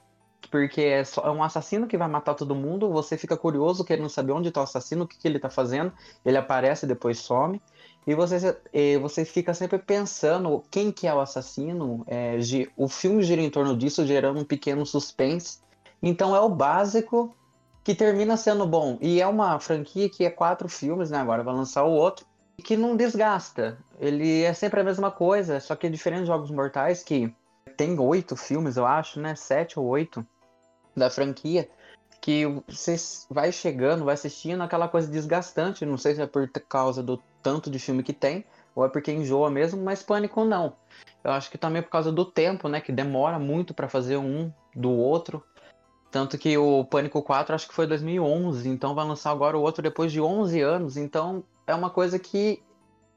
[0.51, 4.09] porque é, só, é um assassino que vai matar todo mundo, você fica curioso querendo
[4.09, 5.93] saber onde tá o assassino, o que, que ele tá fazendo,
[6.24, 7.61] ele aparece e depois some,
[8.07, 12.39] e você, e você fica sempre pensando quem que é o assassino, é,
[12.76, 15.59] o filme gira em torno disso, gerando um pequeno suspense,
[16.03, 17.34] então é o básico
[17.84, 21.55] que termina sendo bom, e é uma franquia que é quatro filmes, né, agora vai
[21.55, 22.26] lançar o outro,
[22.64, 26.51] que não desgasta, ele é sempre a mesma coisa, só que é diferente de Jogos
[26.51, 27.32] Mortais, que
[27.69, 29.35] tem oito filmes, eu acho, né?
[29.35, 30.27] Sete ou oito
[30.97, 31.69] da franquia.
[32.21, 32.97] Que você
[33.31, 35.87] vai chegando, vai assistindo aquela coisa desgastante.
[35.87, 38.45] Não sei se é por causa do tanto de filme que tem,
[38.75, 40.75] ou é porque enjoa mesmo, mas Pânico não.
[41.23, 42.81] Eu acho que também é por causa do tempo, né?
[42.81, 45.43] Que demora muito pra fazer um do outro.
[46.11, 49.83] Tanto que o Pânico 4 acho que foi 2011, então vai lançar agora o outro
[49.83, 50.97] depois de 11 anos.
[50.97, 52.62] Então é uma coisa que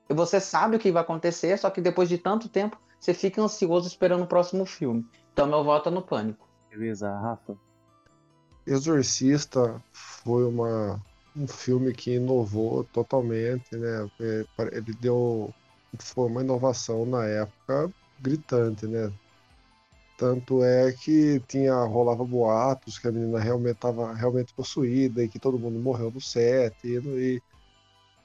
[0.09, 3.87] você sabe o que vai acontecer, só que depois de tanto tempo você fica ansioso
[3.87, 5.05] esperando o próximo filme.
[5.33, 6.47] Então meu voto é no Pânico.
[6.69, 7.57] Beleza, Rafa.
[8.65, 11.01] Exorcista foi uma,
[11.35, 14.07] um filme que inovou totalmente, né?
[14.21, 15.53] É, Ele deu
[15.99, 19.11] foi uma inovação na época gritante, né?
[20.17, 25.39] Tanto é que tinha rolava boatos que a menina realmente estava realmente possuída e que
[25.39, 26.97] todo mundo morreu no set e,
[27.37, 27.41] e-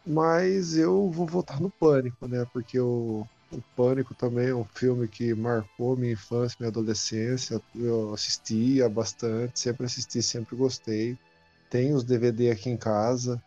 [0.07, 2.47] mas eu vou votar no Pânico, né?
[2.53, 7.61] Porque o, o Pânico também é um filme que marcou minha infância, minha adolescência.
[7.75, 11.19] Eu assistia bastante, sempre assisti, sempre gostei.
[11.71, 13.43] Tenho os DVD aqui em casa.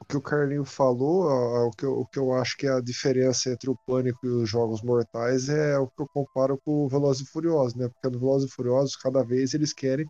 [0.00, 1.26] O que o Carlinho falou,
[1.66, 4.28] o que, eu, o que eu acho que é a diferença entre o Pânico e
[4.28, 7.88] os Jogos Mortais é o que eu comparo com o Velozes e Furiosos, né?
[7.88, 10.06] Porque no Velozes e Furiosos, cada vez eles querem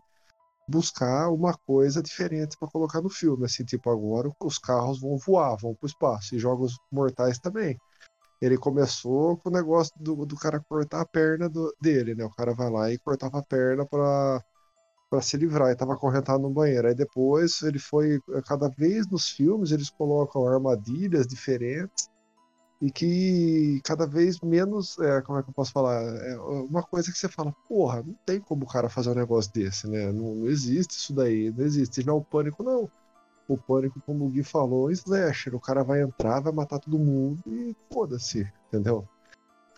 [0.69, 3.45] buscar uma coisa diferente para colocar no filme.
[3.45, 6.35] Assim, tipo, agora os carros vão voar, vão pro espaço.
[6.35, 7.75] E Jogos Mortais também.
[8.41, 12.25] Ele começou com o negócio do, do cara cortar a perna do- dele, né?
[12.25, 14.43] O cara vai lá e cortava a perna para
[15.09, 16.87] para se livrar e tava acorrentado no banheiro.
[16.87, 22.09] Aí depois ele foi cada vez nos filmes eles colocam armadilhas diferentes
[22.81, 27.11] e que cada vez menos, é, como é que eu posso falar, é uma coisa
[27.11, 30.11] que você fala, porra, não tem como o cara fazer um negócio desse, né?
[30.13, 32.01] Não, não existe isso daí, não existe.
[32.01, 32.89] Já o pânico não.
[33.49, 36.99] O pânico, como o Gui falou, é slasher, o cara vai entrar, vai matar todo
[36.99, 39.09] mundo e foda-se, entendeu?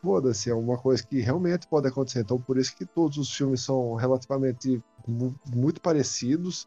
[0.02, 2.22] Foda-se, é uma coisa que realmente pode acontecer.
[2.22, 6.66] Então, por isso que todos os filmes são relativamente mu- muito parecidos.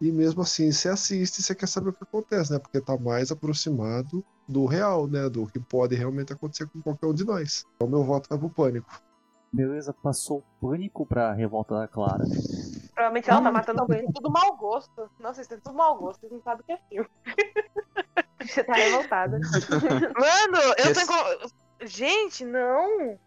[0.00, 2.58] E mesmo assim, você assiste e você quer saber o que acontece, né?
[2.58, 5.30] Porque tá mais aproximado do real, né?
[5.30, 7.64] Do que pode realmente acontecer com qualquer um de nós.
[7.76, 9.00] Então, meu voto vai pro pânico.
[9.50, 12.24] Beleza, passou o Pânico pra Revolta da Clara.
[12.94, 14.06] Provavelmente ela tá matando com ele.
[14.14, 15.10] Tudo mau gosto.
[15.18, 16.20] Nossa, isso é tudo mau gosto.
[16.20, 17.10] Vocês não sabem o que é filme.
[18.40, 19.38] Você tá revoltada.
[20.14, 21.50] Mano, eu Esse- tenho.
[21.88, 23.18] Gente, não.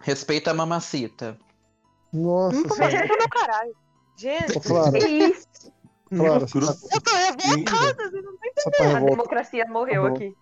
[0.00, 1.36] Respeita a mamacita.
[2.12, 2.96] Nossa Não senhora.
[2.96, 3.76] é do meu caralho.
[4.16, 5.46] Gente, Ô, Clara, Que isso?
[6.08, 10.08] Clara, você tá, eu tô revoltada, você não tá você tá A democracia morreu Tá
[10.10, 10.34] aqui.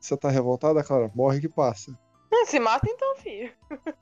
[0.00, 1.10] Você tá revoltada, Clara?
[1.14, 1.92] Morre que passa.
[2.46, 3.52] Se mata então, filho.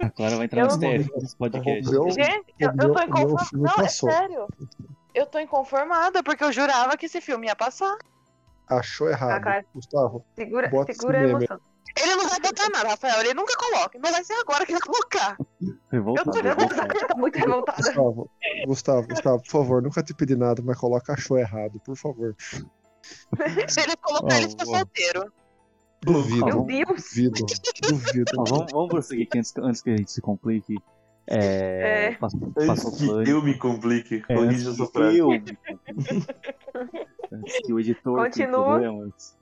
[0.00, 1.94] A Clara vai entrar no Eu- STF nesse podcast.
[1.94, 3.48] Eu- Gente, eu, eu tô inconformada.
[3.52, 4.48] Não, é sério.
[5.14, 7.96] Eu tô inconformada, porque eu jurava que esse filme ia passar.
[8.68, 9.64] Achou errado.
[9.74, 11.60] Gustavo, Segura, Bota segura a emoção.
[11.98, 13.20] Ele não vai botar nada, Rafael.
[13.20, 13.98] Ele nunca coloca.
[13.98, 15.38] Não vai ser agora que ele vai colocar.
[15.90, 16.98] Revoltado, Eu tô revoltado.
[16.98, 17.76] Eu tô muito revoltada.
[17.82, 18.30] Gustavo,
[18.66, 22.36] Gustavo, Gustavo, por favor, nunca te pedi nada, mas coloca achou errado, por favor.
[23.68, 24.76] Se ele colocar, ele fica ó.
[24.78, 25.32] solteiro.
[26.06, 26.86] Duvido, Meu vamos- Deus.
[27.14, 27.46] duvido,
[27.88, 28.32] duvido.
[28.36, 30.74] Vamos, vamos prosseguir aqui antes, antes que a gente se complique.
[31.28, 32.14] É, É.
[32.14, 33.30] Passou, Antes passou que pânico.
[33.30, 35.18] eu me complique, É, corrija antes essa que frase.
[35.18, 35.28] eu-
[37.32, 38.64] Antes que o editor tenha Continua.
[38.80, 39.38] problemas.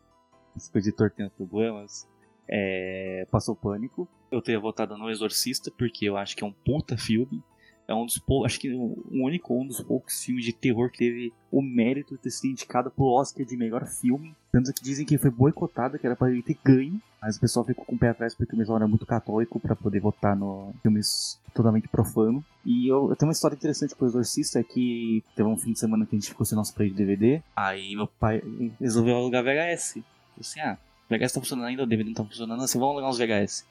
[0.54, 2.08] Antes que o editor tenha problemas.
[2.46, 4.06] é, passou pânico.
[4.30, 7.42] Eu teria votado no Exorcista, porque eu acho que é um puta filme.
[7.86, 10.98] É um dos poucos, acho que o único, um dos poucos filmes de terror que
[10.98, 14.34] teve o mérito de ter sido indicado pro Oscar de melhor filme.
[14.50, 17.00] Tanto que dizem que foi boicotado, que era pra ele ter ganho.
[17.20, 19.76] Mas o pessoal ficou com o pé atrás porque o pessoal era muito católico pra
[19.76, 22.44] poder votar no filmes totalmente profano.
[22.64, 25.72] E eu, eu tenho uma história interessante com o Exorcista, é que teve um fim
[25.72, 27.42] de semana que a gente ficou sem nosso play de DVD.
[27.54, 28.42] Aí meu pai
[28.80, 29.96] resolveu alugar VHS.
[29.96, 30.02] Eu
[30.40, 30.78] assim, ah,
[31.08, 33.66] o VHS tá funcionando ainda, o DVD não tá funcionando, assim, vamos alugar uns VHS.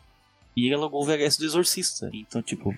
[0.55, 2.09] E ele alugou o VHS do Exorcista.
[2.13, 2.75] Então, tipo,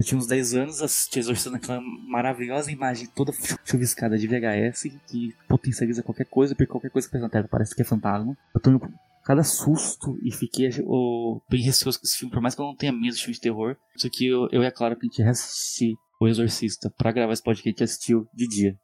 [0.00, 1.78] eu tinha uns 10 anos, assisti Exorcista naquela
[2.08, 3.32] maravilhosa imagem toda
[3.64, 7.74] chuviscada de VHS, que potencializa qualquer coisa, porque qualquer coisa que faz na tela parece
[7.74, 8.34] que é fantasma.
[8.54, 8.80] Eu tô indo
[9.22, 12.74] cada susto e fiquei oh, bem receoso com esse filme, por mais que eu não
[12.74, 13.76] tenha medo de filme de terror.
[13.94, 17.34] Isso aqui eu, eu e a Clara, que a gente reassistir o Exorcista pra gravar
[17.34, 18.76] esse podcast, a gente assistiu de dia.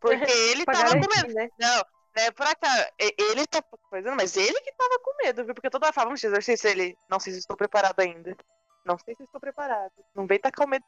[0.00, 1.32] Porque ele tava com medo.
[1.32, 1.48] né?
[1.58, 1.76] Não,
[2.14, 2.84] não é por acaso.
[3.00, 5.54] E- Ele tá fazendo, mas ele que tava com medo, viu?
[5.54, 6.94] Porque toda hora falava, vamos exercício, ele.
[7.10, 8.36] Não sei se estou preparado ainda.
[8.84, 9.92] Não sei se estou preparado.
[10.14, 10.84] Não vem tacar o medo.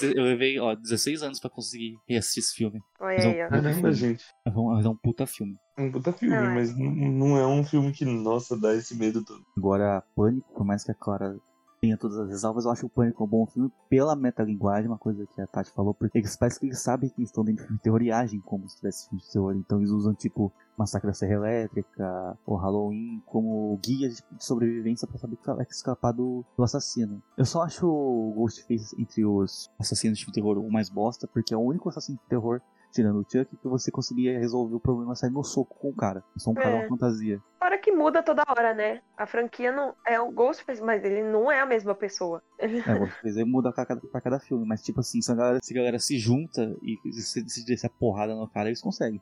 [0.00, 2.82] Eu levei, ó, 16 anos pra conseguir reassistir esse filme.
[3.00, 3.48] Olha Mas é um aí, ó.
[3.48, 4.24] Caramba, gente.
[4.44, 5.56] É um, mas é um puta filme.
[5.76, 6.54] É um puta filme, Não, é.
[6.54, 9.42] mas não, não é um filme que, nossa, dá esse medo todo.
[9.56, 11.38] Agora, Pânico, por mais que a Clara
[11.80, 15.26] tenha todas as ressalvas, eu acho o Pânico um bom filme pela metalinguagem, uma coisa
[15.26, 17.66] que a Tati falou, porque eles parece que eles sabem que eles estão dentro de
[17.68, 19.54] filme de terror e agem como se tivesse filme de terror.
[19.56, 25.18] Então eles usam, tipo, Massacre da Serra Elétrica ou Halloween como guia de sobrevivência pra
[25.18, 27.22] saber que escapar do, do assassino.
[27.36, 31.56] Eu só acho o Ghostface entre os assassinos de terror o mais bosta, porque é
[31.56, 32.60] o único assassino de terror
[32.92, 36.24] tirando o Chuck, que você conseguia resolver o problema saindo no soco com o cara.
[36.38, 36.78] Só um cara É.
[36.80, 37.42] uma fantasia.
[37.58, 39.02] Fora que muda toda hora, né?
[39.18, 42.42] A franquia não é o Ghostface, mas ele não é a mesma pessoa.
[42.58, 42.66] É,
[42.98, 45.74] vou fazer muda pra cada, pra cada filme, mas tipo assim, se a galera se,
[45.74, 49.20] a galera se junta e se, se descer a porrada no cara, eles conseguem.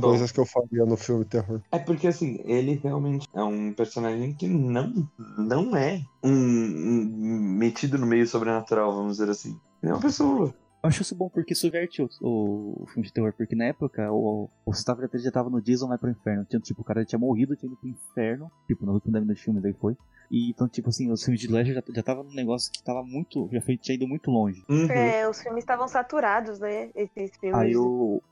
[0.00, 1.60] Coisas que eu faria no filme terror.
[1.70, 7.98] É porque assim, ele realmente é um personagem que não, não é um, um metido
[7.98, 9.58] no meio sobrenatural, vamos dizer assim.
[9.82, 10.54] Ele é uma pessoa.
[10.82, 14.44] Eu acho isso bom porque subverte o, o, filme de terror, porque na época o,
[14.64, 16.44] o Gustavo já, tava no Jason vai pro inferno.
[16.44, 19.20] Tinha, tipo, o cara já tinha morrido, tinha ido pro inferno, tipo, no último da
[19.20, 19.96] dos filmes aí foi.
[20.30, 23.02] E então, tipo assim, os filmes de Ledger já, já tava num negócio que tava
[23.02, 23.48] muito.
[23.52, 24.64] Já foi, tinha ido muito longe.
[24.68, 24.90] Uhum.
[24.90, 26.90] É, os filmes estavam saturados, né?
[26.94, 27.58] Esses filmes.
[27.58, 28.22] Aí o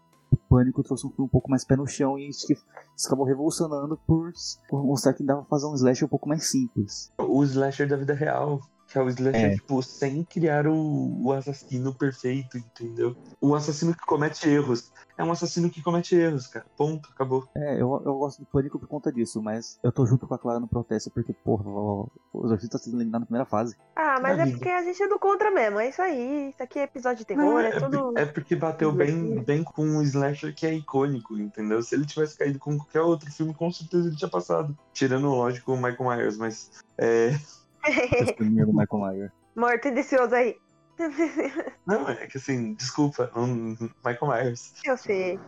[0.49, 3.27] Pânico trouxe um filme um pouco mais pé no chão e acho que isso acabou
[3.27, 4.33] revolucionando por,
[4.69, 7.13] por mostrar que dava pra fazer um slash um pouco mais simples.
[7.19, 8.61] O slasher da vida real.
[8.95, 9.55] Que é o slasher, É.
[9.57, 13.17] tipo, sem criar o, o assassino perfeito, entendeu?
[13.41, 14.93] O assassino que comete erros.
[15.19, 16.65] É um assassino que comete erros, cara.
[16.77, 17.45] Ponto, acabou.
[17.57, 20.39] É, eu, eu gosto do Pânico por conta disso, mas eu tô junto com a
[20.39, 23.77] Clara no protesto, porque, porra, o, o Exorcista tá sendo eliminado na primeira fase.
[23.97, 24.59] Ah, mas é Amigo.
[24.59, 25.81] porque a gente é do contra mesmo.
[25.81, 26.51] É isso aí.
[26.51, 28.13] Isso aqui é episódio de terror, é, por- tudo.
[28.17, 31.83] é porque bateu bem, bem com um slasher que é icônico, entendeu?
[31.83, 34.77] Se ele tivesse caído com qualquer outro filme, com certeza ele tinha passado.
[34.93, 36.71] Tirando, lógico, o Michael Myers, mas.
[36.97, 37.37] É...
[37.87, 39.33] Esse filminho do Michael Myers.
[39.57, 40.57] Morto e delicioso aí.
[41.87, 44.73] Não, é que assim, desculpa, um Michael Myers.
[44.85, 45.39] eu sei.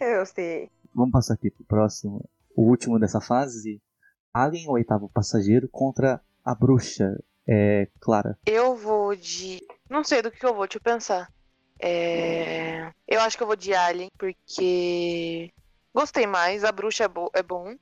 [0.00, 0.70] Eu sei.
[0.94, 2.28] Vamos passar aqui pro próximo.
[2.56, 3.80] O último dessa fase.
[4.32, 7.16] Alien, o oitavo passageiro, contra a bruxa.
[7.46, 7.88] É.
[8.00, 8.38] Clara.
[8.46, 9.60] Eu vou de.
[9.88, 11.28] Não sei do que que eu vou, deixa eu pensar.
[11.78, 12.90] É...
[13.06, 15.50] Eu acho que eu vou de Alien, porque.
[15.94, 17.74] Gostei mais, a bruxa é, bo- é bom.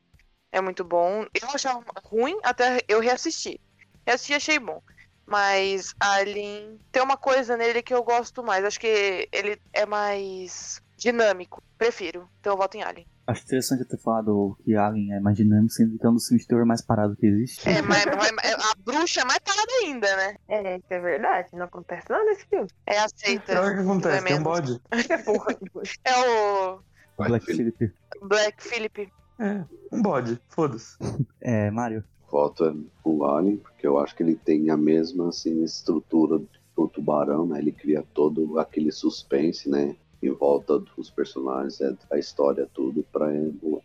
[0.50, 1.22] É muito bom.
[1.32, 3.58] Eu achava ruim até eu reassistir.
[4.06, 4.82] Reassisti e achei bom.
[5.26, 8.64] Mas Alien tem uma coisa nele que eu gosto mais.
[8.64, 11.62] Acho que ele é mais dinâmico.
[11.78, 12.28] Prefiro.
[12.40, 13.06] Então eu voto em Alien.
[13.24, 16.26] Acho interessante eu ter falado que Alien é mais dinâmico, sendo que é um dos
[16.26, 17.68] filmes de terror mais parado que existe.
[17.68, 20.36] É, mas, mas- a bruxa é mais parada ainda, né?
[20.48, 21.48] É, isso é verdade.
[21.52, 22.68] Não acontece nada nesse filme.
[22.84, 23.60] É aceita.
[23.60, 24.80] Olha o que acontece, tem um bode.
[26.04, 26.80] É o
[27.28, 27.92] Black Phillip.
[28.22, 29.12] Black Phillip.
[29.38, 30.96] É, um bode, foda-se.
[31.40, 32.04] É, Mario.
[32.32, 36.40] Voto no Alien, porque eu acho que ele tem a mesma assim, estrutura
[36.74, 37.58] pro tubarão, né?
[37.58, 39.94] Ele cria todo aquele suspense, né?
[40.22, 43.30] Em volta dos personagens, é, a história, tudo, pra,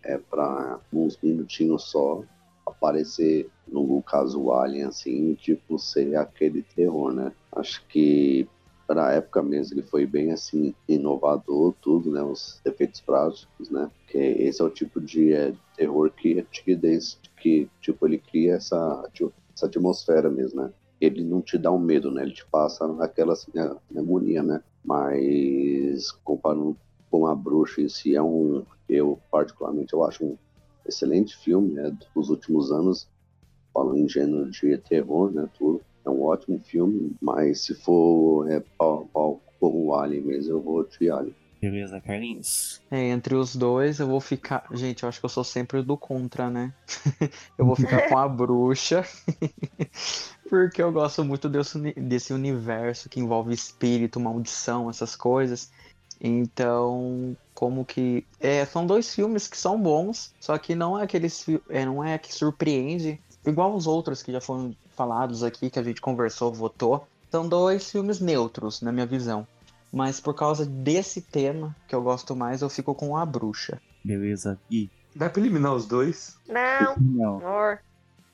[0.01, 2.23] é pra uns minutinhos só
[2.65, 7.33] aparecer, no caso o Alien, assim, tipo, ser aquele terror, né?
[7.51, 8.47] Acho que
[8.87, 13.91] para a época mesmo ele foi bem assim inovador tudo né os efeitos práticos né
[14.07, 19.09] que esse é o tipo de é, terror que antiguidez que tipo ele cria essa
[19.55, 20.71] essa atmosfera mesmo né?
[20.99, 22.23] Ele não te dá um medo né?
[22.23, 23.51] Ele te passa aquela assim,
[23.95, 24.61] agonia né?
[24.83, 26.75] Mas comparando
[27.09, 30.37] com a bruxa em si é um eu particularmente eu acho um
[30.85, 31.95] excelente filme né?
[32.13, 33.07] Dos últimos anos
[33.73, 35.47] falando em gênero de terror né?
[35.57, 35.81] Tudo.
[36.05, 40.61] É um ótimo filme, mas se for é, pau, pau com o Alien mesmo, eu
[40.61, 41.35] vou de Alien.
[41.61, 42.81] Beleza, Carlinhos.
[42.91, 44.65] É, entre os dois eu vou ficar.
[44.71, 46.71] Gente, eu acho que eu sou sempre do contra, né?
[47.57, 49.03] eu vou ficar com a bruxa.
[50.49, 55.71] porque eu gosto muito desse, uni- desse universo que envolve espírito, maldição, essas coisas.
[56.19, 58.25] Então, como que.
[58.39, 61.45] É, são dois filmes que são bons, só que não é aqueles.
[61.69, 63.19] É, não é que surpreende.
[63.45, 67.07] Igual os outros que já foram falados aqui, que a gente conversou, votou.
[67.31, 69.47] São dois filmes neutros, na minha visão.
[69.91, 73.81] Mas por causa desse tema que eu gosto mais, eu fico com a bruxa.
[74.03, 74.89] Beleza, Gui.
[75.15, 76.35] Dá pra eliminar os dois?
[76.47, 77.37] Não, Não.
[77.37, 77.79] amor.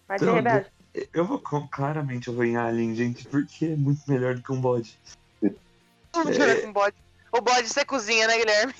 [0.08, 0.68] Vai ter Não, rebelde.
[1.14, 4.62] Eu vou, claramente eu vou em Alien, gente, porque é muito melhor do que um
[4.62, 5.00] bode.
[6.16, 6.96] Mentira com bode.
[7.32, 8.74] O bode você cozinha, né, Guilherme?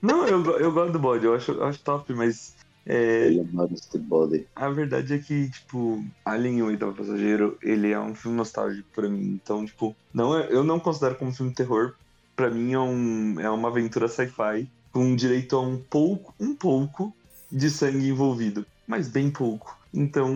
[0.00, 2.54] Não, eu, eu gosto do bode, eu acho, eu acho top, mas
[2.86, 4.46] é, Ele adora esse body.
[4.54, 8.88] a verdade é que, tipo, Alien e o Oitavo Passageiro, ele é um filme nostálgico
[8.94, 9.40] pra mim.
[9.42, 11.94] Então, tipo, não é, eu não considero como filme de terror.
[12.36, 17.14] Pra mim é, um, é uma aventura sci-fi com direito a um pouco, um pouco
[17.50, 19.76] de sangue envolvido, mas bem pouco.
[19.92, 20.34] Então,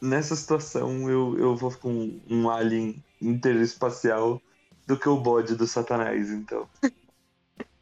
[0.00, 4.40] nessa situação, eu, eu vou com um Alien interespacial
[4.86, 6.66] do que o bode do Satanás, então.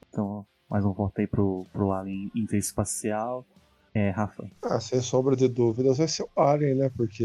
[0.09, 3.45] Então, mais um voto aí pro, pro Alien Interespacial.
[3.93, 4.49] É, Rafa.
[4.63, 6.91] Ah, sem sombra de dúvidas, vai ser o Alien, né?
[6.97, 7.25] Porque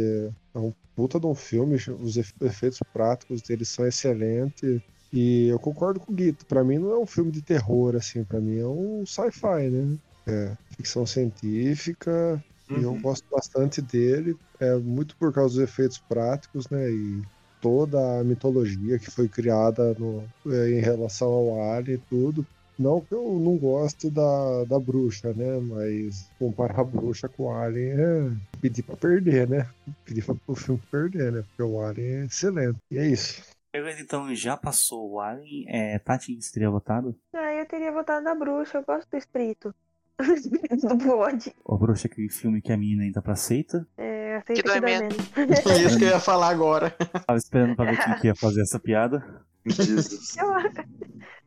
[0.55, 4.81] é um puta de um filme, os efe- efeitos práticos dele são excelentes.
[5.11, 8.23] E eu concordo com o Guito, pra mim não é um filme de terror, assim,
[8.23, 9.97] pra mim é um sci-fi, né?
[10.27, 12.43] É ficção científica,
[12.75, 13.01] e eu Uhum.
[13.01, 16.89] gosto bastante dele, é muito por causa dos efeitos práticos, né?
[16.91, 17.23] E
[17.59, 22.47] toda a mitologia que foi criada no, é, em relação ao Alien e tudo.
[22.77, 25.59] Não que eu não goste da, da bruxa, né?
[25.59, 29.69] Mas comparar a bruxa com o Alien é pedir pra perder, né?
[30.05, 31.43] Pedir pra, pro filme perder, né?
[31.43, 32.77] Porque o Alien é excelente.
[32.91, 33.41] E é isso.
[33.71, 35.65] Beleza, então já passou o Alien.
[35.67, 37.15] É, Tati, você teria votado?
[37.33, 39.73] Ah, eu teria votado na bruxa, eu gosto do espírito.
[40.19, 41.53] O espírito do bode.
[41.63, 43.87] O Bruxa, é aquele filme que a menina entra pra seita.
[43.97, 45.15] É, aceita Que que dói menos.
[45.37, 46.89] É isso que eu ia falar agora.
[47.25, 49.23] Tava esperando pra ver quem que ia fazer essa piada.
[49.65, 50.35] Jesus.
[50.35, 50.47] Eu,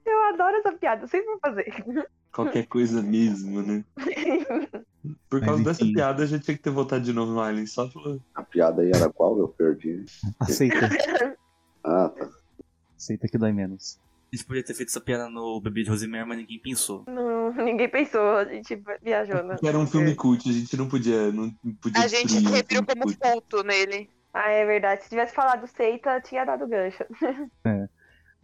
[0.07, 2.07] eu adoro essa piada, eu sempre vou fazer.
[2.33, 3.85] Qualquer coisa mesmo, né?
[5.29, 5.93] Por Mas causa dessa enfim.
[5.93, 8.19] piada, eu já tinha que ter votado de novo no Alien, só pela...
[8.35, 9.39] A piada aí era qual?
[9.39, 10.05] Eu perdi.
[10.41, 10.89] Aceita.
[11.85, 12.29] Ah, tá.
[12.97, 13.99] Aceita que dói menos.
[14.33, 17.05] A gente podia ter feito essa piada no Bebê de Rosemary, mas ninguém pensou.
[17.07, 19.57] Não, ninguém pensou, a gente viajou, né?
[19.63, 21.51] Era um filme cult, a gente não podia, não
[21.83, 23.19] podia A gente um revirou filme como cult.
[23.19, 24.09] culto nele.
[24.33, 25.03] Ah, é verdade.
[25.03, 27.05] Se tivesse falado seita, tinha dado gancho.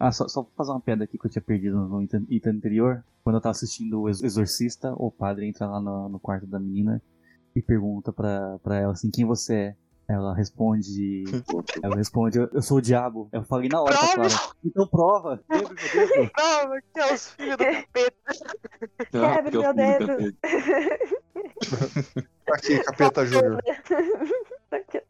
[0.01, 3.03] Ah, só, só pra fazer uma piada aqui que eu tinha perdido no item anterior.
[3.21, 6.57] Quando eu tava assistindo o Ex- Exorcista, o padre entra lá no, no quarto da
[6.57, 7.01] menina
[7.53, 9.75] e pergunta pra, pra ela assim, quem você é?
[10.09, 11.23] Ela responde.
[11.83, 13.29] ela responde, eu, eu sou o diabo.
[13.31, 14.29] Eu falei na hora pra Prova!
[14.29, 14.55] Clara.
[14.65, 15.43] Então prova!
[15.49, 16.31] Quebre meu dedo.
[16.33, 18.13] Não, que é os filhos do capeta.
[19.13, 20.37] É o meu dedo.
[22.51, 23.61] Aqui, Capeta Júnior.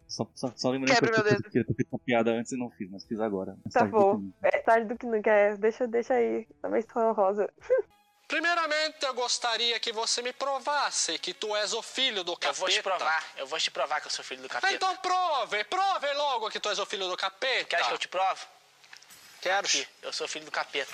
[0.08, 2.70] Só, só, só lembrando que Quebra eu meu tinha- feito uma piada antes e não
[2.72, 3.56] fiz, mas fiz agora.
[3.72, 4.22] Tá bom.
[4.44, 5.30] É tarde do que nunca.
[5.32, 6.46] É, deixa, deixa aí.
[6.62, 7.50] Também estou rosa.
[8.30, 12.52] Primeiramente, eu gostaria que você me provasse que tu és o filho do capeta.
[12.52, 14.72] Eu vou te provar, eu vou te provar que eu sou filho do capeta.
[14.72, 17.66] Então prove, prove logo que tu és o filho do capeta.
[17.66, 18.42] Quer que eu te prove?
[19.42, 19.66] Quero.
[19.66, 20.94] Aqui, eu sou filho do capeta.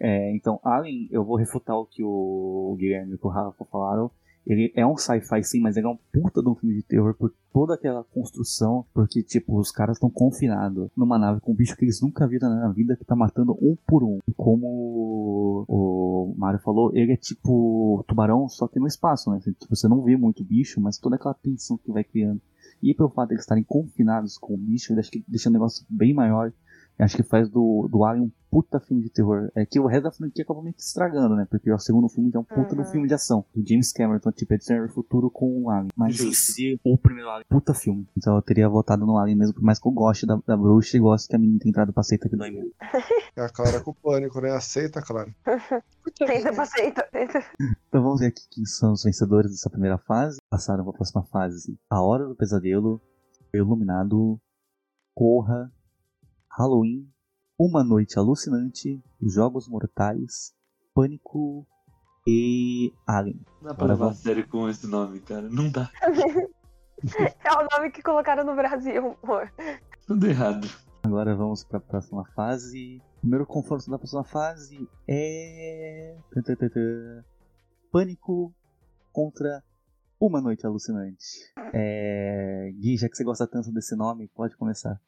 [0.00, 4.10] É, então, Alien, eu vou refutar o que o Guilherme e o Rafa falaram.
[4.48, 7.14] Ele é um sci-fi sim, mas ele é um puta de um filme de terror
[7.14, 11.76] por toda aquela construção, porque, tipo, os caras estão confinados numa nave com um bicho
[11.76, 14.20] que eles nunca viram na vida, que tá matando um por um.
[14.26, 19.36] E como o Mario falou, ele é tipo tubarão, só que no espaço, né?
[19.36, 22.40] Assim, tipo, você não vê muito bicho, mas toda aquela tensão que vai criando.
[22.82, 26.14] E pelo fato de eles estarem confinados com o bicho, ele deixa o negócio bem
[26.14, 26.52] maior.
[26.98, 29.50] Acho que faz do, do Alien um puta filme de terror.
[29.54, 31.46] É que o resto da franquia acabou meio que estragando, né?
[31.50, 32.82] Porque o segundo filme já é um puta Uhum.
[32.82, 33.44] do filme de ação.
[33.54, 35.90] Do James Cameron, então tipo, é do Futuro com o Alien.
[35.96, 38.08] Mas si, o primeiro Alien, puta filme.
[38.16, 40.96] Então eu teria votado no Alien mesmo, por mais que eu goste da, da bruxa
[40.96, 42.74] e goste que a menina tenha entrado pra seita que dói muito.
[43.36, 44.50] É a Clara com pânico, né?
[44.50, 45.32] Aceita, Clara.
[46.16, 47.38] Tenta, aceita, tenta.
[47.88, 50.38] Então vamos ver aqui quem são os vencedores dessa primeira fase.
[50.50, 51.78] Passaram para a próxima fase.
[51.88, 53.00] A Hora do Pesadelo,
[53.54, 54.40] Iluminado,
[55.14, 55.70] Corra,
[56.58, 57.08] Halloween,
[57.56, 60.52] Uma Noite Alucinante, Jogos Mortais,
[60.92, 61.64] Pânico
[62.26, 63.40] e Alien.
[63.62, 65.48] Não dá pra levar a sério com esse nome, cara.
[65.48, 65.88] Não dá.
[67.44, 69.52] É o nome que colocaram no Brasil, amor.
[70.04, 70.66] Tudo errado.
[71.00, 73.00] Agora vamos para a próxima fase.
[73.18, 76.16] O primeiro confronto da próxima fase é.
[77.92, 78.52] Pânico
[79.12, 79.62] contra
[80.18, 81.52] Uma Noite Alucinante.
[81.72, 82.72] É...
[82.80, 85.00] Gui, já que você gosta tanto desse nome, pode começar.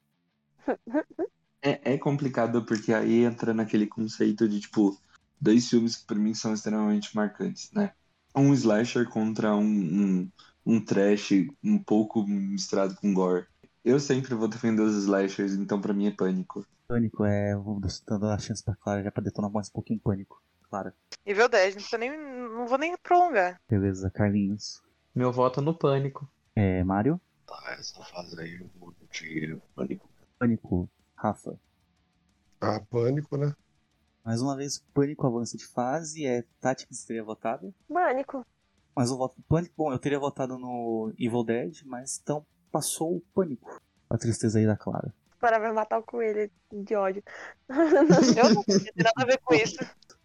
[1.63, 4.99] É, é complicado porque aí entra naquele conceito de, tipo,
[5.41, 7.93] dois filmes que pra mim são extremamente marcantes, né?
[8.35, 10.31] Um slasher contra um, um,
[10.65, 11.33] um trash
[11.63, 13.47] um pouco misturado com gore.
[13.85, 16.67] Eu sempre vou defender os slashers, então pra mim é pânico.
[16.87, 17.57] Pânico é.
[17.57, 20.43] Vou dando a chance pra Clara já pra detonar mais um pouquinho pânico.
[20.69, 20.95] Clara.
[21.27, 23.61] Nível 10, não, nem, não vou nem prolongar.
[23.69, 24.83] Beleza, Carlinhos.
[25.15, 26.31] Meu voto no pânico.
[26.55, 26.85] É.
[26.85, 27.21] Mário.
[27.47, 30.09] Tá, essa fase aí eu vou de pânico.
[30.39, 30.89] Pânico.
[31.21, 31.55] Rafa.
[32.63, 33.55] Ah, pânico, né?
[34.25, 36.25] Mais uma vez, Pânico avança de fase.
[36.25, 37.75] É Tati que você teria votado.
[37.93, 38.47] Pânico.
[38.97, 43.17] Mas o voto do Pânico, bom, eu teria votado no Evil Dead, mas então passou
[43.17, 43.81] o Pânico.
[44.09, 45.15] A tristeza aí da Clara.
[45.39, 47.23] Para vai matar o coelho de ódio.
[47.69, 49.77] Eu não tenho nada a ver com isso.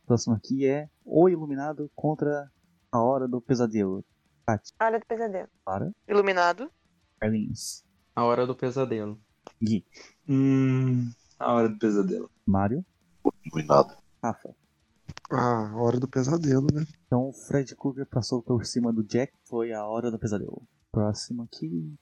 [0.05, 2.49] Próximo aqui é O Iluminado contra
[2.91, 4.03] A Hora do Pesadelo.
[4.45, 5.49] Tati, Hora do pesadelo.
[5.65, 6.71] Clara, Iluminado.
[7.19, 7.83] Carlinhos,
[8.15, 9.19] A hora do pesadelo.
[9.61, 9.85] Gui,
[10.27, 11.09] Hum.
[11.39, 12.29] A hora do pesadelo.
[12.45, 12.85] Mário,
[13.45, 13.95] Iluminado.
[14.23, 14.55] Rafa.
[15.31, 16.85] Ah, hora do pesadelo, né?
[17.07, 20.61] Então o Fred Krueger passou por cima do Jack, foi A Hora do Pesadelo.
[20.91, 21.93] Próximo aqui.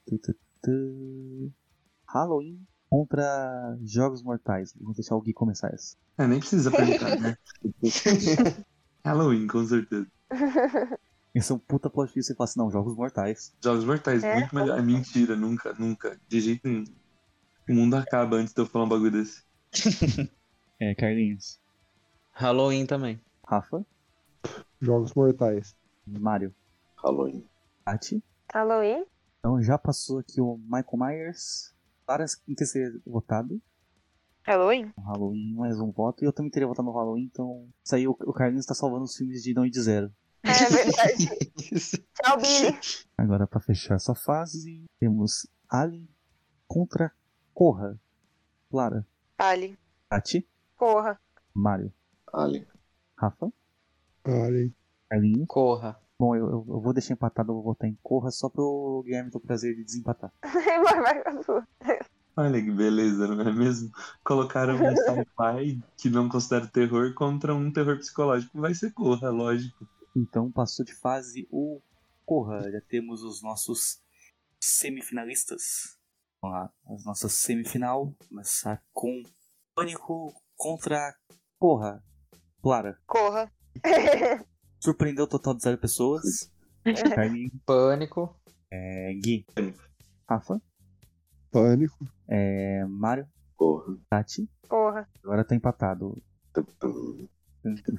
[2.08, 2.60] Halloween
[2.90, 4.74] contra Jogos Mortais.
[4.80, 5.96] Vou deixar o Gui começar essa.
[6.18, 7.36] É, nem precisa perguntar, né?
[9.04, 10.08] Halloween, com certeza.
[11.34, 12.28] Esse é um puta plot twist.
[12.28, 13.56] Você fala assim, não, Jogos Mortais.
[13.64, 14.36] Jogos Mortais, É?
[14.36, 14.78] muito melhor.
[14.78, 16.20] É mentira, nunca, nunca.
[16.28, 16.84] De jeito nenhum.
[17.68, 19.44] O mundo acaba antes de eu falar um bagulho desse.
[20.80, 21.60] É, Carlinhos.
[22.34, 23.22] Halloween também.
[23.48, 23.86] Rafa.
[24.82, 25.76] Jogos Mortais.
[26.06, 26.54] Mário.
[26.98, 27.46] Halloween.
[27.86, 28.22] Tati.
[28.52, 29.06] Halloween?
[29.40, 31.74] Então já passou aqui o Michael Myers.
[32.06, 33.62] Várias em terceiro votado.
[34.44, 34.92] Halloween?
[34.98, 36.24] Halloween, mais um voto.
[36.24, 37.66] E eu também teria votado no Halloween, então.
[37.82, 40.12] Isso aí o, Carlinhos tá salvando os filmes de não ir de zero.
[40.44, 41.28] É verdade.
[42.14, 42.78] Tchau, Billy.
[43.18, 46.10] Agora pra fechar essa fase, temos Alien
[46.68, 47.14] contra
[47.54, 48.00] Corra.
[48.70, 49.06] Clara.
[49.38, 49.78] Alien.
[50.10, 50.48] Tati.
[50.76, 51.20] Corra.
[51.54, 51.94] Mário.
[52.32, 52.66] Alien.
[53.16, 53.52] Rafa.
[54.26, 54.74] Alien.
[55.10, 55.48] Carlinhos.
[55.48, 56.00] Corra.
[56.20, 59.30] Bom, eu, eu, eu vou deixar empatado, eu vou votar em Corra só pro Guilherme
[59.30, 60.32] ter o prazer de desempatar.
[60.44, 62.00] vai, vai.
[62.36, 63.92] Olha que beleza, não é mesmo?
[64.24, 68.60] Colocaram um sci-fi que não considera terror contra um terror psicológico.
[68.60, 69.88] Vai ser corra, lógico.
[70.16, 71.80] Então passou de fase o
[72.26, 72.72] Corra.
[72.72, 74.02] Já temos os nossos
[74.60, 76.00] semifinalistas.
[76.44, 78.14] Vamos lá, as nossas semifinal.
[78.28, 79.24] Começar com
[79.74, 81.16] Pânico contra
[81.58, 82.04] Corra.
[82.62, 83.00] Clara.
[83.08, 83.50] Corra.
[84.78, 86.52] Surpreendeu o total de zero pessoas.
[87.16, 87.54] Carlinhos.
[87.66, 88.38] Pânico.
[88.70, 89.46] É, Gui.
[90.30, 90.62] Rafa.
[91.50, 92.06] Pânico.
[92.28, 93.26] É, Mário.
[93.56, 93.98] Corra.
[94.10, 94.50] Tati.
[94.68, 95.08] Corra.
[95.24, 96.22] Agora tá empatado.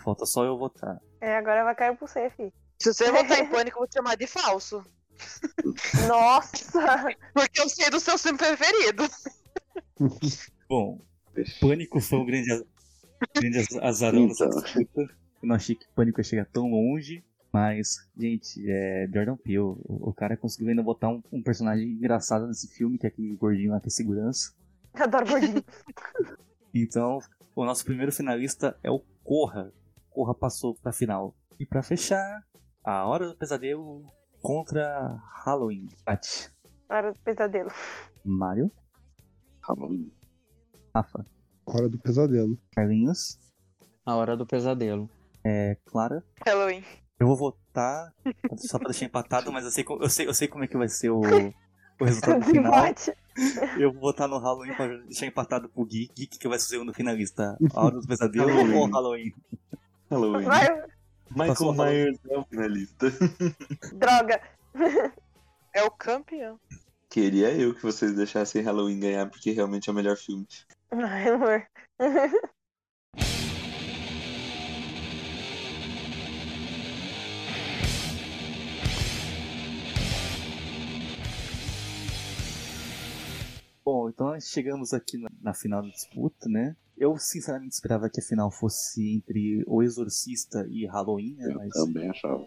[0.05, 1.01] Falta só eu votar.
[1.19, 2.31] É, agora vai cair pro você.
[2.79, 4.85] Se você votar em pânico, eu vou te chamar de falso.
[6.09, 7.07] Nossa!
[7.33, 9.03] Porque eu sei do seu filme preferido.
[10.69, 11.01] Bom,
[11.61, 12.65] Pânico foi um grande,
[13.35, 14.49] grande az- azarão Então.
[14.51, 15.01] disputa.
[15.03, 17.25] Eu não achei que Pânico ia chegar tão longe.
[17.53, 19.59] Mas, gente, é Jordan Peele.
[19.61, 23.37] O, o cara conseguiu ainda botar um, um personagem engraçado nesse filme, que é aquele
[23.37, 24.53] gordinho lá que é segurança.
[24.95, 25.65] Adoro gordinho.
[26.77, 27.21] Então,
[27.55, 29.73] o nosso primeiro finalista é o Corra.
[30.11, 31.33] Corra passou pra final.
[31.61, 32.43] E pra fechar,
[32.83, 34.05] a Hora do Pesadelo
[34.49, 35.89] contra Halloween.
[36.05, 36.51] Tati,
[36.91, 37.71] Hora do pesadelo.
[38.23, 38.71] Mario,
[39.63, 40.13] Halloween.
[40.95, 41.25] Rafa,
[41.67, 42.59] Hora do pesadelo.
[42.73, 43.39] Carlinhos,
[44.05, 45.09] A hora do pesadelo.
[45.43, 46.23] é, Clara.
[46.47, 46.85] Halloween.
[47.19, 48.13] Eu vou votar
[48.59, 50.89] só pra deixar empatado, mas eu sei, eu sei, eu sei como é que vai
[50.91, 52.73] ser o, o resultado final.
[53.79, 56.11] Eu vou votar no Halloween pra deixar empatado pro Gui.
[56.15, 57.57] Gui que vai ser o segundo finalista.
[57.75, 58.75] A Hora do Pesadelo Halloween.
[58.77, 59.35] ou Halloween?
[60.11, 60.45] Halloween.
[60.45, 60.69] Vai,
[61.31, 63.07] Michael Myers é o finalista.
[63.95, 64.41] droga.
[65.73, 66.59] É o campeão.
[67.09, 70.47] Queria eu que vocês deixassem Halloween ganhar, porque realmente é o melhor filme.
[70.91, 71.67] Ai, amor.
[83.85, 86.75] Bom, então nós chegamos aqui na, na final da disputa, né?
[86.97, 91.51] Eu sinceramente esperava que a final fosse entre O Exorcista e Halloween, né?
[91.51, 92.47] Eu Mas, também achava.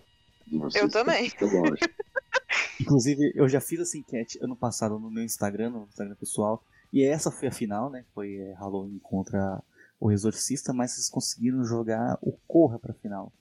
[0.75, 1.31] Eu também.
[2.79, 6.63] inclusive, eu já fiz essa enquete ano passado no meu Instagram, no Instagram pessoal.
[6.91, 8.05] E essa foi a final, né?
[8.13, 9.61] Foi é, Halloween contra
[9.99, 13.33] O Exorcista, mas vocês conseguiram jogar o Corra pra final.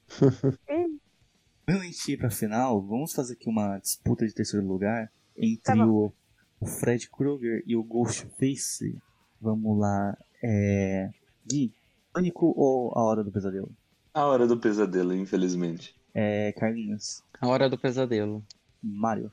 [1.69, 5.87] Antes de ir pra final, vamos fazer aqui uma disputa de terceiro lugar entre Tá
[5.87, 6.13] o,
[6.61, 8.97] o Fred Krueger e o Ghostface.
[9.41, 10.17] Vamos lá.
[10.43, 11.11] É...
[11.47, 11.73] Gui,
[12.13, 13.71] Pânico ou A Hora do Pesadelo?
[14.15, 15.95] A hora do pesadelo, infelizmente.
[16.15, 18.43] É, Carlinhos, A hora do pesadelo.
[18.83, 19.31] Mário,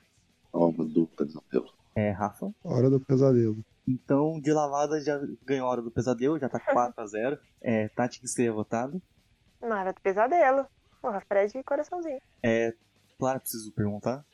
[0.52, 1.74] Alma do pesadelo.
[1.96, 2.54] é, Rafa.
[2.64, 3.64] Hora do pesadelo.
[3.88, 6.58] Então, de lavada já ganhou a Hora do Pesadelo, já tá
[6.96, 7.38] 4x0.
[7.62, 9.02] É, Tati que seria votado.
[9.62, 10.66] Na hora do pesadelo.
[11.02, 12.20] Porra, Fred e coraçãozinho.
[12.42, 12.74] É,
[13.20, 14.26] claro, preciso perguntar.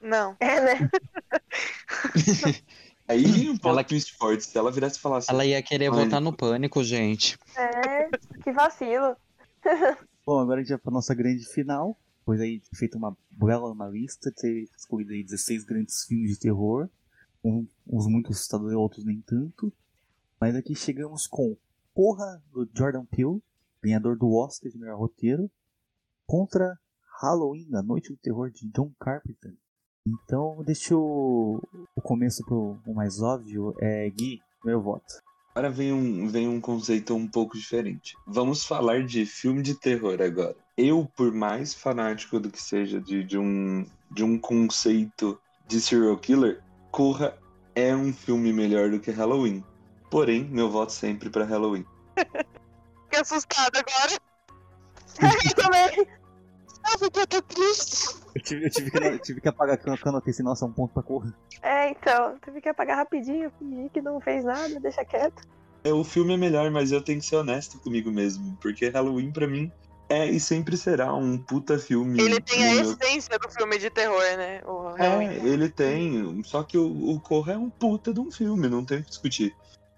[0.00, 0.36] Não.
[0.40, 0.90] É, né?
[3.08, 4.44] Aí um plot Ela- twist forte.
[4.44, 5.30] Se ela virasse e falasse.
[5.30, 6.04] Ela ia querer Ai.
[6.04, 7.38] votar no pânico, gente.
[7.56, 8.08] É,
[8.42, 9.16] que vacilo.
[10.26, 11.96] Bom, agora a gente vai pra nossa grande final.
[12.24, 16.88] Pois aí, feita uma bela uma lista, ter escolhido aí 16 grandes filmes de terror.
[17.44, 19.72] Um- uns muito assustadores, outros nem tanto.
[20.40, 21.56] Mas aqui chegamos com
[21.94, 23.40] Porra, do Jordan Peele,
[23.82, 25.50] ganhador do Oscar de melhor roteiro,
[26.26, 26.78] contra
[27.22, 29.54] Halloween, a Noite do Terror de John Carpenter.
[30.06, 31.60] Então, deixa o,
[31.96, 33.74] o começo pro o mais óbvio.
[33.80, 35.26] É, Gui, meu voto.
[35.54, 38.14] Agora vem um, vem um conceito um pouco diferente.
[38.26, 40.54] Vamos falar de filme de terror agora.
[40.76, 46.16] Eu, por mais fanático do que seja de, de, um, de um conceito de serial
[46.18, 47.36] killer, Corra
[47.74, 49.64] é um filme melhor do que Halloween.
[50.10, 51.84] Porém, meu voto sempre pra Halloween.
[53.04, 54.20] Fiquei assustada agora.
[55.46, 56.15] Eu também.
[56.92, 58.16] Eu fiquei triste.
[58.34, 61.02] Eu tive, eu tive que, eu tive que apagar anotei assim, nossa, um ponto pra
[61.02, 61.34] Corra.
[61.62, 62.36] É, então.
[62.44, 65.42] Teve que apagar rapidinho, fingir que não fez nada, deixa quieto.
[65.82, 68.56] É, o filme é melhor, mas eu tenho que ser honesto comigo mesmo.
[68.60, 69.70] Porque Halloween, pra mim,
[70.08, 72.20] é e sempre será um puta filme.
[72.20, 74.60] Ele tem a meu essência do filme de terror, né?
[74.64, 75.28] O Halloween.
[75.28, 76.42] É, ele tem.
[76.44, 79.10] Só que o, o Corra é um puta de um filme, não tem o que
[79.10, 79.54] discutir.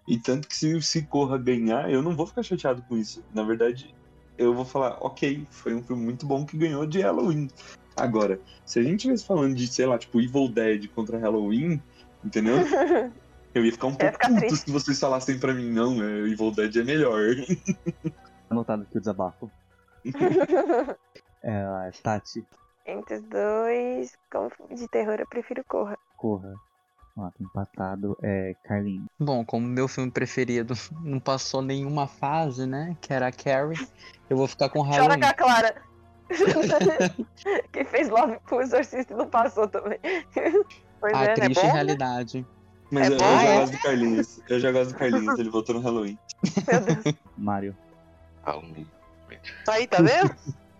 [0.06, 3.22] E tanto que se, se Corra ganhar, eu não vou ficar chateado com isso.
[3.34, 3.94] Na verdade,
[4.38, 7.48] eu vou falar, ok, foi um filme muito bom que ganhou de Halloween.
[7.96, 11.82] Agora, se a gente estivesse falando de, sei lá, tipo, Evil Dead contra Halloween,
[12.24, 12.56] entendeu?
[13.54, 14.64] Eu ia ficar um pouco ficar puto triste.
[14.66, 17.34] se vocês falassem pra mim, não, é, Evil Dead é melhor.
[18.48, 19.50] Anotado aqui o desabafo.
[21.40, 22.44] É, Tati,
[22.84, 25.96] Entre os dois, como de terror, eu prefiro Corra.
[26.16, 26.54] Corra.
[27.18, 28.16] Ah, tá empatado.
[28.22, 29.06] É, Carlinhos.
[29.18, 32.96] Bom, como meu filme preferido não passou nenhuma fase, né?
[33.00, 33.76] Que era a Carrie,
[34.30, 35.20] eu vou ficar com Chora Halloween.
[35.20, 35.82] com a Clara.
[37.72, 39.98] que fez Love pro Exorcista e não passou também.
[41.00, 41.34] Pois A é, né?
[41.34, 42.46] triste Bom, realidade.
[42.90, 43.60] Mas É eu, eu bom, já é?
[43.60, 44.40] gosto do Carlinhos.
[44.48, 46.18] Eu já gosto do Carlinhos, ele votou no Halloween.
[46.66, 47.14] Meu Deus.
[47.36, 47.76] Mário.
[48.42, 48.86] Halloween.
[49.68, 50.34] Aí, tá vendo?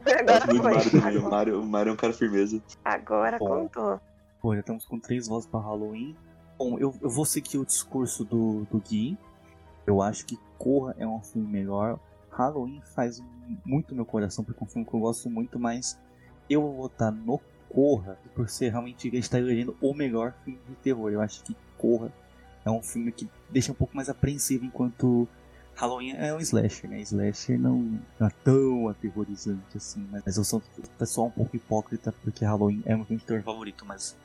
[0.04, 0.98] Eu Agora Mário foi.
[1.20, 2.60] O Mário, o Mário é um cara firmeza.
[2.84, 3.46] Agora Bom.
[3.68, 4.00] contou.
[4.40, 6.16] Pô, já estamos com três votos pra Halloween.
[6.58, 9.16] Bom, eu, eu vou seguir o discurso do, do Gui.
[9.86, 12.00] Eu acho que Corra é um filme melhor.
[12.30, 13.22] Halloween faz
[13.64, 15.96] muito meu coração, porque é um filme que eu gosto muito, mas
[16.50, 21.12] eu vou votar no Corra por ser realmente está elegendo o melhor filme de terror.
[21.12, 22.12] Eu acho que Corra
[22.64, 25.28] é um filme que deixa um pouco mais apreensivo, enquanto
[25.76, 27.00] Halloween é um slasher, né?
[27.02, 30.60] Slasher não, é tão aterrorizante assim, mas eu sou
[30.98, 34.16] pessoal um pouco hipócrita, porque Halloween é meu filme de terror favorito, mas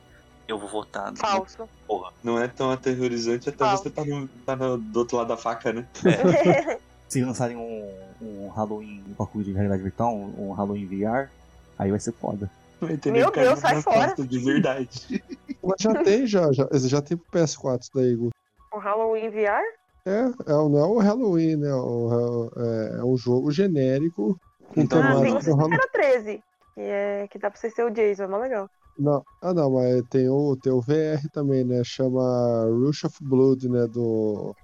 [0.54, 1.68] eu vou votar Falso.
[1.88, 2.12] Corra.
[2.24, 3.84] Não é tão aterrorizante até Falso.
[3.84, 5.88] você tá, no, tá no- do outro lado da faca, né?
[7.08, 11.30] Se lançarem um, um Halloween um bagulho de realidade virtual, um, um Halloween VR,
[11.78, 12.50] aí vai ser foda.
[12.82, 14.14] Meu Deus, sai fora.
[14.18, 15.24] De verdade.
[15.64, 18.30] Mas já tem, já, já, já tem pro PS4 isso daí, Gu.
[18.74, 19.62] o Halloween VR?
[20.06, 21.74] É, é, o- não é o Halloween, né?
[21.74, 24.38] O- é, é um jogo genérico
[24.74, 25.80] com Então, Ah, tem temática o do Halloween.
[25.80, 26.44] Sexta-feira 13.
[26.76, 28.68] Que, é, que dá pra você ser o Jason, é mó legal.
[28.98, 31.84] Não, ah não, mas tem o, tem o VR também, né?
[31.84, 33.88] Chama Rush of Blood, né?
[33.88, 34.56] Do,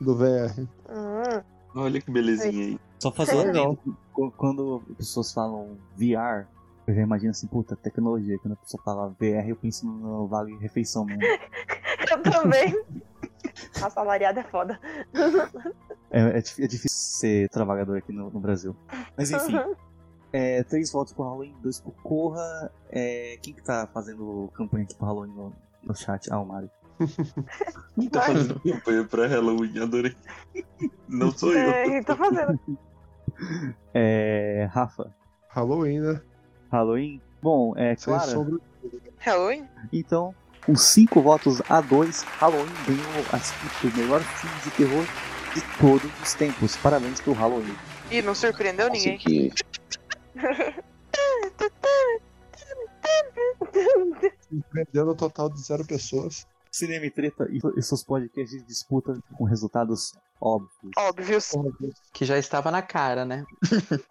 [0.00, 0.60] do VR.
[0.88, 1.42] Hum,
[1.74, 2.80] Olha que belezinha aí.
[2.98, 3.78] Só fazer um adendo,
[4.36, 6.46] quando as pessoas falam VR,
[6.86, 8.38] eu já imagino assim, puta, tecnologia.
[8.40, 11.22] Quando a pessoa fala VR, eu penso no Vale Refeição mesmo.
[12.10, 12.74] eu também.
[13.82, 14.78] Assalariado é foda.
[16.10, 18.76] É, é é difícil ser trabalhador aqui no, no Brasil.
[19.16, 19.56] Mas enfim,
[20.32, 22.70] é, três votos pro Halloween, dois pro Corra.
[22.90, 25.52] É, quem que tá fazendo campanha aqui pro Halloween no,
[25.82, 26.32] no chat?
[26.32, 26.70] Ah, o Mário.
[28.10, 30.14] Tá fazendo campanha pra Halloween, adorei.
[31.08, 31.70] Não sou eu.
[31.70, 32.58] É, tô fazendo.
[33.94, 35.14] É, Rafa,
[35.48, 36.20] Halloween, né?
[36.70, 37.20] Halloween?
[37.42, 38.30] Bom, é claro.
[38.30, 38.58] sombra.
[39.18, 39.66] Halloween?
[39.92, 40.34] Então,
[40.64, 45.04] com 5 votos a 2, Halloween ganhou a disputa do melhor filme de terror
[45.54, 46.76] de todos os tempos.
[46.76, 47.74] Parabéns pro Halloween.
[48.10, 49.14] Ih, não surpreendeu ninguém.
[49.14, 49.52] Musiquinha.
[54.48, 56.46] Surpreendendo o total de zero pessoas.
[56.70, 60.92] Cinema e Treta e seus podcasts de disputa com resultados óbvios.
[60.96, 61.52] Óbvios.
[62.12, 63.44] Que já estava na cara, né?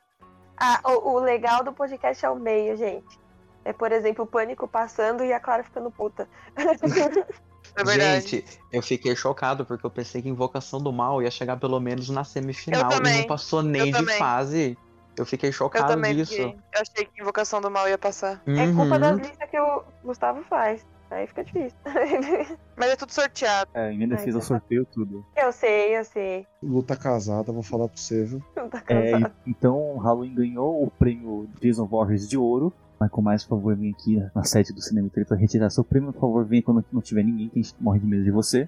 [0.62, 3.18] Ah, o, o legal do podcast é o meio, gente.
[3.64, 6.28] É, por exemplo, o pânico passando e a Clara ficando puta.
[7.76, 8.28] É verdade.
[8.28, 12.10] Gente, eu fiquei chocado porque eu pensei que Invocação do Mal ia chegar pelo menos
[12.10, 14.18] na semifinal e não passou nem eu de também.
[14.18, 14.78] fase.
[15.20, 16.32] Eu fiquei Eu chocado também disso.
[16.32, 16.48] fiquei.
[16.74, 18.42] Eu achei que Invocação do Mal ia passar.
[18.48, 19.00] É culpa Uhum.
[19.00, 20.86] das listas que o Gustavo faz.
[21.12, 21.78] Aí fica difícil.
[22.78, 23.70] Mas é tudo sorteado.
[23.74, 25.26] É, em minha defesa, eu sorteio tudo.
[25.36, 26.46] eu sei, eu sei.
[26.62, 28.42] Luta casada, vou falar pra você, viu?
[28.54, 29.34] Tá É, cansado.
[29.46, 32.72] e- então, Halloween ganhou o prêmio Jason Voorhees de ouro.
[33.00, 35.86] Mas com mais, por favor, vem aqui na sede do Cinema e Treta retirar seu
[35.86, 36.12] prêmio.
[36.12, 38.68] Por favor, venha quando não tiver ninguém, que a gente morre de medo de você.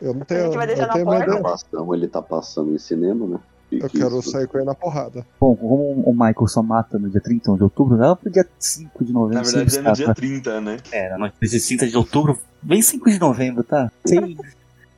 [0.00, 1.94] Eu não A tenho, gente vai deixar eu na porta?
[1.94, 3.40] ele tá passando em cinema, né?
[3.72, 4.30] Eu Fique quero isso.
[4.30, 5.26] sair com ele na porrada.
[5.40, 9.04] Bom, como o Michael só mata no dia 31 de outubro, ela pro dia 5
[9.04, 9.36] de novembro.
[9.36, 10.14] Na verdade é no dia escapa.
[10.14, 10.76] 30, né?
[10.92, 12.38] É, na noite desse 30 de outubro.
[12.62, 13.90] Vem 5 de novembro, tá?
[14.04, 14.14] Se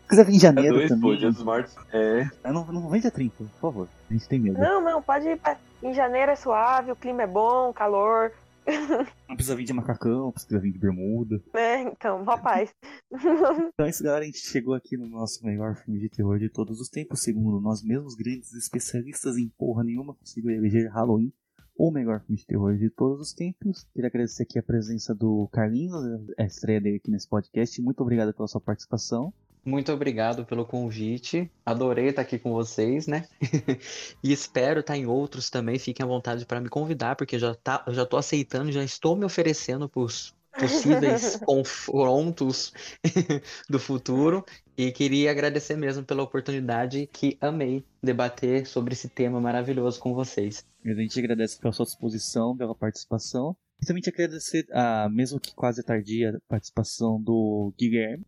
[0.09, 1.19] quiser vir em É janeiro dois, pô, também.
[1.19, 1.75] dia dos mortos.
[1.93, 2.29] É.
[2.45, 3.89] Não, não vem dia 30, por favor.
[4.11, 4.59] A gente tem medo.
[4.61, 5.39] Não, não, pode ir.
[5.39, 8.33] pra- Em janeiro é suave, o clima é bom, calor.
[9.29, 11.43] Não precisa vir de macacão, precisa vir de bermuda.
[11.55, 12.73] É, então, rapaz.
[13.75, 14.23] Então é isso, galera.
[14.23, 17.23] A gente chegou aqui no nosso melhor filme de terror de todos os tempos.
[17.23, 21.33] Segundo nós mesmos, grandes especialistas em porra nenhuma, conseguiu eleger Halloween
[21.77, 23.85] o melhor filme de terror de todos os tempos.
[23.93, 26.05] Queria agradecer aqui a presença do Carlinhos,
[26.39, 27.81] a estreia dele aqui nesse podcast.
[27.83, 29.33] Muito obrigado pela sua participação.
[29.65, 31.51] Muito obrigado pelo convite.
[31.65, 33.27] Adorei estar aqui com vocês, né?
[34.23, 35.79] e espero estar em outros também.
[35.79, 39.17] Fiquem à vontade para me convidar, porque já tá, eu já estou aceitando, já estou
[39.17, 42.73] me oferecendo para os possíveis confrontos
[43.69, 44.45] do futuro.
[44.77, 50.65] E queria agradecer mesmo pela oportunidade, que amei debater sobre esse tema maravilhoso com vocês.
[50.85, 53.57] A gente agradece pela sua disposição, pela participação.
[53.81, 58.25] E também te agradecer, a, mesmo que quase tardia, a participação do Guilherme.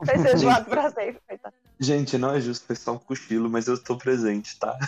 [0.00, 1.20] Vai ser zoado pra sempre.
[1.78, 4.78] Gente, não é justo, só um cochilo, mas eu estou presente, tá?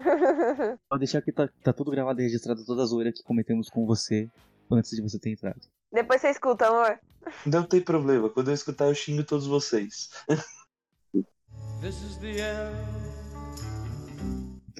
[0.88, 3.84] Vou deixar que tá, tá tudo gravado e registrado toda a zoeira que cometemos com
[3.84, 4.30] você
[4.70, 5.60] antes de você ter entrado.
[5.92, 6.98] Depois você escuta, amor.
[7.44, 10.10] Não tem problema, quando eu escutar eu xingo todos vocês.
[11.80, 13.00] This is the end.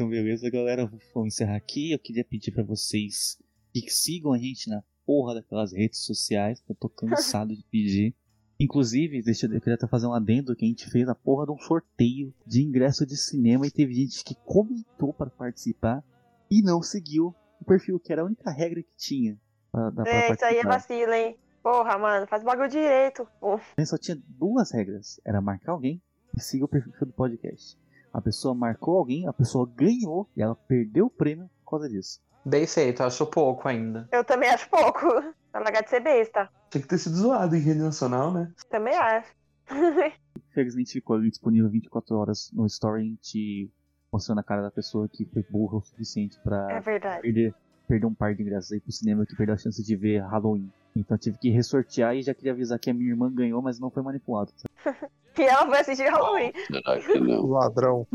[0.01, 0.91] Então, beleza, galera.
[1.15, 1.93] Vamos encerrar aqui.
[1.93, 3.37] Eu queria pedir pra vocês
[3.73, 8.15] que sigam a gente na porra daquelas redes sociais, que eu tô cansado de pedir.
[8.61, 11.53] Inclusive, deixa eu, queria até fazer um adendo que a gente fez a porra de
[11.53, 16.05] um sorteio de ingresso de cinema e teve gente que comentou para participar
[16.51, 19.39] e não seguiu o perfil, que era a única regra que tinha
[19.73, 21.39] pra, pra É, isso aí é vacilo, hein?
[21.63, 23.27] Porra, mano, faz o bagulho direito.
[23.41, 23.55] Pô.
[23.55, 25.21] A gente só tinha duas regras.
[25.25, 26.03] Era marcar alguém
[26.37, 27.79] e seguir o perfil do podcast.
[28.13, 32.21] A pessoa marcou alguém, a pessoa ganhou e ela perdeu o prêmio por causa disso.
[32.45, 34.09] Bem feito, acho pouco ainda.
[34.11, 35.07] Eu também acho pouco.
[35.53, 36.49] Pra largar de ser besta.
[36.71, 38.51] Tinha que ter sido zoado em rede nacional, né?
[38.71, 39.29] Também acho.
[40.51, 43.71] Infelizmente ficou ali disponível 24 horas no story, a gente
[44.13, 47.23] mostrando a cara da pessoa que foi burra o suficiente pra É verdade.
[47.23, 47.55] perder,
[47.87, 50.71] perder um par de ingressos aí pro cinema que perdeu a chance de ver Halloween.
[50.97, 53.91] Então tive que ressortear e já queria avisar que a minha irmã ganhou, mas não
[53.91, 54.53] foi manipulado.
[55.39, 56.53] E ela vai assistir Halloween.
[56.67, 57.47] Será que não?
[57.47, 58.07] Ladrão.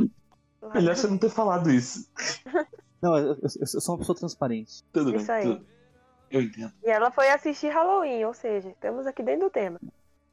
[0.76, 2.08] Melhor você não ter falado isso.
[3.02, 4.84] Não, eu, eu- eu sou uma pessoa transparente.
[4.92, 5.44] Tudo bem, Isso aí.
[5.44, 5.66] tudo.
[6.32, 6.74] Eu entendo.
[6.84, 9.80] E ela foi assistir Halloween, ou seja, estamos aqui dentro do tema.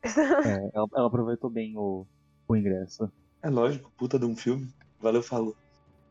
[0.04, 2.06] É, ela, ela aproveitou bem o,
[2.48, 3.10] o ingresso.
[3.42, 4.68] É lógico, puta de um filme.
[5.00, 5.54] Valeu, falou.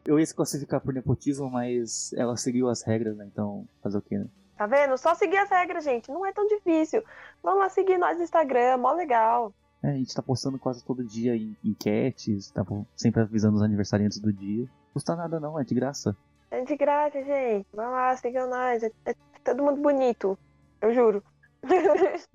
[0.05, 3.27] Eu ia se classificar por nepotismo, mas ela seguiu as regras, né?
[3.31, 4.27] Então, fazer o quê, né?
[4.57, 4.97] Tá vendo?
[4.97, 6.09] Só seguir as regras, gente.
[6.11, 7.03] Não é tão difícil.
[7.43, 9.53] Vamos lá seguir nós no Instagram, mó legal.
[9.83, 12.63] É, a gente tá postando quase todo dia em enquetes, tá
[12.95, 14.63] sempre avisando os aniversariantes do dia.
[14.65, 16.15] Não custa nada não, é de graça.
[16.51, 17.65] É de graça, gente.
[17.73, 18.83] Vamos lá, sigam nós.
[18.83, 20.37] É, é todo mundo bonito.
[20.81, 21.23] Eu juro.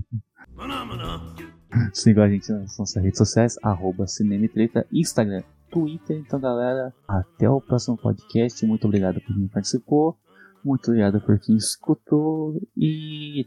[1.93, 6.17] Sigam a gente nas nossas redes sociais, arroba Cinema Treta, Instagram, Twitter.
[6.17, 8.65] Então, galera, até o próximo podcast.
[8.65, 10.17] Muito obrigado por quem participou.
[10.65, 12.61] Muito obrigado por quem escutou.
[12.77, 13.47] E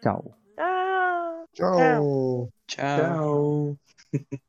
[0.00, 0.34] tchau.
[0.56, 2.48] ah, Tchau.
[2.66, 3.76] Tchau.